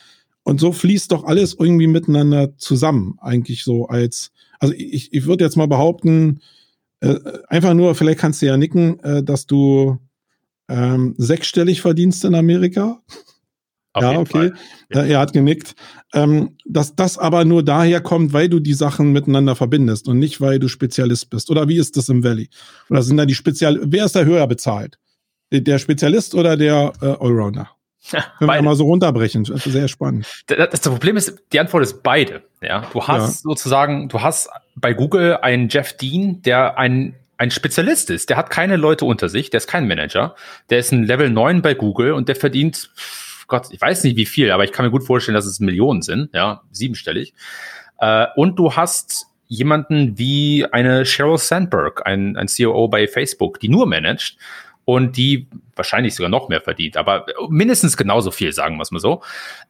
[0.47, 4.30] und so fließt doch alles irgendwie miteinander zusammen, eigentlich so als,
[4.61, 6.40] also ich, ich würde jetzt mal behaupten,
[7.01, 7.16] äh,
[7.49, 9.99] einfach nur, vielleicht kannst du ja nicken, äh, dass du
[10.68, 13.03] ähm, sechsstellig verdienst in Amerika?
[14.01, 14.53] ja, okay.
[14.94, 15.03] Ja.
[15.03, 15.74] Er hat genickt.
[16.14, 20.40] Ähm, dass das aber nur daher kommt, weil du die Sachen miteinander verbindest und nicht,
[20.40, 21.51] weil du Spezialist bist.
[21.51, 22.51] Oder wie ist das im Valley?
[22.88, 23.80] Oder sind da die Spezial...
[23.82, 24.97] Wer ist da höher bezahlt?
[25.51, 27.76] Der Spezialist oder der äh, Allrounder?
[28.38, 29.44] Können wir mal so runterbrechen.
[29.44, 30.26] Das ist sehr spannend.
[30.46, 32.42] Das, das, Problem ist, die Antwort ist beide.
[32.62, 33.50] Ja, du hast ja.
[33.50, 38.30] sozusagen, du hast bei Google einen Jeff Dean, der ein ein Spezialist ist.
[38.30, 40.34] Der hat keine Leute unter sich, der ist kein Manager.
[40.70, 42.90] Der ist ein Level 9 bei Google und der verdient,
[43.46, 46.02] Gott, ich weiß nicht wie viel, aber ich kann mir gut vorstellen, dass es Millionen
[46.02, 47.34] sind, ja, siebenstellig.
[47.98, 53.68] Äh, und du hast jemanden wie eine Sheryl Sandberg, ein, ein COO bei Facebook, die
[53.68, 54.38] nur managt
[54.87, 59.01] und die wahrscheinlich sogar noch mehr verdient, aber mindestens genauso viel, sagen wir es mal
[59.01, 59.22] so.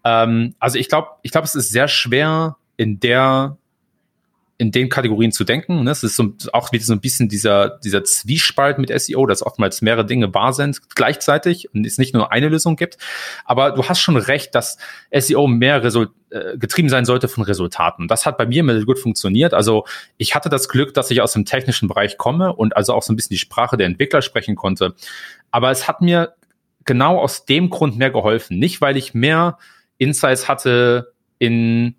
[0.04, 3.56] Ähm, also ich glaube, ich glaube, es ist sehr schwer in der
[4.58, 5.84] in den Kategorien zu denken.
[5.84, 5.90] Ne?
[5.90, 9.82] Es ist so, auch wieder so ein bisschen dieser, dieser Zwiespalt mit SEO, dass oftmals
[9.82, 12.96] mehrere Dinge wahr sind gleichzeitig und es nicht nur eine Lösung gibt.
[13.44, 14.78] Aber du hast schon recht, dass
[15.12, 18.08] SEO mehr Result äh, getrieben sein sollte von Resultaten.
[18.08, 19.52] Das hat bei mir immer gut funktioniert.
[19.52, 19.84] Also
[20.16, 23.12] ich hatte das Glück, dass ich aus dem technischen Bereich komme und also auch so
[23.12, 24.94] ein bisschen die Sprache der Entwickler sprechen konnte.
[25.50, 26.34] Aber es hat mir
[26.86, 28.58] genau aus dem Grund mehr geholfen.
[28.58, 29.58] Nicht, weil ich mehr
[29.98, 31.96] Insights hatte in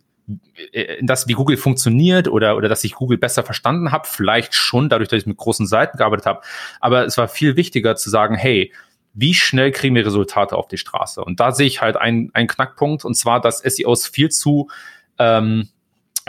[0.71, 4.89] äh, das, wie Google funktioniert oder, oder dass ich Google besser verstanden habe, vielleicht schon
[4.89, 6.41] dadurch, dass ich mit großen Seiten gearbeitet habe.
[6.79, 8.71] Aber es war viel wichtiger zu sagen, hey,
[9.13, 11.23] wie schnell kriegen wir Resultate auf die Straße?
[11.23, 14.69] Und da sehe ich halt einen, einen Knackpunkt, und zwar, dass SEOs viel zu
[15.17, 15.69] ähm,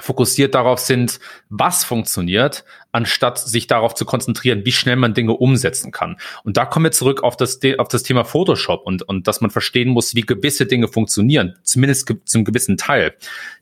[0.01, 5.93] fokussiert darauf sind, was funktioniert, anstatt sich darauf zu konzentrieren, wie schnell man Dinge umsetzen
[5.93, 6.17] kann.
[6.45, 9.51] Und da kommen wir zurück auf das, auf das Thema Photoshop und, und dass man
[9.51, 13.15] verstehen muss, wie gewisse Dinge funktionieren, zumindest zum gewissen Teil.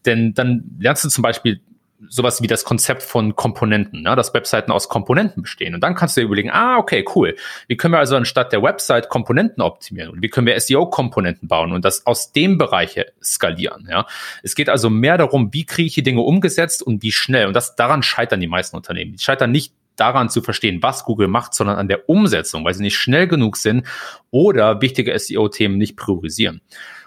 [0.05, 1.61] Denn dann lernst du zum Beispiel
[2.09, 4.15] sowas wie das Konzept von Komponenten, ne?
[4.17, 5.75] dass Webseiten aus Komponenten bestehen.
[5.75, 7.37] Und dann kannst du dir überlegen, ah, okay, cool.
[7.69, 10.11] Wie können wir also anstatt der Website Komponenten optimieren?
[10.11, 13.89] Und wie können wir SEO-Komponenten bauen und das aus dem Bereich skalieren?
[13.91, 14.07] Ja?
[14.43, 17.47] Es geht also mehr darum, wie kriege ich die Dinge umgesetzt und wie schnell.
[17.47, 19.13] Und das daran scheitern die meisten Unternehmen.
[19.13, 22.83] Die scheitern nicht daran zu verstehen, was Google macht, sondern an der Umsetzung, weil sie
[22.83, 23.87] nicht schnell genug sind
[24.31, 26.61] oder wichtige SEO-Themen nicht priorisieren.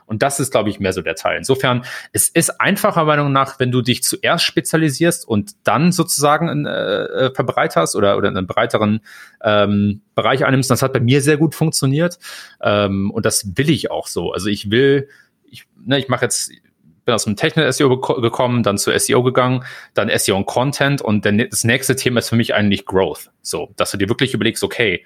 [0.10, 1.38] Und das ist, glaube ich, mehr so der Teil.
[1.38, 7.04] Insofern, es ist einfacher Meinung nach, wenn du dich zuerst spezialisierst und dann sozusagen äh,
[7.04, 9.02] äh, verbreiterst oder, oder einen breiteren
[9.44, 10.72] ähm, Bereich annimmst.
[10.72, 12.18] Das hat bei mir sehr gut funktioniert.
[12.60, 14.34] Ähm, und das will ich auch so.
[14.34, 15.10] Also ich will,
[15.44, 16.52] ich, ne, ich mache jetzt
[17.06, 21.26] bin aus dem Technical SEO gekommen, dann zu SEO gegangen, dann SEO und Content und
[21.26, 23.30] dann das nächste Thema ist für mich eigentlich Growth.
[23.42, 25.06] So, dass du dir wirklich überlegst, okay,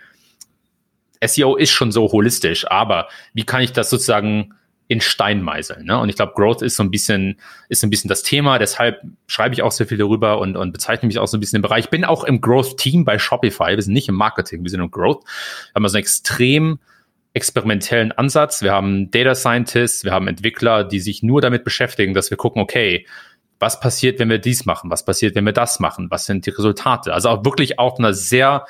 [1.26, 4.54] SEO ist schon so holistisch, aber wie kann ich das sozusagen
[4.94, 5.86] in Stein meißeln.
[5.86, 5.98] Ne?
[5.98, 8.60] Und ich glaube, Growth ist so ein bisschen, ist ein bisschen das Thema.
[8.60, 11.58] Deshalb schreibe ich auch sehr viel darüber und, und bezeichne mich auch so ein bisschen
[11.58, 11.86] im Bereich.
[11.86, 13.76] Ich bin auch im Growth-Team bei Shopify.
[13.76, 15.24] Wir sind nicht im Marketing, wir sind im Growth.
[15.24, 16.80] Wir haben also einen extrem
[17.34, 18.62] experimentellen Ansatz.
[18.62, 22.62] Wir haben Data Scientists, wir haben Entwickler, die sich nur damit beschäftigen, dass wir gucken,
[22.62, 23.08] okay,
[23.60, 24.92] was passiert, wenn wir dies machen?
[24.92, 26.12] Was passiert, wenn wir das machen?
[26.12, 27.12] Was sind die Resultate?
[27.12, 28.68] Also auch wirklich auf einer sehr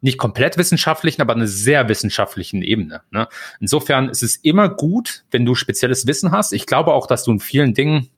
[0.00, 3.02] nicht komplett wissenschaftlichen, aber einer sehr wissenschaftlichen Ebene.
[3.10, 3.28] Ne?
[3.60, 6.52] Insofern ist es immer gut, wenn du spezielles Wissen hast.
[6.52, 8.08] Ich glaube auch, dass du in vielen Dingen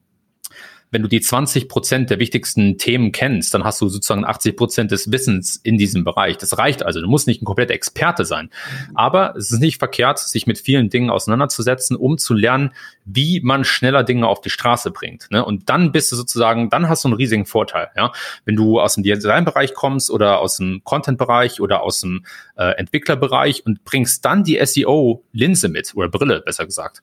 [0.93, 4.91] wenn du die 20 Prozent der wichtigsten Themen kennst, dann hast du sozusagen 80 Prozent
[4.91, 6.37] des Wissens in diesem Bereich.
[6.37, 7.01] Das reicht also.
[7.01, 8.51] Du musst nicht ein kompletter Experte sein.
[8.95, 12.73] Aber es ist nicht verkehrt, sich mit vielen Dingen auseinanderzusetzen, um zu lernen,
[13.07, 15.31] wie man schneller Dinge auf die Straße bringt.
[15.31, 15.43] Ne?
[15.43, 17.89] Und dann bist du sozusagen, dann hast du einen riesigen Vorteil.
[17.97, 18.13] Ja?
[18.45, 22.27] Wenn du aus dem Designbereich kommst oder aus dem Content-Bereich oder aus dem
[22.57, 27.01] äh, Entwicklerbereich und bringst dann die SEO-Linse mit oder Brille, besser gesagt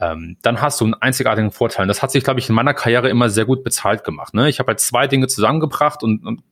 [0.00, 1.82] ähm, dann hast du einen einzigartigen Vorteil.
[1.82, 4.34] Und das hat sich, glaube ich, in meiner Karriere immer sehr gut bezahlt gemacht.
[4.34, 4.48] Ne?
[4.48, 6.42] Ich habe halt zwei Dinge zusammengebracht und, und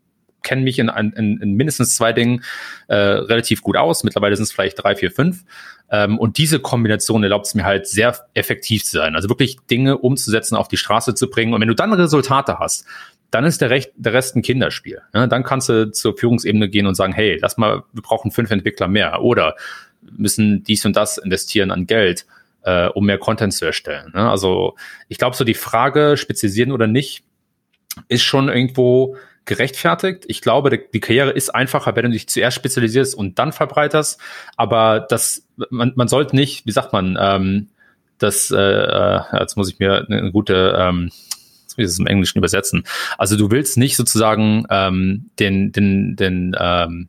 [0.43, 2.45] kenne mich in, in, in mindestens zwei Dingen
[2.87, 4.05] äh, relativ gut aus.
[4.05, 5.45] Mittlerweile sind es vielleicht drei, vier, fünf.
[5.91, 9.17] Ähm, und diese Kombination erlaubt es mir halt sehr effektiv zu sein.
[9.17, 11.55] Also wirklich Dinge umzusetzen, auf die Straße zu bringen.
[11.55, 12.87] Und wenn du dann Resultate hast,
[13.31, 15.03] dann ist der, Recht, der Rest ein Kinderspiel.
[15.13, 18.51] Ja, dann kannst du zur Führungsebene gehen und sagen, hey, lass mal, wir brauchen fünf
[18.51, 19.57] Entwickler mehr oder
[20.03, 22.27] müssen dies und das investieren an Geld
[22.65, 24.13] äh, um mehr Content zu erstellen.
[24.15, 24.29] Ne?
[24.29, 24.75] Also
[25.09, 27.25] ich glaube, so die Frage, spezialisieren oder nicht,
[28.09, 30.25] ist schon irgendwo gerechtfertigt.
[30.27, 34.19] Ich glaube, die, Karriere ist einfacher, wenn du dich zuerst spezialisierst und dann verbreiterst.
[34.57, 37.69] Aber das, man, man sollte nicht, wie sagt man, ähm,
[38.19, 42.39] das, äh, äh jetzt muss ich mir eine, gute, ähm, muss ich das im Englischen
[42.39, 42.85] übersetzen.
[43.19, 47.09] Also du willst nicht sozusagen ähm, den, den, den, ähm,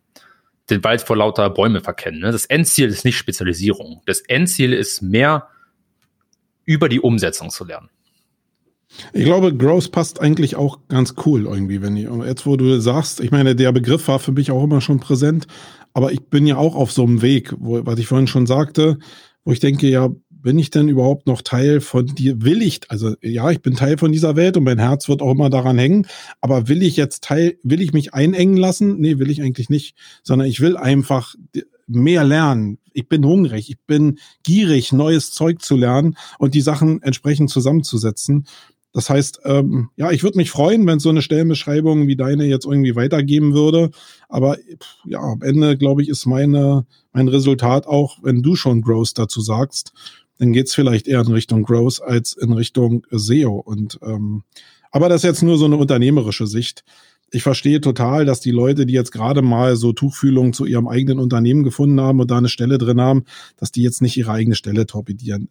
[0.69, 2.21] den Wald vor lauter Bäume verkennen.
[2.21, 2.31] Ne?
[2.31, 4.01] Das Endziel ist nicht Spezialisierung.
[4.05, 5.47] Das Endziel ist mehr
[6.65, 7.89] über die Umsetzung zu lernen.
[9.13, 13.19] Ich glaube, Growth passt eigentlich auch ganz cool irgendwie, wenn ich, jetzt wo du sagst,
[13.19, 15.47] ich meine, der Begriff war für mich auch immer schon präsent,
[15.93, 18.97] aber ich bin ja auch auf so einem Weg, wo, was ich vorhin schon sagte,
[19.43, 20.09] wo ich denke, ja,
[20.45, 22.43] bin ich denn überhaupt noch Teil von dir?
[22.43, 25.31] Will ich, also ja, ich bin Teil von dieser Welt und mein Herz wird auch
[25.31, 26.05] immer daran hängen,
[26.39, 28.99] aber will ich jetzt Teil, will ich mich einengen lassen?
[28.99, 31.33] Nee, will ich eigentlich nicht, sondern ich will einfach
[31.87, 32.77] mehr lernen.
[32.93, 38.45] Ich bin hungrig, ich bin gierig, neues Zeug zu lernen und die Sachen entsprechend zusammenzusetzen.
[38.93, 42.65] Das heißt, ähm, ja, ich würde mich freuen, wenn so eine Stellenbeschreibung wie deine jetzt
[42.65, 43.89] irgendwie weitergeben würde.
[44.29, 44.57] Aber
[45.05, 49.41] ja, am Ende, glaube ich, ist meine, mein Resultat auch, wenn du schon Growth dazu
[49.41, 49.91] sagst,
[50.37, 53.55] dann geht's vielleicht eher in Richtung Growth als in Richtung SEO.
[53.55, 54.43] Und ähm,
[54.91, 56.83] aber das ist jetzt nur so eine unternehmerische Sicht.
[57.31, 61.19] Ich verstehe total, dass die Leute, die jetzt gerade mal so Tuchfühlung zu ihrem eigenen
[61.19, 63.25] Unternehmen gefunden haben und da eine Stelle drin haben,
[63.57, 65.49] dass die jetzt nicht ihre eigene Stelle torpedieren.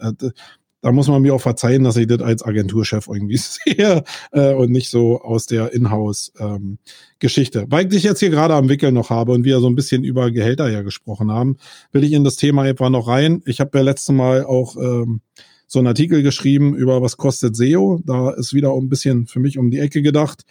[0.84, 4.70] Da muss man mir auch verzeihen, dass ich das als Agenturchef irgendwie sehe äh, und
[4.70, 7.60] nicht so aus der Inhouse-Geschichte.
[7.60, 10.04] Ähm, Weil ich jetzt hier gerade am Wickel noch habe und wir so ein bisschen
[10.04, 11.56] über Gehälter ja gesprochen haben,
[11.92, 13.40] will ich in das Thema etwa noch rein.
[13.46, 15.22] Ich habe ja letztes Mal auch ähm,
[15.66, 18.02] so einen Artikel geschrieben über was kostet SEO.
[18.04, 20.42] Da ist wieder ein bisschen für mich um die Ecke gedacht.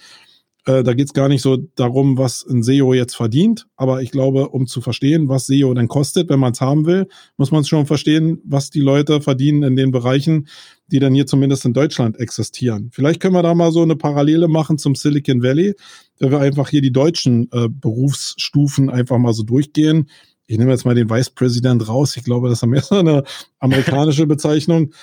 [0.66, 3.68] Äh, da geht es gar nicht so darum, was ein SEO jetzt verdient.
[3.76, 7.08] Aber ich glaube, um zu verstehen, was SEO denn kostet, wenn man es haben will,
[7.38, 10.48] muss man schon verstehen, was die Leute verdienen in den Bereichen,
[10.88, 12.90] die dann hier zumindest in Deutschland existieren.
[12.94, 15.76] Vielleicht können wir da mal so eine Parallele machen zum Silicon Valley,
[16.20, 20.10] wenn wir einfach hier die deutschen äh, Berufsstufen einfach mal so durchgehen.
[20.48, 22.16] Ich nehme jetzt mal den Vice President raus.
[22.16, 23.24] Ich glaube, das ist mehr so eine
[23.60, 24.94] amerikanische Bezeichnung.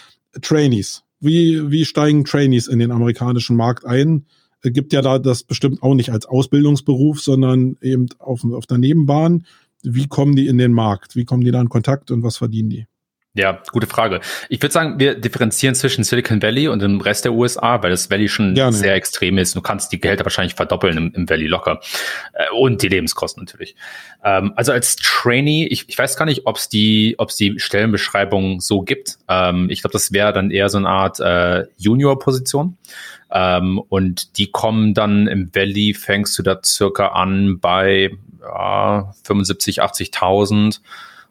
[0.41, 1.03] Trainees.
[1.19, 4.25] Wie, wie steigen Trainees in den amerikanischen Markt ein?
[4.69, 9.47] Gibt ja da das bestimmt auch nicht als Ausbildungsberuf, sondern eben auf, auf der Nebenbahn.
[9.83, 11.17] Wie kommen die in den Markt?
[11.17, 12.87] Wie kommen die da in Kontakt und was verdienen die?
[13.33, 14.21] Ja, gute Frage.
[14.49, 18.11] Ich würde sagen, wir differenzieren zwischen Silicon Valley und dem Rest der USA, weil das
[18.11, 18.73] Valley schon Gerne.
[18.73, 19.55] sehr extrem ist.
[19.55, 21.79] Du kannst die Gehälter wahrscheinlich verdoppeln im, im Valley locker.
[22.33, 23.77] Äh, und die Lebenskosten natürlich.
[24.25, 28.61] Ähm, also als Trainee, ich, ich weiß gar nicht, ob es die, ob's die Stellenbeschreibung
[28.61, 29.19] so gibt.
[29.29, 32.79] Ähm, ich glaube, das wäre dann eher so eine Art äh, Junior-Position.
[33.31, 38.11] Ähm, und die kommen dann im Valley, fängst du da circa an bei
[38.41, 40.81] ja, 75, 80.000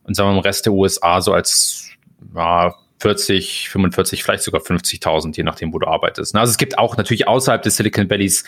[0.09, 1.91] und sagen wir im Rest der USA so als
[2.35, 6.35] ja, 40, 45, vielleicht sogar 50.000, je nachdem, wo du arbeitest.
[6.35, 8.43] Also es gibt auch natürlich außerhalb des Silicon Valleys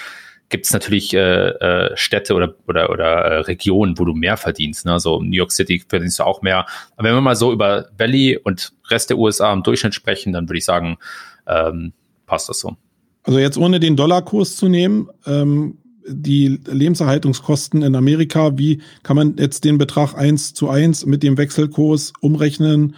[0.50, 4.86] gibt es natürlich äh, äh, Städte oder oder oder äh, Regionen, wo du mehr verdienst.
[4.86, 4.92] Ne?
[4.92, 6.66] Also New York City verdienst du auch mehr.
[6.98, 10.50] Aber wenn wir mal so über Valley und Rest der USA im Durchschnitt sprechen, dann
[10.50, 10.98] würde ich sagen,
[11.48, 11.94] ähm,
[12.26, 12.76] passt das so.
[13.24, 19.38] Also jetzt ohne den Dollarkurs zu nehmen, ähm, die Lebenserhaltungskosten in Amerika, wie kann man
[19.38, 22.96] jetzt den Betrag eins zu eins mit dem Wechselkurs umrechnen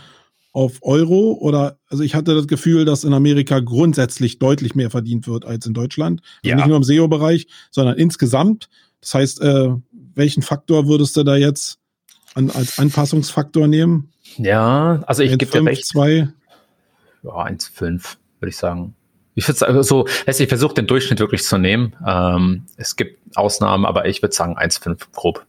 [0.51, 1.33] auf Euro?
[1.33, 5.65] Oder also ich hatte das Gefühl, dass in Amerika grundsätzlich deutlich mehr verdient wird als
[5.65, 6.21] in Deutschland.
[6.43, 6.55] Also ja.
[6.55, 8.69] nicht nur im SEO-Bereich, sondern insgesamt.
[9.01, 9.69] Das heißt, äh,
[10.15, 11.79] welchen Faktor würdest du da jetzt
[12.35, 14.11] an, als Anpassungsfaktor nehmen?
[14.37, 15.85] Ja, also ich gebe dir recht.
[15.85, 16.29] Zwei?
[17.23, 18.95] Ja, 1,5 würde ich sagen.
[19.35, 21.95] Ich würde sagen, so, ich versuche den Durchschnitt wirklich zu nehmen.
[22.05, 25.45] Ähm, es gibt Ausnahmen, aber ich würde sagen 1,5 grob.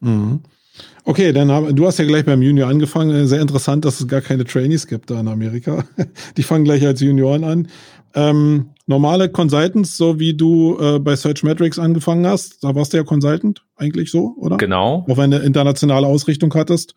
[0.00, 0.40] Mhm.
[1.04, 3.26] Okay, dann haben, du hast ja gleich beim Junior angefangen.
[3.26, 5.84] Sehr interessant, dass es gar keine Trainees gibt da in Amerika.
[6.36, 7.68] Die fangen gleich als Junioren an.
[8.14, 12.96] Ähm, normale Consultants, so wie du äh, bei Search Metrics angefangen hast, da warst du
[12.96, 14.56] ja Consultant eigentlich so, oder?
[14.56, 15.04] Genau.
[15.08, 16.94] Auch wenn du internationale Ausrichtung hattest.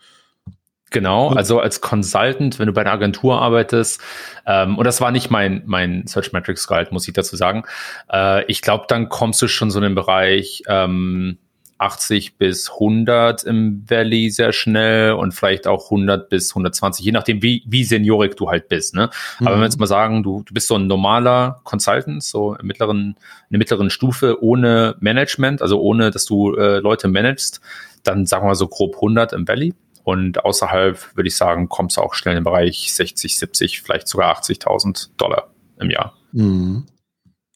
[0.91, 4.01] Genau, also als Consultant, wenn du bei einer Agentur arbeitest,
[4.47, 7.63] ähm, und das war nicht mein, mein Search Metrics Gehalt, muss ich dazu sagen.
[8.11, 11.37] Äh, ich glaube, dann kommst du schon so in den Bereich ähm,
[11.79, 17.41] 80 bis 100 im Valley sehr schnell und vielleicht auch 100 bis 120, je nachdem,
[17.41, 18.95] wie, wie seniorig du halt bist.
[18.95, 19.09] Ne?
[19.39, 19.47] Mhm.
[19.47, 22.67] Aber wenn wir jetzt mal sagen, du, du bist so ein normaler Consultant, so im
[22.67, 23.15] mittleren, in
[23.51, 27.61] der mittleren Stufe ohne Management, also ohne, dass du äh, Leute managst,
[28.03, 29.73] dann sagen wir so grob 100 im Valley.
[30.03, 34.35] Und außerhalb würde ich sagen, kommst du auch schnell im Bereich 60, 70, vielleicht sogar
[34.35, 36.13] 80.000 Dollar im Jahr.
[36.31, 36.85] Mhm.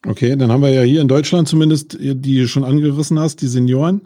[0.05, 3.47] Okay, dann haben wir ja hier in Deutschland zumindest, die du schon angerissen hast, die
[3.47, 4.01] Senioren.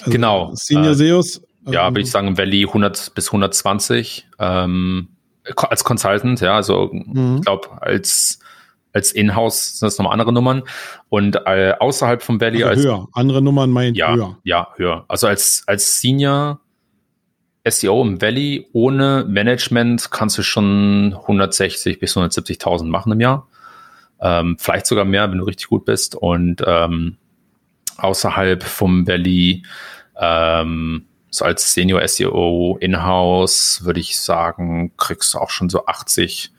[0.00, 0.50] Also genau.
[0.54, 1.38] Senior SEOs.
[1.66, 5.08] Äh, ja, würde ich sagen, im Valley 100 bis 120 ähm,
[5.56, 7.36] als Consultant, ja, also mhm.
[7.36, 8.38] ich glaube, als
[8.94, 10.62] als Inhouse sind das nochmal andere Nummern.
[11.08, 13.08] Und äh, außerhalb vom Valley also als höher.
[13.12, 14.38] Andere Nummern meint ja, höher.
[14.44, 15.04] Ja, höher.
[15.08, 16.60] Also als als Senior
[17.66, 23.48] SEO im Valley ohne Management kannst du schon 160 bis 170.000 machen im Jahr.
[24.20, 26.14] Ähm, vielleicht sogar mehr, wenn du richtig gut bist.
[26.14, 27.16] Und ähm,
[27.96, 29.62] außerhalb vom Valley,
[30.18, 36.52] ähm, so als Senior SEO in-house, würde ich sagen, kriegst du auch schon so 80,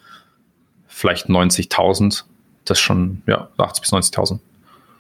[0.88, 2.24] vielleicht 90.000.
[2.66, 4.40] Das schon, ja, 80 bis 90.000.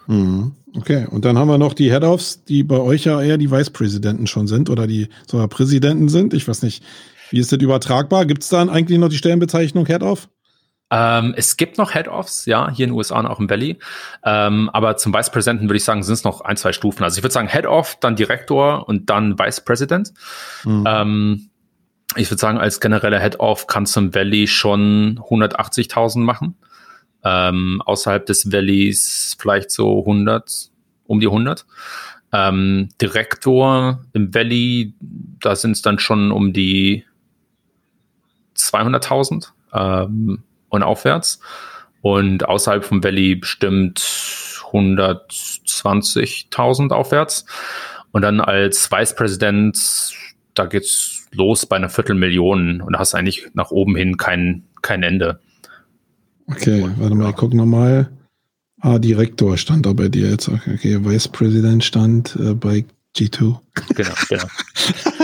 [0.07, 0.53] Mhm.
[0.77, 4.27] Okay, und dann haben wir noch die Head-Offs, die bei euch ja eher die Vicepräsidenten
[4.27, 6.33] schon sind oder die sogar Präsidenten sind.
[6.33, 6.83] Ich weiß nicht,
[7.29, 8.25] Wie ist das übertragbar?
[8.25, 10.29] Gibt es dann eigentlich noch die Stellenbezeichnung Head-Off?
[10.91, 13.79] Ähm, es gibt noch Head-Offs, ja, hier in den USA und auch im Valley.
[14.23, 17.03] Ähm, aber zum Vice Presidenten würde ich sagen, sind es noch ein, zwei Stufen.
[17.03, 20.13] Also ich würde sagen Head-Off, dann Direktor und dann Vice President.
[20.63, 20.83] Mhm.
[20.87, 21.49] Ähm,
[22.15, 26.55] ich würde sagen, als genereller Head-Off kannst du im Valley schon 180.000 machen.
[27.25, 30.69] Ähm, außerhalb des Valleys vielleicht so 100,
[31.07, 31.65] um die 100.
[32.31, 37.03] Ähm, Direktor im Valley, da sind es dann schon um die
[38.55, 41.41] 200.000 ähm, und aufwärts.
[42.01, 43.99] Und außerhalb vom Valley bestimmt
[44.71, 47.45] 120.000 aufwärts.
[48.11, 50.13] Und dann als Vice President,
[50.53, 55.01] da geht's los bei einer Viertelmillion und da hast eigentlich nach oben hin kein, kein
[55.03, 55.39] Ende.
[56.47, 58.11] Okay, warte mal, ich guck nochmal.
[58.81, 60.47] Ah, Direktor stand da bei dir jetzt.
[60.49, 62.85] Okay, Vice President stand äh, bei
[63.15, 63.57] G2.
[63.95, 64.43] Genau, genau.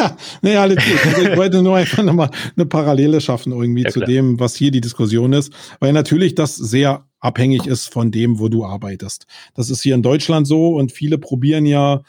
[0.42, 1.06] naja, alles gut.
[1.06, 4.72] Also ich wollte nur einfach nochmal eine Parallele schaffen irgendwie ja, zu dem, was hier
[4.72, 9.28] die Diskussion ist, weil natürlich das sehr abhängig ist von dem, wo du arbeitest.
[9.54, 12.02] Das ist hier in Deutschland so und viele probieren ja,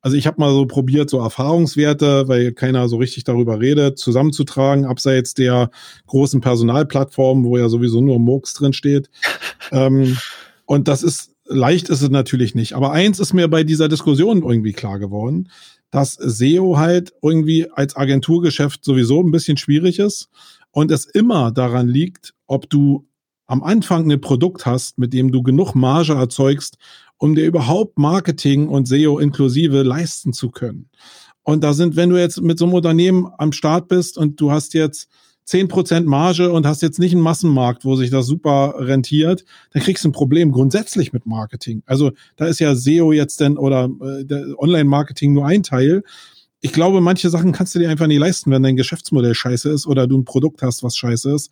[0.00, 4.84] also ich habe mal so probiert, so Erfahrungswerte, weil keiner so richtig darüber redet, zusammenzutragen,
[4.84, 5.70] abseits der
[6.06, 9.10] großen Personalplattformen, wo ja sowieso nur Murks drin steht.
[9.72, 10.16] ähm,
[10.66, 12.74] und das ist, leicht ist es natürlich nicht.
[12.74, 15.48] Aber eins ist mir bei dieser Diskussion irgendwie klar geworden,
[15.90, 20.28] dass SEO halt irgendwie als Agenturgeschäft sowieso ein bisschen schwierig ist
[20.70, 23.07] und es immer daran liegt, ob du
[23.48, 26.76] am Anfang ein Produkt hast, mit dem du genug Marge erzeugst,
[27.16, 30.88] um dir überhaupt Marketing und SEO inklusive leisten zu können.
[31.42, 34.52] Und da sind, wenn du jetzt mit so einem Unternehmen am Start bist und du
[34.52, 35.08] hast jetzt
[35.48, 40.04] 10% Marge und hast jetzt nicht einen Massenmarkt, wo sich das super rentiert, dann kriegst
[40.04, 41.82] du ein Problem grundsätzlich mit Marketing.
[41.86, 46.02] Also da ist ja SEO jetzt denn oder äh, Online-Marketing nur ein Teil.
[46.60, 49.86] Ich glaube, manche Sachen kannst du dir einfach nicht leisten, wenn dein Geschäftsmodell scheiße ist
[49.86, 51.50] oder du ein Produkt hast, was scheiße ist.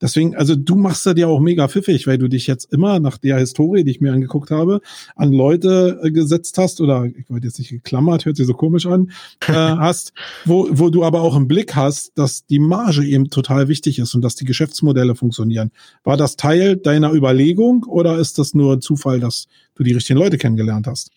[0.00, 3.16] Deswegen, also du machst da dir auch mega pfiffig, weil du dich jetzt immer nach
[3.16, 4.82] der Historie, die ich mir angeguckt habe,
[5.14, 8.84] an Leute äh, gesetzt hast oder ich wollte jetzt nicht geklammert, hört sich so komisch
[8.84, 9.10] an,
[9.48, 10.12] äh, hast,
[10.44, 14.14] wo, wo du aber auch im Blick hast, dass die Marge eben total wichtig ist
[14.14, 15.70] und dass die Geschäftsmodelle funktionieren.
[16.04, 20.36] War das Teil deiner Überlegung oder ist das nur Zufall, dass du die richtigen Leute
[20.36, 21.10] kennengelernt hast?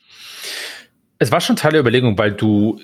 [1.17, 2.80] Es war schon Teil der Überlegung, weil du,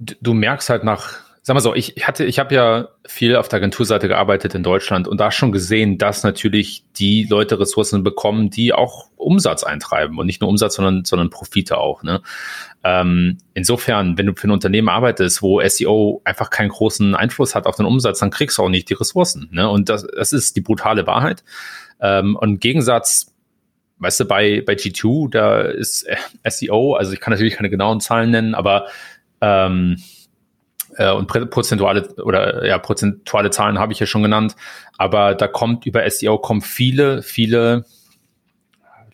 [0.00, 3.56] du merkst halt nach sag mal so, ich hatte, ich habe ja viel auf der
[3.56, 8.74] Agenturseite gearbeitet in Deutschland und da schon gesehen, dass natürlich die Leute Ressourcen bekommen, die
[8.74, 12.02] auch Umsatz eintreiben und nicht nur Umsatz, sondern, sondern Profite auch.
[12.02, 12.20] Ne?
[12.84, 17.64] Ähm, insofern, wenn du für ein Unternehmen arbeitest, wo SEO einfach keinen großen Einfluss hat
[17.64, 19.48] auf den Umsatz, dann kriegst du auch nicht die Ressourcen.
[19.50, 19.70] Ne?
[19.70, 21.44] Und das, das ist die brutale Wahrheit.
[21.98, 23.32] Ähm, und im Gegensatz
[24.00, 26.06] weißt du, bei, bei G2, da ist
[26.46, 28.88] SEO, also ich kann natürlich keine genauen Zahlen nennen, aber
[29.40, 29.96] ähm,
[30.98, 34.56] äh, und prozentuale oder ja, prozentuale Zahlen habe ich ja schon genannt,
[34.98, 37.84] aber da kommt über SEO kommen viele, viele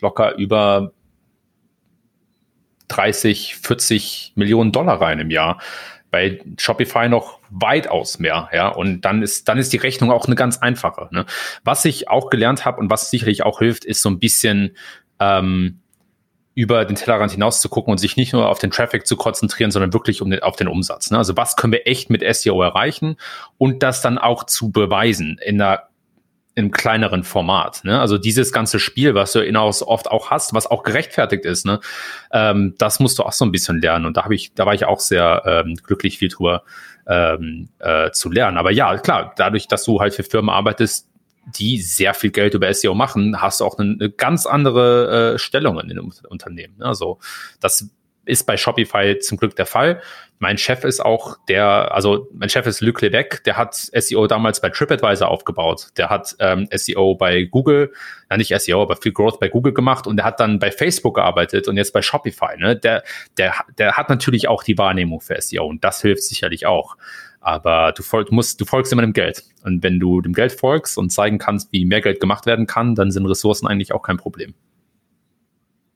[0.01, 0.93] locker über
[2.89, 5.61] 30, 40 Millionen Dollar rein im Jahr.
[6.11, 8.69] Bei Shopify noch weitaus mehr, ja.
[8.69, 11.09] Und dann ist, dann ist die Rechnung auch eine ganz einfache.
[11.11, 11.27] Ne?
[11.65, 14.77] Was ich auch gelernt habe und was sicherlich auch hilft, ist so ein bisschen
[15.19, 15.81] ähm,
[16.55, 19.71] über den Tellerrand hinaus zu gucken und sich nicht nur auf den Traffic zu konzentrieren,
[19.71, 21.11] sondern wirklich um den, auf den Umsatz.
[21.11, 21.19] Ne?
[21.19, 23.17] Also was können wir echt mit SEO erreichen
[23.59, 25.85] und das dann auch zu beweisen in einer
[26.57, 27.83] im kleineren Format.
[27.85, 28.01] Ne?
[28.01, 31.81] Also dieses ganze Spiel, was du in-house oft auch hast, was auch gerechtfertigt ist, ne?
[32.31, 34.07] Ähm, das musst du auch so ein bisschen lernen.
[34.07, 36.63] Und da habe ich, da war ich auch sehr ähm, glücklich, viel drüber
[37.09, 38.57] ähm, äh, zu lernen.
[38.57, 41.09] Aber ja, klar, dadurch, dass du halt für Firmen arbeitest,
[41.47, 45.39] die sehr viel Geld über SEO machen, hast du auch eine, eine ganz andere äh,
[45.39, 46.83] Stellung in den Unternehmen.
[46.83, 47.19] Also
[47.61, 47.91] das
[48.27, 50.01] ist bei Shopify zum Glück der Fall.
[50.39, 54.61] Mein Chef ist auch der, also mein Chef ist Luc Levesque, der hat SEO damals
[54.61, 55.89] bei TripAdvisor aufgebaut.
[55.97, 57.93] Der hat ähm, SEO bei Google,
[58.31, 61.15] ja nicht SEO, aber viel Growth bei Google gemacht und der hat dann bei Facebook
[61.17, 62.57] gearbeitet und jetzt bei Shopify.
[62.59, 62.77] Ne?
[62.77, 63.05] Der,
[63.39, 66.97] der, der hat natürlich auch die Wahrnehmung für SEO und das hilft sicherlich auch.
[67.41, 69.45] Aber du, folg, musst, du folgst immer dem Geld.
[69.65, 72.95] Und wenn du dem Geld folgst und zeigen kannst, wie mehr Geld gemacht werden kann,
[72.95, 74.55] dann sind Ressourcen eigentlich auch kein Problem.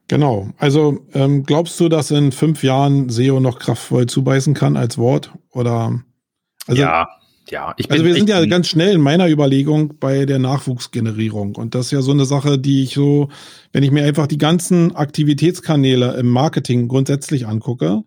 [0.09, 0.49] Genau.
[0.57, 5.33] Also ähm, glaubst du, dass in fünf Jahren SEO noch kraftvoll zubeißen kann als Wort?
[5.51, 6.03] Oder
[6.67, 7.09] also, ja,
[7.51, 7.75] ja.
[7.77, 11.57] Ich also bin, also wir sind ja ganz schnell in meiner Überlegung bei der Nachwuchsgenerierung.
[11.57, 13.29] Und das ist ja so eine Sache, die ich so,
[13.73, 18.03] wenn ich mir einfach die ganzen Aktivitätskanäle im Marketing grundsätzlich angucke,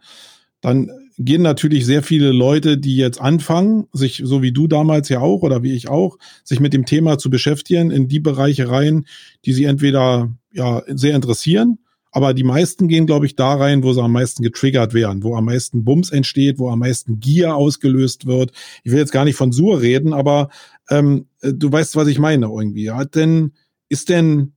[0.62, 0.90] dann
[1.26, 5.42] gehen natürlich sehr viele Leute, die jetzt anfangen, sich, so wie du damals ja auch
[5.42, 9.06] oder wie ich auch, sich mit dem Thema zu beschäftigen, in die Bereiche rein,
[9.46, 11.80] die sie entweder ja sehr interessieren,
[12.12, 15.36] Aber die meisten gehen, glaube ich, da rein, wo sie am meisten getriggert werden, wo
[15.36, 18.52] am meisten Bums entsteht, wo am meisten Gier ausgelöst wird.
[18.84, 20.50] Ich will jetzt gar nicht von Sur reden, aber
[20.90, 22.92] ähm, äh, du weißt, was ich meine irgendwie.
[22.92, 23.54] Hat denn,
[23.88, 24.52] ist denn,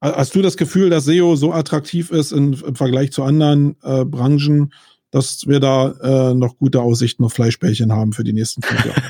[0.00, 4.72] hast du das Gefühl, dass SEO so attraktiv ist im Vergleich zu anderen äh, Branchen,
[5.10, 9.02] dass wir da äh, noch gute Aussichten auf Fleischbällchen haben für die nächsten fünf Jahre.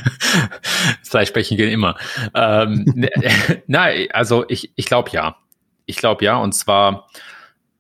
[1.02, 1.96] Fleischbällchen gehen immer.
[2.34, 3.10] Ähm, ne,
[3.66, 5.36] nein, also ich, ich glaube ja.
[5.86, 7.08] Ich glaube ja, und zwar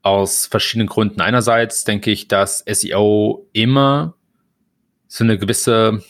[0.02, 1.20] aus verschiedenen Gründen.
[1.20, 4.14] Einerseits denke ich, dass SEO immer
[5.06, 6.02] so eine gewisse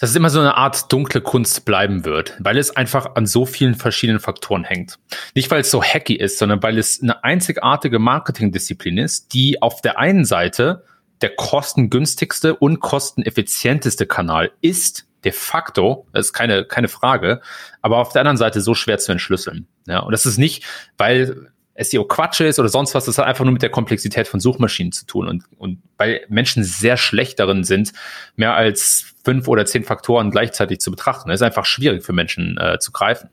[0.00, 3.44] dass es immer so eine Art dunkle Kunst bleiben wird, weil es einfach an so
[3.44, 4.98] vielen verschiedenen Faktoren hängt.
[5.34, 9.82] Nicht, weil es so hacky ist, sondern weil es eine einzigartige Marketingdisziplin ist, die auf
[9.82, 10.84] der einen Seite
[11.20, 17.42] der kostengünstigste und kosteneffizienteste Kanal ist, de facto, das ist keine, keine Frage,
[17.82, 19.66] aber auf der anderen Seite so schwer zu entschlüsseln.
[19.86, 20.64] Ja, und das ist nicht,
[20.96, 24.40] weil SEO Quatsch ist oder sonst was, das hat einfach nur mit der Komplexität von
[24.40, 27.92] Suchmaschinen zu tun und, und weil Menschen sehr schlecht darin sind,
[28.36, 31.28] mehr als fünf oder zehn Faktoren gleichzeitig zu betrachten.
[31.28, 33.30] Das ist einfach schwierig für Menschen äh, zu greifen.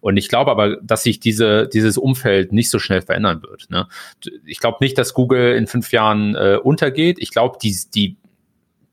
[0.00, 3.70] Und ich glaube aber, dass sich diese, dieses Umfeld nicht so schnell verändern wird.
[3.70, 3.88] Ne?
[4.44, 7.18] Ich glaube nicht, dass Google in fünf Jahren äh, untergeht.
[7.18, 8.16] Ich glaube, die, die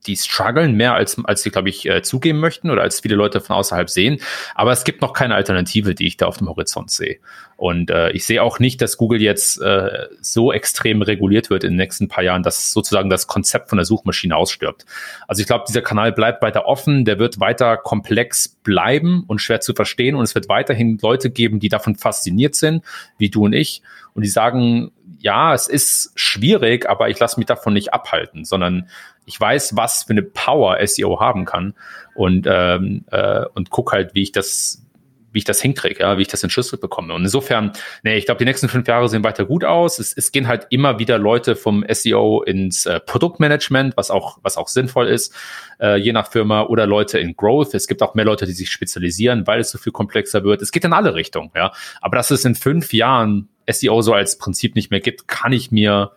[0.06, 3.40] die strugglen mehr, als, als sie, glaube ich, äh, zugeben möchten oder als viele Leute
[3.40, 4.20] von außerhalb sehen.
[4.54, 7.18] Aber es gibt noch keine Alternative, die ich da auf dem Horizont sehe.
[7.56, 11.70] Und äh, ich sehe auch nicht, dass Google jetzt äh, so extrem reguliert wird in
[11.70, 14.86] den nächsten paar Jahren, dass sozusagen das Konzept von der Suchmaschine ausstirbt.
[15.26, 19.60] Also ich glaube, dieser Kanal bleibt weiter offen, der wird weiter komplex bleiben und schwer
[19.60, 20.14] zu verstehen.
[20.14, 22.84] Und es wird weiterhin Leute geben, die davon fasziniert sind,
[23.18, 23.82] wie du und ich,
[24.14, 28.88] und die sagen, ja, es ist schwierig, aber ich lasse mich davon nicht abhalten, sondern
[29.26, 31.74] ich weiß, was für eine Power SEO haben kann
[32.14, 34.84] und, ähm, äh, und guck halt, wie ich das,
[35.32, 37.12] wie ich das hinkriege, ja, wie ich das entschlüsselt bekomme.
[37.12, 37.72] Und insofern,
[38.02, 39.98] nee, ich glaube, die nächsten fünf Jahre sehen weiter gut aus.
[39.98, 44.56] Es, es gehen halt immer wieder Leute vom SEO ins äh, Produktmanagement, was auch, was
[44.56, 45.34] auch sinnvoll ist,
[45.80, 47.74] äh, je nach Firma, oder Leute in Growth.
[47.74, 50.62] Es gibt auch mehr Leute, die sich spezialisieren, weil es so viel komplexer wird.
[50.62, 51.72] Es geht in alle Richtungen, ja.
[52.00, 55.70] Aber dass es in fünf Jahren SEO so als Prinzip nicht mehr gibt, kann ich
[55.70, 56.12] mir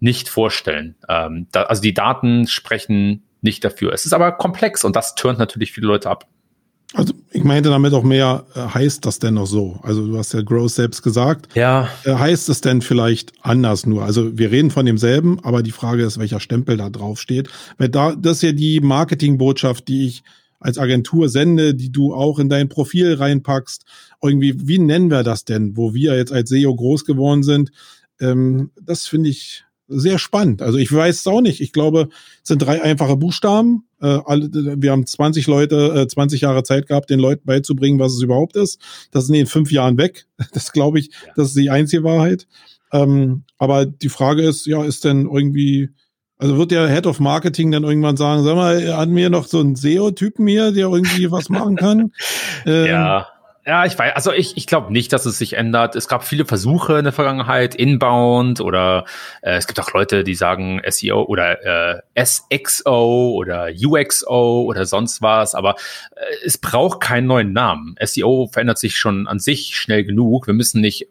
[0.00, 0.96] nicht vorstellen.
[1.08, 3.92] Ähm, da, also die Daten sprechen nicht dafür.
[3.92, 6.26] Es ist aber komplex und das turnt natürlich viele Leute ab.
[6.92, 9.78] Also ich meinte damit auch mehr, äh, heißt das denn noch so?
[9.82, 11.54] Also du hast ja Gross selbst gesagt.
[11.54, 11.88] Ja.
[12.04, 14.02] Äh, heißt es denn vielleicht anders nur?
[14.02, 17.48] Also wir reden von demselben, aber die Frage ist, welcher Stempel da drauf steht.
[17.78, 20.24] Weil da, das ist ja die Marketingbotschaft, die ich
[20.60, 23.84] als Agentur sende, die du auch in dein Profil reinpackst.
[24.22, 27.72] Irgendwie, wie nennen wir das denn, wo wir jetzt als SEO groß geworden sind?
[28.20, 30.62] Ähm, das finde ich sehr spannend.
[30.62, 31.60] Also ich weiß es auch nicht.
[31.60, 32.08] Ich glaube,
[32.42, 33.84] es sind drei einfache Buchstaben.
[34.00, 38.12] Äh, alle, wir haben 20 Leute, äh, 20 Jahre Zeit gehabt, den Leuten beizubringen, was
[38.12, 38.80] es überhaupt ist.
[39.10, 40.26] Das sind in fünf Jahren weg.
[40.52, 41.32] Das glaube ich, ja.
[41.36, 42.46] das ist die einzige Wahrheit.
[42.92, 45.90] Ähm, aber die Frage ist, ja, ist denn irgendwie,
[46.40, 49.60] also wird der Head of Marketing dann irgendwann sagen, sag mal, hat mir noch so
[49.60, 52.12] einen SEO-Typen hier, der irgendwie was machen kann?
[52.66, 53.26] Ähm, ja.
[53.66, 55.94] Ja, ich weiß, also ich, ich glaube nicht, dass es sich ändert.
[55.94, 59.04] Es gab viele Versuche in der Vergangenheit, Inbound oder
[59.42, 65.20] äh, es gibt auch Leute, die sagen SEO oder äh, SXO oder UXO oder sonst
[65.20, 65.76] was, aber
[66.16, 67.96] äh, es braucht keinen neuen Namen.
[68.02, 70.46] SEO verändert sich schon an sich schnell genug.
[70.46, 71.06] Wir müssen nicht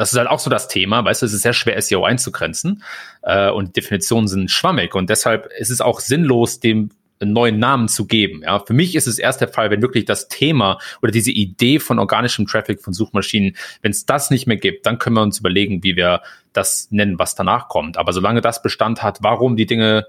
[0.00, 2.82] das ist halt auch so das Thema, weißt du, es ist sehr schwer, SEO einzugrenzen
[3.20, 6.88] äh, und Definitionen sind schwammig und deshalb ist es auch sinnlos, dem
[7.20, 8.40] einen neuen Namen zu geben.
[8.42, 11.80] Ja, für mich ist es erst der Fall, wenn wirklich das Thema oder diese Idee
[11.80, 15.38] von organischem Traffic von Suchmaschinen, wenn es das nicht mehr gibt, dann können wir uns
[15.38, 16.22] überlegen, wie wir
[16.54, 17.98] das nennen, was danach kommt.
[17.98, 20.06] Aber solange das Bestand hat, warum die Dinge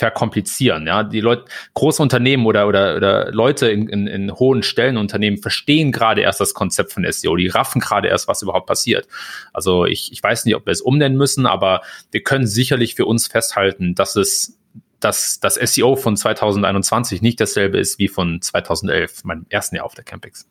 [0.00, 0.86] verkomplizieren.
[0.86, 1.44] Ja, die Leute,
[1.74, 6.54] große Unternehmen oder, oder, oder Leute in, in, in hohen Stellenunternehmen verstehen gerade erst das
[6.54, 7.36] Konzept von SEO.
[7.36, 9.06] Die raffen gerade erst, was überhaupt passiert.
[9.52, 13.06] Also ich, ich weiß nicht, ob wir es umnennen müssen, aber wir können sicherlich für
[13.06, 14.56] uns festhalten, dass es
[15.00, 19.94] dass das SEO von 2021 nicht dasselbe ist wie von 2011, meinem ersten Jahr auf
[19.94, 20.46] der Campix.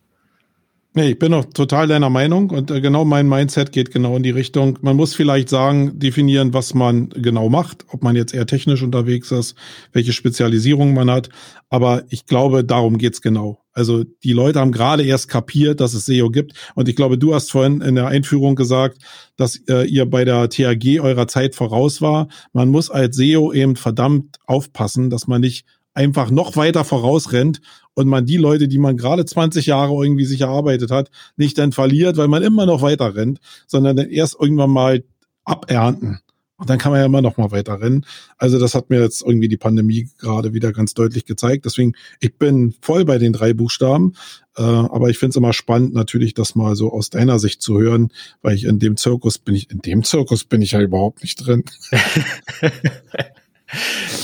[0.96, 4.24] Nee, ich bin noch total deiner Meinung und äh, genau mein Mindset geht genau in
[4.24, 4.80] die Richtung.
[4.82, 9.32] Man muss vielleicht sagen, definieren, was man genau macht, ob man jetzt eher technisch unterwegs
[9.32, 9.56] ist,
[9.94, 11.30] welche Spezialisierung man hat.
[11.70, 13.64] Aber ich glaube, darum geht's genau.
[13.72, 16.54] Also die Leute haben gerade erst kapiert, dass es SEO gibt.
[16.74, 18.98] Und ich glaube, du hast vorhin in der Einführung gesagt,
[19.38, 22.30] dass äh, ihr bei der THG eurer Zeit voraus war.
[22.52, 27.62] Man muss als SEO eben verdammt aufpassen, dass man nicht einfach noch weiter vorausrennt
[28.00, 31.74] und man die Leute, die man gerade 20 Jahre irgendwie sich erarbeitet hat, nicht dann
[31.74, 35.04] verliert, weil man immer noch weiter rennt, sondern dann erst irgendwann mal
[35.44, 36.22] abernten
[36.56, 38.06] Und dann kann man ja immer noch mal weiter rennen.
[38.38, 41.66] Also das hat mir jetzt irgendwie die Pandemie gerade wieder ganz deutlich gezeigt.
[41.66, 44.14] Deswegen, ich bin voll bei den drei Buchstaben.
[44.56, 47.82] Äh, aber ich finde es immer spannend, natürlich das mal so aus deiner Sicht zu
[47.82, 51.22] hören, weil ich in dem Zirkus bin ich, in dem Zirkus bin ich ja überhaupt
[51.22, 51.66] nicht drin.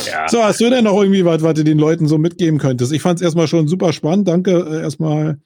[0.06, 0.28] ja.
[0.30, 2.92] So, hast du denn noch irgendwie was, was du den Leuten so mitgeben könntest?
[2.92, 4.28] Ich fand es erstmal schon super spannend.
[4.28, 5.40] Danke äh, erstmal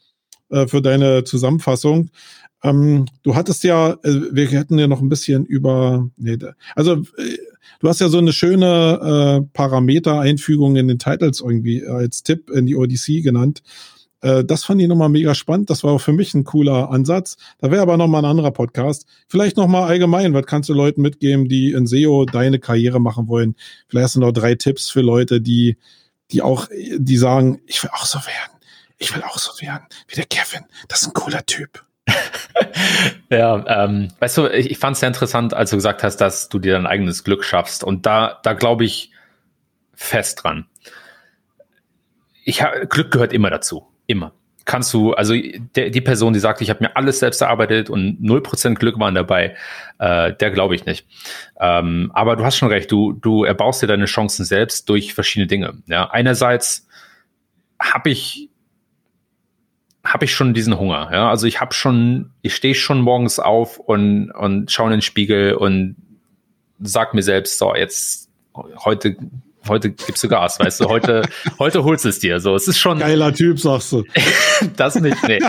[0.50, 2.10] äh, für deine Zusammenfassung.
[2.64, 6.38] Ähm, du hattest ja, äh, wir hätten ja noch ein bisschen über, nee,
[6.76, 7.38] also äh,
[7.80, 12.66] du hast ja so eine schöne äh, Parameter-Einfügung in den Titles irgendwie als Tipp in
[12.66, 13.62] die Odyssey genannt.
[14.22, 15.70] Äh, das fand ich nochmal mega spannend.
[15.70, 17.38] Das war für mich ein cooler Ansatz.
[17.60, 19.06] Da wäre aber nochmal ein anderer Podcast.
[19.28, 23.56] Vielleicht nochmal allgemein, was kannst du Leuten mitgeben, die in SEO deine Karriere machen wollen?
[23.88, 25.78] Vielleicht hast du noch drei Tipps für Leute, die,
[26.32, 28.60] die auch, die sagen, ich will auch so werden.
[28.98, 30.66] Ich will auch so werden wie der Kevin.
[30.88, 31.86] Das ist ein cooler Typ.
[33.30, 36.50] ja, ähm, weißt du, ich, ich fand es sehr interessant, als du gesagt hast, dass
[36.50, 37.84] du dir dein eigenes Glück schaffst.
[37.84, 39.12] Und da, da glaube ich
[39.94, 40.66] fest dran.
[42.44, 43.89] Ich hab, Glück gehört immer dazu.
[44.10, 44.34] Immer.
[44.66, 45.36] Kannst du, also
[45.76, 49.14] der, die Person, die sagt, ich habe mir alles selbst erarbeitet und 0% Glück waren
[49.14, 49.56] dabei,
[50.00, 51.06] äh, der glaube ich nicht.
[51.60, 55.46] Ähm, aber du hast schon recht, du, du erbaust dir deine Chancen selbst durch verschiedene
[55.46, 55.78] Dinge.
[55.86, 56.88] Ja, einerseits
[57.80, 58.50] habe ich
[60.04, 61.10] habe ich schon diesen Hunger.
[61.12, 61.30] Ja?
[61.30, 65.54] Also ich habe schon, ich stehe schon morgens auf und, und schaue in den Spiegel
[65.54, 65.98] und
[66.80, 68.32] sag mir selbst, so, jetzt
[68.84, 69.18] heute,
[69.70, 71.22] heute gibst du Gas, weißt du, heute,
[71.60, 72.40] heute holst du es dir.
[72.40, 73.00] So, es ist schon.
[73.00, 74.04] Geiler Typ, sagst du.
[74.76, 75.40] das nicht, nee.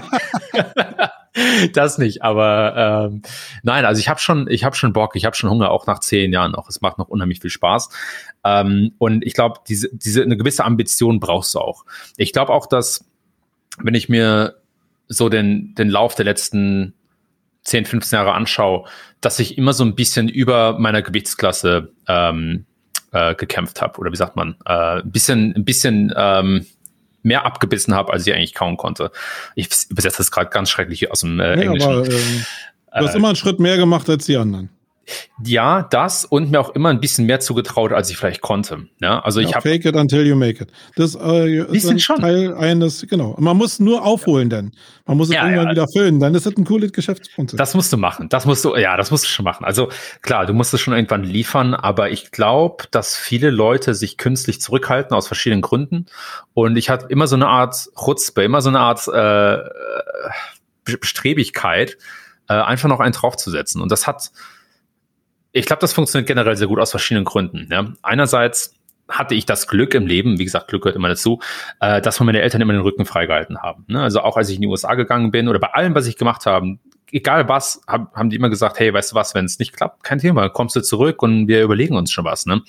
[1.73, 3.23] das nicht, aber ähm,
[3.63, 6.01] nein, also ich habe schon, ich habe schon Bock, ich habe schon Hunger, auch nach
[6.01, 6.69] zehn Jahren noch.
[6.69, 7.89] Es macht noch unheimlich viel Spaß.
[8.45, 11.85] Ähm, und ich glaube, diese, diese eine gewisse Ambition brauchst du auch.
[12.17, 13.05] Ich glaube auch, dass
[13.79, 14.57] wenn ich mir
[15.09, 16.95] so den, den Lauf der letzten
[17.63, 18.87] 10, 15 Jahre anschaue,
[19.21, 22.67] dass ich immer so ein bisschen über meiner Gewichtsklasse ähm,
[23.13, 23.99] äh, gekämpft habe.
[23.99, 24.57] Oder wie sagt man?
[24.65, 26.67] Äh, ein bisschen, ein bisschen ähm,
[27.23, 29.11] mehr abgebissen habe, als ich eigentlich kauen konnte.
[29.55, 31.91] Ich übersetze das gerade ganz schrecklich aus dem äh, ja, Englischen.
[31.91, 32.47] Aber, ähm,
[32.93, 34.71] du hast äh, immer einen Schritt mehr gemacht als die anderen.
[35.45, 38.89] Ja, das und mir auch immer ein bisschen mehr zugetraut, als ich vielleicht konnte.
[39.01, 40.71] Ja, also ja, ich habe Fake it until you make it.
[40.97, 42.21] Das äh, ist ein schon.
[42.21, 43.37] Teil eines, genau.
[43.39, 44.73] Man muss nur aufholen, denn
[45.07, 45.73] man muss es ja, irgendwann ja.
[45.73, 46.21] wieder füllen.
[46.21, 47.59] Dann ist es ein cooles Geschäftskonzept.
[47.59, 48.29] Das musst du machen.
[48.29, 49.65] Das musst du, ja, das musst du schon machen.
[49.65, 49.89] Also
[50.23, 54.61] klar, du musst es schon irgendwann liefern, aber ich glaube, dass viele Leute sich künstlich
[54.61, 56.07] zurückhalten aus verschiedenen Gründen.
[56.55, 59.59] Und ich hatte immer so eine Art Chutzpe, immer so eine Art äh,
[60.85, 61.99] Bestrebigkeit,
[62.49, 63.81] äh, einfach noch einen draufzusetzen.
[63.81, 64.31] Und das hat
[65.53, 67.69] ich glaube, das funktioniert generell sehr gut aus verschiedenen Gründen.
[67.71, 67.93] Ja.
[68.03, 68.75] Einerseits
[69.09, 71.41] hatte ich das Glück im Leben, wie gesagt, Glück gehört immer dazu,
[71.81, 73.85] äh, dass meine Eltern immer den Rücken freigehalten haben.
[73.89, 74.01] Ne?
[74.03, 76.47] Also auch als ich in die USA gegangen bin oder bei allem, was ich gemacht
[76.47, 76.79] habe,
[77.11, 80.05] egal was, hab, haben die immer gesagt, hey, weißt du was, wenn es nicht klappt,
[80.05, 82.47] kein Thema, kommst du zurück und wir überlegen uns schon was.
[82.47, 82.63] Ne?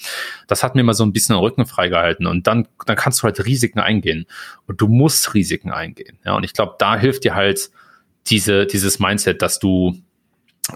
[0.48, 3.24] Das hat mir immer so ein bisschen den Rücken freigehalten und dann, dann kannst du
[3.24, 4.26] halt Risiken eingehen
[4.66, 6.18] und du musst Risiken eingehen.
[6.26, 6.36] Ja?
[6.36, 7.70] Und ich glaube, da hilft dir halt
[8.28, 9.95] diese, dieses Mindset, dass du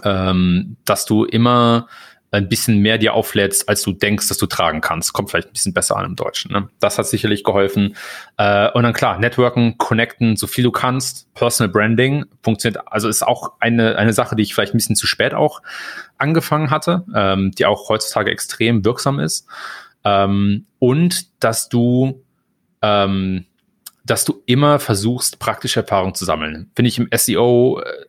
[0.04, 1.88] ähm, dass du immer
[2.32, 5.12] ein bisschen mehr dir auflädst, als du denkst, dass du tragen kannst.
[5.12, 6.52] Kommt vielleicht ein bisschen besser an im Deutschen.
[6.52, 6.68] Ne?
[6.80, 7.96] Das hat sicherlich geholfen.
[8.36, 11.32] Äh, und dann klar, Networken, connecten, so viel du kannst.
[11.34, 15.06] Personal Branding funktioniert, also ist auch eine, eine Sache, die ich vielleicht ein bisschen zu
[15.06, 15.62] spät auch
[16.18, 19.46] angefangen hatte, ähm, die auch heutzutage extrem wirksam ist.
[20.04, 22.22] Ähm, und dass du
[22.82, 23.46] ähm,
[24.04, 26.70] dass du immer versuchst, praktische Erfahrung zu sammeln.
[26.76, 28.05] Finde ich im SEO äh,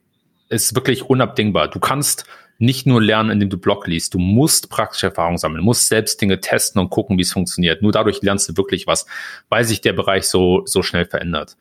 [0.49, 1.69] ist wirklich unabdingbar.
[1.69, 2.25] Du kannst
[2.59, 4.13] nicht nur lernen, indem du Blog liest.
[4.13, 7.81] Du musst praktische Erfahrung sammeln, musst selbst Dinge testen und gucken, wie es funktioniert.
[7.81, 9.05] Nur dadurch lernst du wirklich was,
[9.49, 11.57] weil sich der Bereich so, so schnell verändert.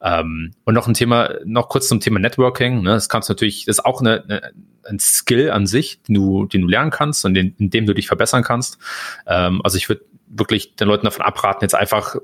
[0.00, 2.82] Ähm, und noch ein Thema, noch kurz zum Thema Networking.
[2.82, 2.90] Ne?
[2.90, 4.52] Das kannst du natürlich, das ist auch eine, eine,
[4.84, 7.94] ein Skill an sich, den du, den du lernen kannst und den, in dem du
[7.94, 8.78] dich verbessern kannst.
[9.26, 12.16] Ähm, also ich würde wirklich den Leuten davon abraten, jetzt einfach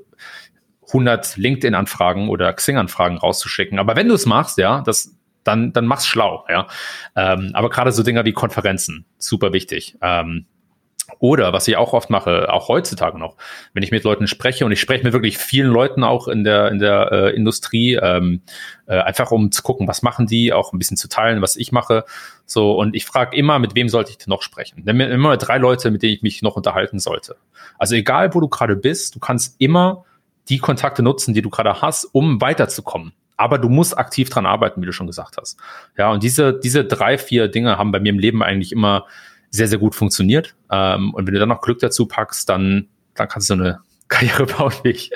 [0.89, 3.79] 100 LinkedIn-Anfragen oder Xing-Anfragen rauszuschicken.
[3.79, 6.66] Aber wenn du es machst, ja, das dann, dann mach's schlau, ja.
[7.16, 9.97] Ähm, aber gerade so Dinger wie Konferenzen, super wichtig.
[10.01, 10.47] Ähm,
[11.19, 13.36] oder was ich auch oft mache, auch heutzutage noch,
[13.74, 16.70] wenn ich mit Leuten spreche und ich spreche mit wirklich vielen Leuten auch in der
[16.70, 18.43] in der äh, Industrie, ähm,
[18.86, 21.73] äh, einfach um zu gucken, was machen die, auch ein bisschen zu teilen, was ich
[21.73, 22.05] mache.
[22.47, 24.82] So und ich frage immer, mit wem sollte ich denn noch sprechen?
[24.85, 27.36] Nimm immer drei Leute, mit denen ich mich noch unterhalten sollte.
[27.78, 30.05] Also egal, wo du gerade bist, du kannst immer
[30.48, 33.12] die Kontakte nutzen, die du gerade hast, um weiterzukommen
[33.43, 35.59] aber du musst aktiv dran arbeiten, wie du schon gesagt hast.
[35.98, 39.06] Ja, und diese, diese drei, vier Dinge haben bei mir im Leben eigentlich immer
[39.51, 40.55] sehr, sehr gut funktioniert.
[40.70, 44.47] Ähm, und wenn du dann noch Glück dazu packst, dann, dann kannst du eine Karriere
[44.47, 45.10] bauen wie ich.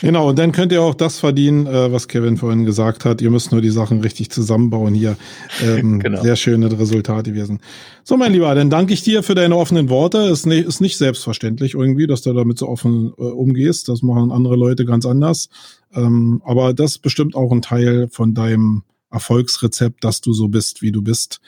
[0.00, 3.20] Genau, und dann könnt ihr auch das verdienen, äh, was Kevin vorhin gesagt hat.
[3.20, 5.16] Ihr müsst nur die Sachen richtig zusammenbauen hier.
[5.62, 6.22] Ähm, genau.
[6.22, 7.60] Sehr schöne Resultate gewesen.
[8.04, 10.18] So, mein Lieber, dann danke ich dir für deine offenen Worte.
[10.18, 13.88] Ist nicht, ist nicht selbstverständlich irgendwie, dass du damit so offen äh, umgehst.
[13.88, 15.48] Das machen andere Leute ganz anders.
[15.94, 20.82] Ähm, aber das ist bestimmt auch ein Teil von deinem Erfolgsrezept, dass du so bist,
[20.82, 21.40] wie du bist.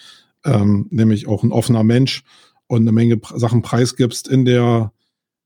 [0.45, 2.23] Ähm, nämlich auch ein offener Mensch
[2.67, 4.93] und eine Menge Sachen preisgibst in der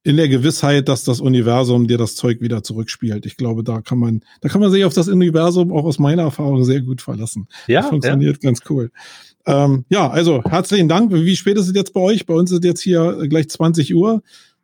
[0.04, 3.24] in der Gewissheit, dass das Universum dir das Zeug wieder zurückspielt.
[3.24, 6.22] Ich glaube, da kann man, da kann man sich auf das Universum auch aus meiner
[6.22, 7.48] Erfahrung sehr gut verlassen.
[7.66, 8.48] Ja, das funktioniert ja.
[8.48, 8.90] ganz cool.
[9.46, 11.10] Ähm, ja, also herzlichen Dank.
[11.12, 12.26] Wie spät ist es jetzt bei euch?
[12.26, 14.22] Bei uns ist jetzt hier gleich 20 Uhr.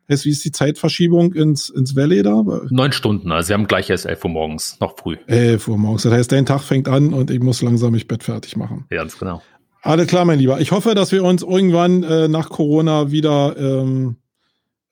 [0.09, 2.43] Heißt, wie ist die Zeitverschiebung ins, ins Valley da?
[2.69, 5.15] Neun Stunden, also wir haben gleich erst 11 Uhr morgens, noch früh.
[5.25, 6.03] 11 Uhr morgens.
[6.03, 8.85] Das heißt, dein Tag fängt an und ich muss langsam mich Bett fertig machen.
[8.91, 9.41] Ja, ganz genau.
[9.81, 10.59] Alles klar, mein Lieber.
[10.61, 14.17] Ich hoffe, dass wir uns irgendwann äh, nach Corona wieder ähm,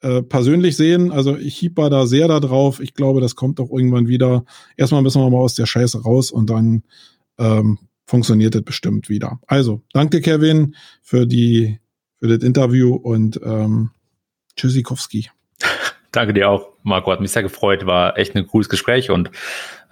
[0.02, 1.12] äh, persönlich sehen.
[1.12, 2.80] Also ich hieber da sehr da drauf.
[2.80, 4.46] Ich glaube, das kommt auch irgendwann wieder.
[4.78, 6.84] Erstmal müssen wir mal aus der Scheiße raus und dann
[7.38, 9.40] ähm, funktioniert das bestimmt wieder.
[9.48, 11.80] Also, danke Kevin für die
[12.20, 13.92] für das Interview und ähm,
[14.56, 15.30] Tschüssikowski.
[16.12, 17.12] Danke dir auch, Marco.
[17.12, 17.86] Hat mich sehr gefreut.
[17.86, 19.32] War echt ein cooles Gespräch und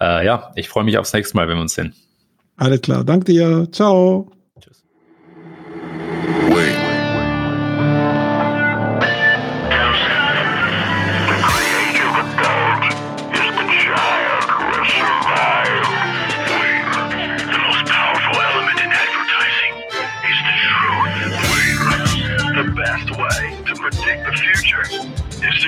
[0.00, 1.94] äh, ja, ich freue mich aufs nächste Mal, wenn wir uns sehen.
[2.56, 3.04] Alles klar.
[3.04, 3.68] Danke dir.
[3.72, 4.30] Ciao.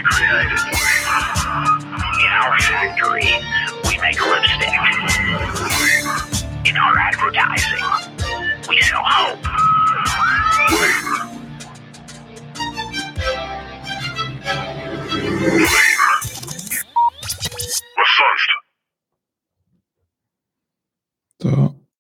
[0.01, 0.59] are created.
[2.21, 3.31] In our factory,
[3.85, 4.69] we make lipstick.
[6.67, 7.85] In our advertising,
[8.69, 9.41] we sell hope.